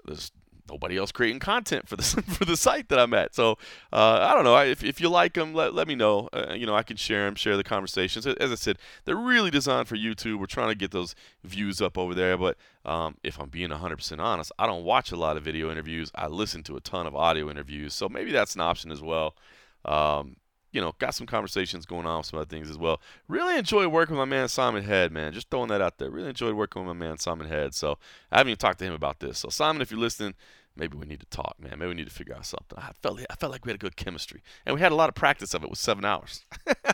there's 0.05 0.31
nobody 0.69 0.97
else 0.97 1.11
creating 1.11 1.39
content 1.39 1.87
for 1.87 1.95
the 1.95 2.03
for 2.37 2.45
the 2.45 2.57
site 2.57 2.89
that 2.89 2.99
I'm 2.99 3.13
at. 3.13 3.35
So 3.35 3.57
uh, 3.93 4.27
I 4.29 4.33
don't 4.33 4.43
know. 4.43 4.57
If, 4.57 4.83
if 4.83 4.99
you 4.99 5.09
like 5.09 5.33
them, 5.33 5.53
let, 5.53 5.73
let 5.73 5.87
me 5.87 5.95
know. 5.95 6.29
Uh, 6.33 6.53
you 6.53 6.65
know, 6.65 6.75
I 6.75 6.83
can 6.83 6.97
share 6.97 7.25
them, 7.25 7.35
share 7.35 7.57
the 7.57 7.63
conversations. 7.63 8.25
As 8.25 8.51
I 8.51 8.55
said, 8.55 8.77
they're 9.05 9.15
really 9.15 9.51
designed 9.51 9.87
for 9.87 9.95
YouTube. 9.95 10.39
We're 10.39 10.45
trying 10.45 10.69
to 10.69 10.75
get 10.75 10.91
those 10.91 11.15
views 11.43 11.81
up 11.81 11.97
over 11.97 12.13
there. 12.13 12.37
But 12.37 12.57
um, 12.83 13.17
if 13.23 13.39
I'm 13.39 13.49
being 13.49 13.69
100% 13.69 14.19
honest, 14.19 14.51
I 14.57 14.67
don't 14.67 14.83
watch 14.83 15.11
a 15.11 15.17
lot 15.17 15.37
of 15.37 15.43
video 15.43 15.71
interviews. 15.71 16.11
I 16.15 16.27
listen 16.27 16.63
to 16.63 16.77
a 16.77 16.81
ton 16.81 17.07
of 17.07 17.15
audio 17.15 17.49
interviews. 17.49 17.93
So 17.93 18.09
maybe 18.09 18.31
that's 18.31 18.55
an 18.55 18.61
option 18.61 18.91
as 18.91 19.01
well. 19.01 19.35
Um, 19.83 20.37
you 20.75 20.81
know, 20.81 20.93
got 20.99 21.15
some 21.15 21.25
conversations 21.25 21.85
going 21.85 22.05
on 22.05 22.17
with 22.17 22.25
some 22.27 22.37
other 22.37 22.49
things 22.49 22.69
as 22.69 22.77
well. 22.77 22.99
Really 23.29 23.57
enjoyed 23.57 23.87
working 23.87 24.17
with 24.17 24.27
my 24.27 24.29
man 24.29 24.49
Simon 24.49 24.83
Head, 24.83 25.09
man. 25.09 25.31
Just 25.31 25.49
throwing 25.49 25.69
that 25.69 25.79
out 25.79 25.99
there. 25.99 26.09
Really 26.09 26.27
enjoyed 26.27 26.53
working 26.53 26.85
with 26.85 26.93
my 26.95 27.05
man 27.05 27.17
Simon 27.17 27.47
Head. 27.47 27.73
So 27.73 27.97
I 28.29 28.39
haven't 28.39 28.51
even 28.51 28.57
talked 28.57 28.79
to 28.79 28.85
him 28.85 28.93
about 28.93 29.21
this. 29.21 29.39
So 29.39 29.47
Simon, 29.47 29.81
if 29.81 29.89
you're 29.89 29.99
listening, 30.01 30.33
maybe 30.75 30.97
we 30.97 31.05
need 31.05 31.21
to 31.21 31.25
talk, 31.27 31.55
man. 31.59 31.79
Maybe 31.79 31.87
we 31.87 31.93
need 31.93 32.09
to 32.09 32.13
figure 32.13 32.35
out 32.35 32.45
something. 32.45 32.77
I 32.77 32.91
felt 33.01 33.21
I 33.29 33.35
felt 33.35 33.53
like 33.53 33.63
we 33.65 33.69
had 33.69 33.77
a 33.77 33.79
good 33.79 33.95
chemistry, 33.95 34.41
and 34.65 34.75
we 34.75 34.81
had 34.81 34.91
a 34.91 34.95
lot 34.95 35.07
of 35.07 35.15
practice 35.15 35.53
of 35.53 35.63
it 35.63 35.69
with 35.69 35.79
seven 35.79 36.03
hours. 36.03 36.43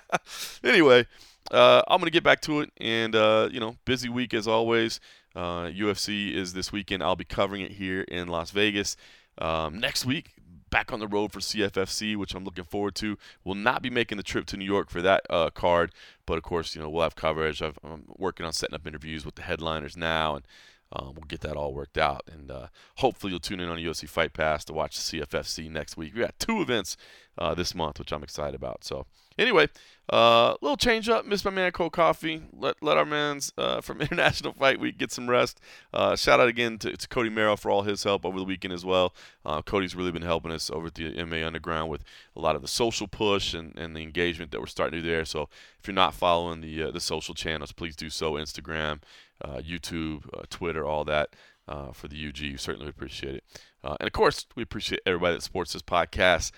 anyway, 0.63 1.07
uh, 1.49 1.81
I'm 1.87 1.99
gonna 1.99 2.11
get 2.11 2.23
back 2.23 2.41
to 2.41 2.61
it, 2.61 2.69
and 2.77 3.15
uh, 3.15 3.49
you 3.51 3.59
know, 3.59 3.77
busy 3.85 4.09
week 4.09 4.35
as 4.35 4.47
always. 4.47 4.99
Uh, 5.35 5.71
UFC 5.71 6.35
is 6.35 6.53
this 6.53 6.71
weekend. 6.71 7.01
I'll 7.01 7.15
be 7.15 7.23
covering 7.23 7.61
it 7.61 7.71
here 7.71 8.01
in 8.01 8.27
Las 8.27 8.51
Vegas. 8.51 8.95
Um, 9.39 9.79
next 9.79 10.05
week, 10.05 10.33
back 10.71 10.91
on 10.91 10.99
the 10.99 11.07
road 11.07 11.31
for 11.31 11.39
CFFC, 11.39 12.15
which 12.15 12.33
I'm 12.33 12.43
looking 12.43 12.63
forward 12.63 12.95
to. 12.95 13.17
Will 13.43 13.55
not 13.55 13.83
be 13.83 13.91
making 13.91 14.17
the 14.17 14.23
trip 14.23 14.47
to 14.47 14.57
New 14.57 14.65
York 14.65 14.89
for 14.89 15.01
that 15.03 15.21
uh, 15.29 15.51
card, 15.51 15.91
but 16.25 16.37
of 16.37 16.43
course, 16.43 16.75
you 16.75 16.81
know 16.81 16.89
we'll 16.89 17.03
have 17.03 17.15
coverage. 17.15 17.61
i 17.61 17.71
am 17.83 18.05
working 18.17 18.45
on 18.45 18.53
setting 18.53 18.75
up 18.75 18.87
interviews 18.87 19.25
with 19.25 19.35
the 19.35 19.43
headliners 19.43 19.95
now, 19.95 20.35
and 20.35 20.45
um, 20.93 21.13
we'll 21.15 21.25
get 21.27 21.41
that 21.41 21.55
all 21.55 21.73
worked 21.73 21.97
out. 21.97 22.23
And 22.31 22.49
uh, 22.49 22.67
hopefully, 22.97 23.31
you'll 23.31 23.39
tune 23.39 23.59
in 23.59 23.69
on 23.69 23.77
UFC 23.77 24.09
Fight 24.09 24.33
Pass 24.33 24.65
to 24.65 24.73
watch 24.73 24.95
the 24.95 25.19
CFFC 25.19 25.69
next 25.69 25.97
week. 25.97 26.15
We 26.15 26.21
got 26.21 26.39
two 26.39 26.61
events 26.61 26.97
uh, 27.37 27.53
this 27.53 27.75
month, 27.75 27.99
which 27.99 28.11
I'm 28.11 28.23
excited 28.23 28.55
about. 28.55 28.83
So, 28.83 29.05
anyway, 29.37 29.67
a 30.11 30.15
uh, 30.15 30.55
little 30.61 30.75
change 30.75 31.07
up. 31.07 31.25
Miss 31.25 31.45
my 31.45 31.51
man 31.51 31.71
Cold 31.71 31.93
Coffee. 31.93 32.41
Let, 32.51 32.75
let 32.81 32.97
our 32.97 33.05
man's 33.05 33.53
uh, 33.57 33.79
from 33.79 34.01
International 34.01 34.51
Fight 34.51 34.79
Week 34.79 34.97
get 34.97 35.11
some 35.11 35.29
rest. 35.29 35.61
Uh, 35.93 36.17
shout 36.17 36.41
out 36.41 36.49
again 36.49 36.77
to, 36.79 36.97
to, 36.97 37.07
Cody 37.07 37.29
Merrill 37.29 37.55
for 37.55 37.71
all 37.71 37.83
his 37.83 38.03
help 38.03 38.25
over 38.25 38.37
the 38.37 38.43
weekend 38.43 38.73
as 38.73 38.83
well. 38.83 39.13
Uh, 39.45 39.61
Cody's 39.61 39.95
really 39.95 40.11
been 40.11 40.21
helping 40.21 40.51
us 40.51 40.69
over 40.69 40.87
at 40.87 40.95
the 40.95 41.23
MA 41.23 41.47
Underground 41.47 41.89
with 41.89 42.03
a 42.35 42.41
lot 42.41 42.57
of 42.57 42.61
the 42.61 42.67
social 42.67 43.07
push 43.07 43.53
and, 43.53 43.77
and 43.77 43.95
the 43.95 44.01
engagement 44.01 44.51
that 44.51 44.59
we're 44.59 44.65
starting 44.65 44.99
to 44.99 45.01
do 45.01 45.09
there. 45.09 45.23
So, 45.23 45.47
if 45.79 45.87
you're 45.87 45.95
not 45.95 46.13
following 46.13 46.59
the 46.59 46.91
the 46.91 46.99
social 46.99 47.33
channels, 47.33 47.71
please 47.71 47.95
do 47.95 48.09
so. 48.09 48.33
Instagram, 48.33 49.01
uh, 49.41 49.57
YouTube, 49.57 50.25
uh, 50.37 50.43
Twitter, 50.49 50.85
all 50.85 51.05
that 51.05 51.35
uh, 51.69 51.93
for 51.93 52.09
the 52.09 52.27
UG. 52.27 52.59
Certainly 52.59 52.89
appreciate 52.89 53.35
it. 53.35 53.43
and 53.83 54.07
of 54.07 54.11
course, 54.11 54.45
we 54.55 54.63
appreciate 54.63 55.01
everybody 55.05 55.35
that 55.35 55.41
supports 55.41 55.71
this 55.71 55.81
podcast 55.81 56.51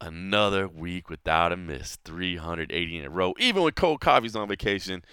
another 0.00 0.68
week 0.68 1.08
without 1.08 1.52
a 1.52 1.56
miss, 1.56 1.96
380 2.04 2.98
in 2.98 3.04
a 3.04 3.10
row. 3.10 3.34
Even 3.38 3.62
with 3.62 3.74
Cold 3.74 4.00
Coffee's 4.00 4.36
on 4.36 4.48
vacation, 4.48 5.04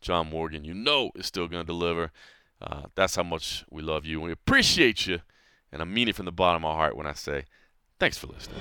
John 0.00 0.30
Morgan, 0.30 0.64
you 0.64 0.74
know, 0.74 1.10
is 1.14 1.26
still 1.26 1.48
going 1.48 1.62
to 1.62 1.66
deliver. 1.66 2.12
Uh, 2.60 2.84
that's 2.94 3.16
how 3.16 3.22
much 3.22 3.64
we 3.70 3.82
love 3.82 4.04
you 4.04 4.20
we 4.20 4.32
appreciate 4.32 5.06
you. 5.06 5.20
And 5.72 5.80
I 5.80 5.84
mean 5.84 6.08
it 6.08 6.16
from 6.16 6.26
the 6.26 6.32
bottom 6.32 6.64
of 6.64 6.70
my 6.70 6.74
heart 6.74 6.96
when 6.96 7.06
I 7.06 7.12
say 7.12 7.44
thanks 7.98 8.18
for 8.18 8.26
listening. 8.26 8.60